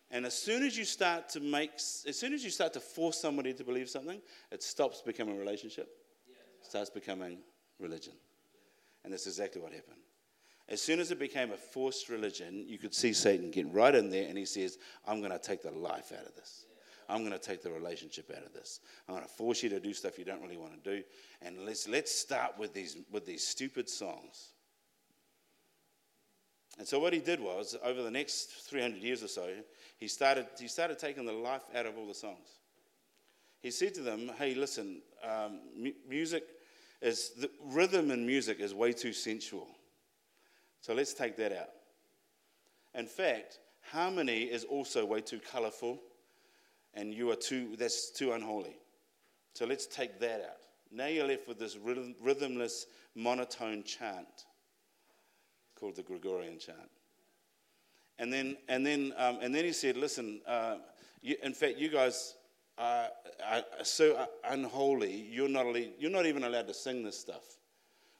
And 0.09 0.25
as 0.25 0.33
soon 0.33 0.63
as 0.63 0.77
you 0.77 0.85
start 0.85 1.27
to 1.29 1.41
make, 1.41 1.73
as 1.75 2.17
soon 2.17 2.33
as 2.33 2.43
you 2.43 2.49
start 2.49 2.73
to 2.73 2.79
force 2.79 3.19
somebody 3.19 3.53
to 3.53 3.63
believe 3.63 3.89
something, 3.89 4.21
it 4.51 4.63
stops 4.63 5.01
becoming 5.01 5.35
a 5.35 5.39
relationship, 5.39 5.89
starts 6.61 6.89
becoming 6.89 7.39
religion. 7.79 8.13
And 9.03 9.11
that's 9.11 9.27
exactly 9.27 9.61
what 9.61 9.73
happened. 9.73 9.97
As 10.69 10.81
soon 10.81 10.99
as 10.99 11.11
it 11.11 11.19
became 11.19 11.51
a 11.51 11.57
forced 11.57 12.09
religion, 12.09 12.65
you 12.67 12.77
could 12.77 12.93
see 12.93 13.13
Satan 13.13 13.51
get 13.51 13.71
right 13.73 13.93
in 13.93 14.09
there 14.09 14.27
and 14.27 14.37
he 14.37 14.45
says, 14.45 14.77
I'm 15.05 15.19
going 15.19 15.31
to 15.31 15.39
take 15.39 15.63
the 15.63 15.71
life 15.71 16.13
out 16.17 16.25
of 16.25 16.35
this. 16.35 16.65
I'm 17.09 17.19
going 17.19 17.37
to 17.37 17.39
take 17.39 17.61
the 17.61 17.71
relationship 17.71 18.31
out 18.35 18.45
of 18.45 18.53
this. 18.53 18.79
I'm 19.07 19.15
going 19.15 19.27
to 19.27 19.33
force 19.33 19.63
you 19.63 19.69
to 19.69 19.81
do 19.81 19.93
stuff 19.93 20.17
you 20.17 20.23
don't 20.23 20.41
really 20.41 20.57
want 20.57 20.81
to 20.81 20.97
do. 20.97 21.03
And 21.41 21.65
let's, 21.65 21.89
let's 21.89 22.13
start 22.13 22.57
with 22.57 22.73
these, 22.73 22.97
with 23.11 23.25
these 23.25 23.45
stupid 23.45 23.89
songs 23.89 24.51
and 26.77 26.87
so 26.87 26.99
what 26.99 27.13
he 27.13 27.19
did 27.19 27.39
was, 27.39 27.77
over 27.83 28.01
the 28.01 28.11
next 28.11 28.67
300 28.67 29.01
years 29.01 29.23
or 29.23 29.27
so, 29.27 29.49
he 29.97 30.07
started, 30.07 30.47
he 30.59 30.67
started 30.67 30.97
taking 30.97 31.25
the 31.25 31.31
life 31.31 31.61
out 31.75 31.85
of 31.85 31.97
all 31.97 32.07
the 32.07 32.13
songs. 32.15 32.47
He 33.61 33.69
said 33.71 33.93
to 33.95 34.01
them, 34.01 34.31
hey, 34.37 34.55
listen, 34.55 35.01
um, 35.23 35.59
music 36.07 36.43
is, 37.01 37.31
the 37.37 37.49
rhythm 37.63 38.09
in 38.09 38.25
music 38.25 38.59
is 38.59 38.73
way 38.73 38.91
too 38.91 39.13
sensual. 39.13 39.67
So 40.81 40.93
let's 40.93 41.13
take 41.13 41.37
that 41.37 41.51
out. 41.51 41.69
In 42.95 43.05
fact, 43.05 43.59
harmony 43.91 44.43
is 44.43 44.63
also 44.63 45.05
way 45.05 45.21
too 45.21 45.39
colorful, 45.39 45.99
and 46.95 47.13
you 47.13 47.31
are 47.31 47.35
too, 47.35 47.75
that's 47.77 48.09
too 48.09 48.31
unholy. 48.31 48.75
So 49.53 49.65
let's 49.65 49.85
take 49.85 50.19
that 50.19 50.41
out. 50.41 50.57
Now 50.91 51.07
you're 51.07 51.27
left 51.27 51.47
with 51.47 51.59
this 51.59 51.77
rhythm, 51.77 52.15
rhythmless, 52.23 52.85
monotone 53.15 53.83
chant 53.83 54.45
called 55.79 55.95
the 55.95 56.03
Gregorian 56.03 56.57
chant. 56.57 56.77
And 58.17 58.31
then, 58.31 58.57
and 58.67 58.85
then, 58.85 59.13
um, 59.17 59.37
and 59.41 59.53
then 59.53 59.65
he 59.65 59.71
said, 59.71 59.97
listen, 59.97 60.41
uh, 60.47 60.77
you, 61.21 61.35
in 61.43 61.53
fact, 61.53 61.77
you 61.77 61.89
guys 61.89 62.35
are, 62.77 63.09
so 63.83 64.27
unholy, 64.49 65.27
you're 65.29 65.49
not, 65.49 65.65
you're 65.99 66.11
not 66.11 66.25
even 66.25 66.43
allowed 66.43 66.67
to 66.67 66.73
sing 66.73 67.03
this 67.03 67.19
stuff. 67.19 67.43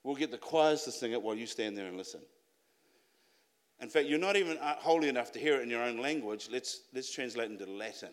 We'll 0.03 0.15
get 0.15 0.31
the 0.31 0.37
choirs 0.37 0.83
to 0.83 0.91
sing 0.91 1.11
it 1.11 1.21
while 1.21 1.35
you 1.35 1.45
stand 1.45 1.77
there 1.77 1.87
and 1.87 1.97
listen. 1.97 2.21
In 3.81 3.89
fact, 3.89 4.07
you're 4.07 4.19
not 4.19 4.35
even 4.35 4.57
uh, 4.59 4.75
holy 4.77 5.09
enough 5.09 5.31
to 5.33 5.39
hear 5.39 5.55
it 5.55 5.63
in 5.63 5.69
your 5.69 5.83
own 5.83 5.97
language. 5.97 6.49
Let's, 6.51 6.81
let's 6.93 7.11
translate 7.11 7.49
into 7.49 7.65
Latin 7.65 8.11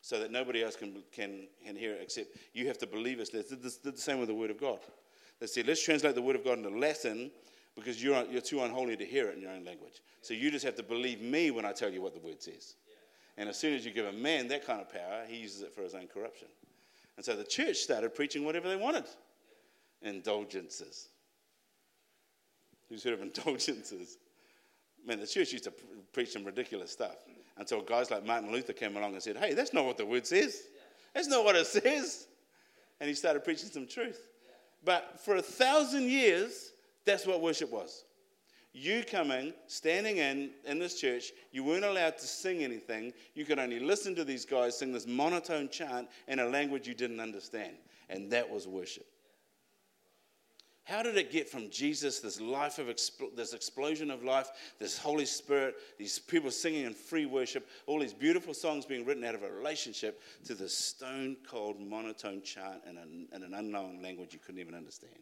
so 0.00 0.18
that 0.18 0.30
nobody 0.30 0.62
else 0.62 0.76
can, 0.76 1.02
can, 1.12 1.46
can 1.64 1.76
hear 1.76 1.92
it 1.92 2.00
except 2.02 2.28
you 2.54 2.66
have 2.68 2.78
to 2.78 2.86
believe 2.86 3.20
us. 3.20 3.28
They 3.30 3.42
did, 3.42 3.62
did 3.62 3.96
the 3.96 4.00
same 4.00 4.18
with 4.18 4.28
the 4.28 4.34
Word 4.34 4.50
of 4.50 4.58
God. 4.58 4.78
They 5.40 5.46
said, 5.46 5.66
let's 5.66 5.84
translate 5.84 6.14
the 6.14 6.22
Word 6.22 6.36
of 6.36 6.44
God 6.44 6.58
into 6.58 6.70
Latin 6.70 7.30
because 7.74 8.02
you're, 8.02 8.24
you're 8.24 8.40
too 8.40 8.62
unholy 8.62 8.96
to 8.96 9.04
hear 9.04 9.28
it 9.28 9.36
in 9.36 9.42
your 9.42 9.52
own 9.52 9.64
language. 9.64 10.00
So 10.22 10.32
you 10.32 10.50
just 10.50 10.64
have 10.64 10.76
to 10.76 10.82
believe 10.82 11.20
me 11.20 11.50
when 11.50 11.64
I 11.64 11.72
tell 11.72 11.90
you 11.90 12.00
what 12.00 12.14
the 12.14 12.20
word 12.20 12.42
says. 12.42 12.74
And 13.38 13.48
as 13.48 13.58
soon 13.58 13.74
as 13.74 13.84
you 13.84 13.92
give 13.92 14.06
a 14.06 14.12
man 14.12 14.48
that 14.48 14.66
kind 14.66 14.80
of 14.80 14.90
power, 14.90 15.24
he 15.28 15.36
uses 15.36 15.62
it 15.62 15.74
for 15.74 15.82
his 15.82 15.94
own 15.94 16.06
corruption. 16.06 16.48
And 17.16 17.24
so 17.24 17.36
the 17.36 17.44
church 17.44 17.76
started 17.76 18.14
preaching 18.14 18.44
whatever 18.44 18.68
they 18.68 18.76
wanted 18.76 19.04
indulgences. 20.02 21.08
Who's 22.88 23.02
heard 23.02 23.14
of 23.14 23.22
indulgences? 23.22 24.18
Man, 25.06 25.20
the 25.20 25.26
church 25.26 25.52
used 25.52 25.64
to 25.64 25.72
preach 26.12 26.32
some 26.32 26.44
ridiculous 26.44 26.90
stuff 26.90 27.16
until 27.58 27.80
guys 27.80 28.10
like 28.10 28.24
Martin 28.24 28.52
Luther 28.52 28.72
came 28.72 28.96
along 28.96 29.14
and 29.14 29.22
said, 29.22 29.36
hey, 29.36 29.54
that's 29.54 29.72
not 29.72 29.84
what 29.84 29.96
the 29.96 30.04
word 30.04 30.26
says. 30.26 30.62
That's 31.14 31.28
not 31.28 31.44
what 31.44 31.56
it 31.56 31.66
says. 31.66 32.26
And 33.00 33.08
he 33.08 33.14
started 33.14 33.44
preaching 33.44 33.68
some 33.68 33.86
truth. 33.86 34.28
But 34.84 35.20
for 35.20 35.36
a 35.36 35.42
thousand 35.42 36.10
years, 36.10 36.72
that's 37.04 37.26
what 37.26 37.40
worship 37.40 37.70
was. 37.70 38.04
You 38.78 39.04
coming, 39.10 39.54
standing 39.68 40.18
in 40.18 40.50
in 40.66 40.78
this 40.78 41.00
church, 41.00 41.32
you 41.50 41.64
weren't 41.64 41.86
allowed 41.86 42.18
to 42.18 42.26
sing 42.26 42.62
anything. 42.62 43.14
You 43.34 43.46
could 43.46 43.58
only 43.58 43.80
listen 43.80 44.14
to 44.16 44.24
these 44.24 44.44
guys 44.44 44.76
sing 44.76 44.92
this 44.92 45.06
monotone 45.06 45.70
chant 45.70 46.08
in 46.28 46.40
a 46.40 46.44
language 46.44 46.86
you 46.86 46.92
didn't 46.92 47.18
understand. 47.18 47.72
And 48.10 48.30
that 48.32 48.50
was 48.50 48.68
worship. 48.68 49.06
How 50.84 51.02
did 51.02 51.16
it 51.16 51.32
get 51.32 51.48
from 51.48 51.70
Jesus, 51.70 52.20
this 52.20 52.38
life 52.38 52.78
of 52.78 52.88
this 53.34 53.54
explosion 53.54 54.10
of 54.10 54.22
life, 54.22 54.50
this 54.78 54.98
Holy 54.98 55.24
Spirit, 55.24 55.76
these 55.98 56.18
people 56.18 56.50
singing 56.50 56.84
in 56.84 56.92
free 56.92 57.24
worship, 57.24 57.66
all 57.86 57.98
these 57.98 58.12
beautiful 58.12 58.52
songs 58.52 58.84
being 58.84 59.06
written 59.06 59.24
out 59.24 59.34
of 59.34 59.42
a 59.42 59.50
relationship, 59.50 60.20
to 60.44 60.54
this 60.54 60.76
stone 60.76 61.38
cold 61.48 61.80
monotone 61.80 62.42
chant 62.42 62.82
in 62.88 62.98
an, 62.98 63.26
in 63.34 63.42
an 63.42 63.54
unknown 63.54 64.02
language 64.02 64.34
you 64.34 64.38
couldn't 64.38 64.60
even 64.60 64.74
understand? 64.74 65.16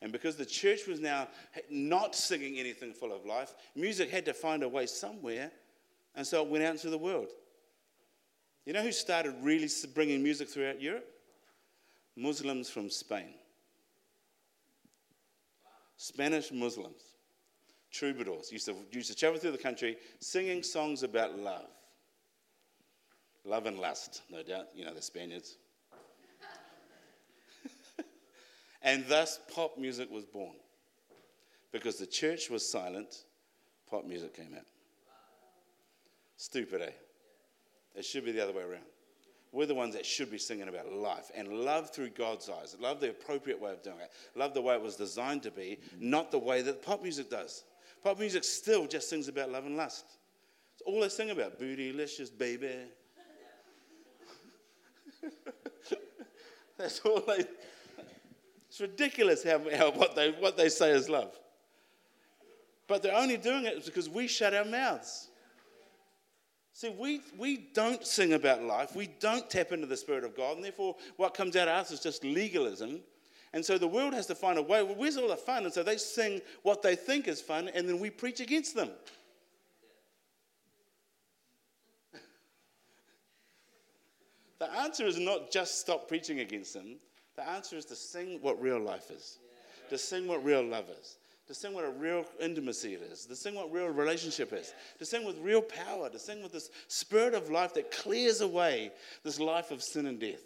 And 0.00 0.12
because 0.12 0.36
the 0.36 0.46
church 0.46 0.86
was 0.86 1.00
now 1.00 1.28
not 1.68 2.14
singing 2.14 2.58
anything 2.58 2.92
full 2.92 3.12
of 3.12 3.26
life, 3.26 3.54
music 3.74 4.10
had 4.10 4.24
to 4.26 4.32
find 4.32 4.62
a 4.62 4.68
way 4.68 4.86
somewhere, 4.86 5.50
and 6.14 6.26
so 6.26 6.44
it 6.44 6.48
went 6.48 6.64
out 6.64 6.72
into 6.72 6.90
the 6.90 6.98
world. 6.98 7.28
You 8.64 8.72
know 8.74 8.82
who 8.82 8.92
started 8.92 9.34
really 9.42 9.68
bringing 9.94 10.22
music 10.22 10.48
throughout 10.48 10.80
Europe? 10.80 11.08
Muslims 12.16 12.68
from 12.68 12.90
Spain. 12.90 13.34
Spanish 15.96 16.52
Muslims, 16.52 17.02
troubadours, 17.90 18.52
used 18.52 18.66
to, 18.66 18.76
used 18.92 19.10
to 19.10 19.16
travel 19.16 19.38
through 19.38 19.50
the 19.50 19.58
country 19.58 19.96
singing 20.20 20.62
songs 20.62 21.02
about 21.02 21.36
love. 21.38 21.66
Love 23.44 23.66
and 23.66 23.78
lust, 23.78 24.22
no 24.30 24.42
doubt. 24.42 24.66
You 24.74 24.84
know, 24.84 24.94
the 24.94 25.02
Spaniards. 25.02 25.56
And 28.82 29.04
thus, 29.08 29.40
pop 29.54 29.76
music 29.78 30.10
was 30.10 30.24
born. 30.24 30.54
Because 31.72 31.96
the 31.96 32.06
church 32.06 32.48
was 32.48 32.68
silent, 32.68 33.24
pop 33.90 34.04
music 34.04 34.34
came 34.34 34.54
out. 34.56 34.64
Stupid, 36.36 36.82
eh? 36.82 36.90
It 37.96 38.04
should 38.04 38.24
be 38.24 38.32
the 38.32 38.42
other 38.42 38.52
way 38.52 38.62
around. 38.62 38.84
We're 39.50 39.66
the 39.66 39.74
ones 39.74 39.94
that 39.94 40.04
should 40.04 40.30
be 40.30 40.38
singing 40.38 40.68
about 40.68 40.92
life 40.92 41.30
and 41.34 41.48
love 41.48 41.90
through 41.90 42.10
God's 42.10 42.48
eyes. 42.50 42.76
Love 42.78 43.00
the 43.00 43.10
appropriate 43.10 43.60
way 43.60 43.72
of 43.72 43.82
doing 43.82 44.00
it. 44.00 44.12
Love 44.34 44.54
the 44.54 44.60
way 44.60 44.74
it 44.74 44.82
was 44.82 44.94
designed 44.94 45.42
to 45.44 45.50
be, 45.50 45.78
not 45.98 46.30
the 46.30 46.38
way 46.38 46.62
that 46.62 46.82
pop 46.82 47.02
music 47.02 47.30
does. 47.30 47.64
Pop 48.02 48.18
music 48.18 48.44
still 48.44 48.86
just 48.86 49.08
sings 49.08 49.26
about 49.26 49.50
love 49.50 49.64
and 49.64 49.76
lust. 49.76 50.04
It's 50.74 50.82
all 50.86 51.00
they 51.00 51.08
sing 51.08 51.30
about. 51.30 51.58
Bootylicious, 51.58 52.30
baby. 52.36 52.70
That's 56.78 57.00
all 57.00 57.22
they. 57.26 57.44
It's 58.78 58.92
ridiculous 58.92 59.42
how, 59.42 59.58
how 59.76 59.90
what, 59.90 60.14
they, 60.14 60.30
what 60.30 60.56
they 60.56 60.68
say 60.68 60.90
is 60.90 61.08
love. 61.08 61.36
But 62.86 63.02
they're 63.02 63.16
only 63.16 63.36
doing 63.36 63.64
it 63.64 63.84
because 63.84 64.08
we 64.08 64.28
shut 64.28 64.54
our 64.54 64.64
mouths. 64.64 65.30
See, 66.74 66.90
we, 66.90 67.22
we 67.36 67.56
don't 67.74 68.06
sing 68.06 68.34
about 68.34 68.62
life. 68.62 68.94
We 68.94 69.08
don't 69.18 69.50
tap 69.50 69.72
into 69.72 69.88
the 69.88 69.96
Spirit 69.96 70.22
of 70.22 70.36
God. 70.36 70.54
And 70.54 70.64
therefore, 70.64 70.94
what 71.16 71.34
comes 71.34 71.56
out 71.56 71.66
of 71.66 71.74
us 71.74 71.90
is 71.90 71.98
just 71.98 72.22
legalism. 72.22 73.00
And 73.52 73.64
so 73.64 73.78
the 73.78 73.88
world 73.88 74.14
has 74.14 74.26
to 74.26 74.36
find 74.36 74.60
a 74.60 74.62
way. 74.62 74.84
Well, 74.84 74.94
where's 74.94 75.16
all 75.16 75.26
the 75.26 75.36
fun? 75.36 75.64
And 75.64 75.74
so 75.74 75.82
they 75.82 75.96
sing 75.96 76.40
what 76.62 76.80
they 76.80 76.94
think 76.94 77.26
is 77.26 77.40
fun, 77.40 77.68
and 77.74 77.88
then 77.88 77.98
we 77.98 78.10
preach 78.10 78.38
against 78.38 78.76
them. 78.76 78.90
the 84.60 84.72
answer 84.72 85.04
is 85.04 85.18
not 85.18 85.50
just 85.50 85.80
stop 85.80 86.06
preaching 86.06 86.38
against 86.38 86.74
them. 86.74 86.98
The 87.38 87.48
answer 87.48 87.76
is 87.76 87.84
to 87.84 87.94
sing 87.94 88.40
what 88.42 88.60
real 88.60 88.80
life 88.80 89.12
is, 89.12 89.38
to 89.90 89.96
sing 89.96 90.26
what 90.26 90.44
real 90.44 90.60
love 90.60 90.86
is, 91.00 91.18
to 91.46 91.54
sing 91.54 91.72
what 91.72 91.84
a 91.84 91.90
real 91.90 92.24
intimacy 92.40 92.94
it 92.94 93.02
is, 93.12 93.26
to 93.26 93.36
sing 93.36 93.54
what 93.54 93.72
real 93.72 93.86
relationship 93.86 94.52
is, 94.52 94.74
to 94.98 95.06
sing 95.06 95.24
with 95.24 95.38
real 95.38 95.62
power, 95.62 96.08
to 96.10 96.18
sing 96.18 96.42
with 96.42 96.50
this 96.50 96.68
spirit 96.88 97.34
of 97.34 97.48
life 97.48 97.74
that 97.74 97.92
clears 97.92 98.40
away 98.40 98.90
this 99.22 99.38
life 99.38 99.70
of 99.70 99.84
sin 99.84 100.06
and 100.06 100.18
death. 100.18 100.42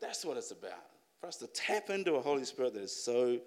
That's 0.00 0.24
what 0.24 0.38
it's 0.38 0.50
about. 0.50 0.82
For 1.20 1.26
us 1.26 1.36
to 1.36 1.46
tap 1.48 1.90
into 1.90 2.14
a 2.14 2.22
Holy 2.22 2.46
Spirit 2.46 2.72
that 2.72 2.84
is 2.84 3.04
so, 3.04 3.38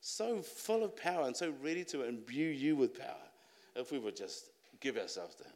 so 0.00 0.42
full 0.42 0.82
of 0.82 0.96
power 0.96 1.24
and 1.24 1.36
so 1.36 1.54
ready 1.62 1.84
to 1.84 2.02
imbue 2.02 2.48
you 2.48 2.74
with 2.74 2.98
power 2.98 3.28
if 3.76 3.92
we 3.92 4.00
would 4.00 4.16
just 4.16 4.50
give 4.80 4.96
ourselves 4.96 5.36
to 5.36 5.44
Him, 5.44 5.52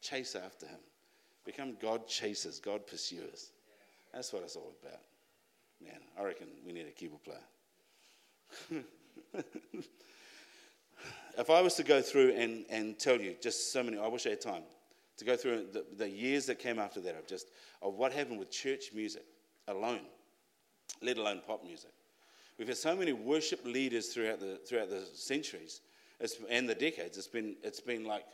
chase 0.00 0.36
after 0.36 0.66
Him, 0.66 0.78
become 1.44 1.76
God 1.82 2.06
chasers, 2.06 2.60
God 2.60 2.86
pursuers. 2.86 3.50
That's 4.14 4.32
what 4.32 4.44
it's 4.44 4.54
all 4.54 4.72
about. 4.84 5.00
I 6.20 6.24
reckon 6.24 6.48
we 6.66 6.72
need 6.72 6.86
a 6.86 6.90
keyboard 6.90 7.22
player. 7.24 8.84
if 11.38 11.48
I 11.48 11.62
was 11.62 11.74
to 11.76 11.82
go 11.82 12.02
through 12.02 12.34
and, 12.36 12.66
and 12.68 12.98
tell 12.98 13.18
you 13.18 13.36
just 13.40 13.72
so 13.72 13.82
many, 13.82 13.98
I 13.98 14.06
wish 14.06 14.26
I 14.26 14.30
had 14.30 14.40
time 14.40 14.62
to 15.16 15.24
go 15.24 15.36
through 15.36 15.68
the, 15.72 15.86
the 15.96 16.08
years 16.08 16.46
that 16.46 16.58
came 16.58 16.78
after 16.78 17.00
that 17.00 17.16
of 17.16 17.26
just 17.26 17.46
of 17.80 17.94
what 17.94 18.12
happened 18.12 18.38
with 18.38 18.50
church 18.50 18.90
music 18.94 19.24
alone, 19.68 20.02
let 21.00 21.16
alone 21.16 21.40
pop 21.46 21.64
music. 21.64 21.90
We've 22.58 22.68
had 22.68 22.76
so 22.76 22.94
many 22.94 23.14
worship 23.14 23.64
leaders 23.64 24.08
throughout 24.08 24.40
the 24.40 24.60
throughout 24.68 24.90
the 24.90 25.06
centuries 25.14 25.80
and 26.50 26.68
the 26.68 26.74
decades. 26.74 27.16
It's 27.16 27.28
been 27.28 27.56
it's 27.62 27.80
been 27.80 28.04
like 28.04 28.26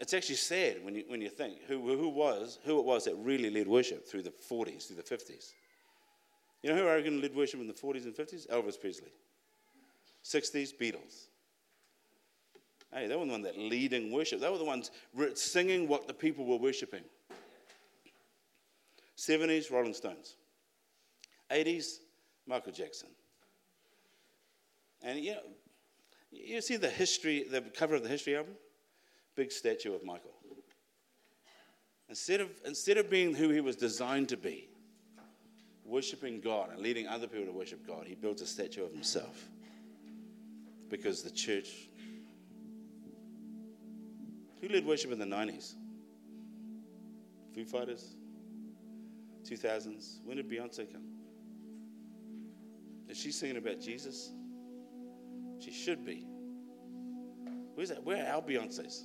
it's 0.00 0.12
actually 0.12 0.36
sad 0.36 0.84
when 0.84 0.94
you 0.94 1.04
when 1.08 1.22
you 1.22 1.30
think 1.30 1.64
who 1.66 1.96
who 1.96 2.08
was 2.10 2.58
who 2.64 2.78
it 2.78 2.84
was 2.84 3.04
that 3.06 3.14
really 3.16 3.48
led 3.48 3.66
worship 3.66 4.06
through 4.06 4.22
the 4.22 4.30
40s, 4.50 4.88
through 4.88 4.96
the 4.96 5.02
50s. 5.02 5.52
You 6.64 6.70
know 6.70 6.76
who 6.76 6.88
I 6.88 6.94
reckon 6.94 7.20
led 7.20 7.36
worship 7.36 7.60
in 7.60 7.66
the 7.66 7.74
40s 7.74 8.04
and 8.04 8.14
50s? 8.14 8.48
Elvis 8.48 8.80
Presley. 8.80 9.12
60s, 10.24 10.74
Beatles. 10.74 11.26
Hey, 12.90 13.06
they 13.06 13.14
were 13.16 13.26
the 13.26 13.32
ones 13.32 13.44
that 13.44 13.58
leading 13.58 14.10
worship. 14.10 14.40
They 14.40 14.48
were 14.48 14.56
the 14.56 14.64
ones 14.64 14.90
singing 15.34 15.86
what 15.86 16.08
the 16.08 16.14
people 16.14 16.46
were 16.46 16.56
worshiping. 16.56 17.02
70s, 19.18 19.70
Rolling 19.70 19.92
Stones. 19.92 20.36
80s, 21.50 21.98
Michael 22.46 22.72
Jackson. 22.72 23.10
And 25.02 25.18
you 25.18 25.32
know, 25.32 25.40
you 26.30 26.62
see 26.62 26.76
the 26.76 26.88
history, 26.88 27.44
the 27.44 27.60
cover 27.60 27.94
of 27.94 28.02
the 28.02 28.08
history 28.08 28.38
album? 28.38 28.54
Big 29.36 29.52
statue 29.52 29.94
of 29.94 30.02
Michael. 30.02 30.32
Instead 32.08 32.40
of, 32.40 32.48
instead 32.64 32.96
of 32.96 33.10
being 33.10 33.34
who 33.34 33.50
he 33.50 33.60
was 33.60 33.76
designed 33.76 34.30
to 34.30 34.38
be, 34.38 34.70
worshiping 35.84 36.40
God 36.40 36.70
and 36.72 36.80
leading 36.80 37.06
other 37.06 37.26
people 37.26 37.46
to 37.46 37.52
worship 37.52 37.86
God, 37.86 38.06
he 38.06 38.14
built 38.14 38.40
a 38.40 38.46
statue 38.46 38.84
of 38.84 38.92
himself. 38.92 39.48
Because 40.88 41.22
the 41.22 41.30
church. 41.30 41.88
Who 44.60 44.68
led 44.68 44.86
worship 44.86 45.12
in 45.12 45.18
the 45.18 45.26
90s? 45.26 45.74
Foo 47.54 47.64
Fighters? 47.64 48.16
2000s? 49.44 50.24
When 50.24 50.36
did 50.36 50.48
Beyonce 50.48 50.90
come? 50.90 51.04
Is 53.08 53.18
she 53.18 53.30
singing 53.30 53.58
about 53.58 53.80
Jesus? 53.80 54.30
She 55.60 55.70
should 55.70 56.04
be. 56.04 56.26
Where's 57.74 57.90
that? 57.90 58.02
Where 58.02 58.24
are 58.24 58.36
our 58.36 58.42
Beyonces? 58.42 59.02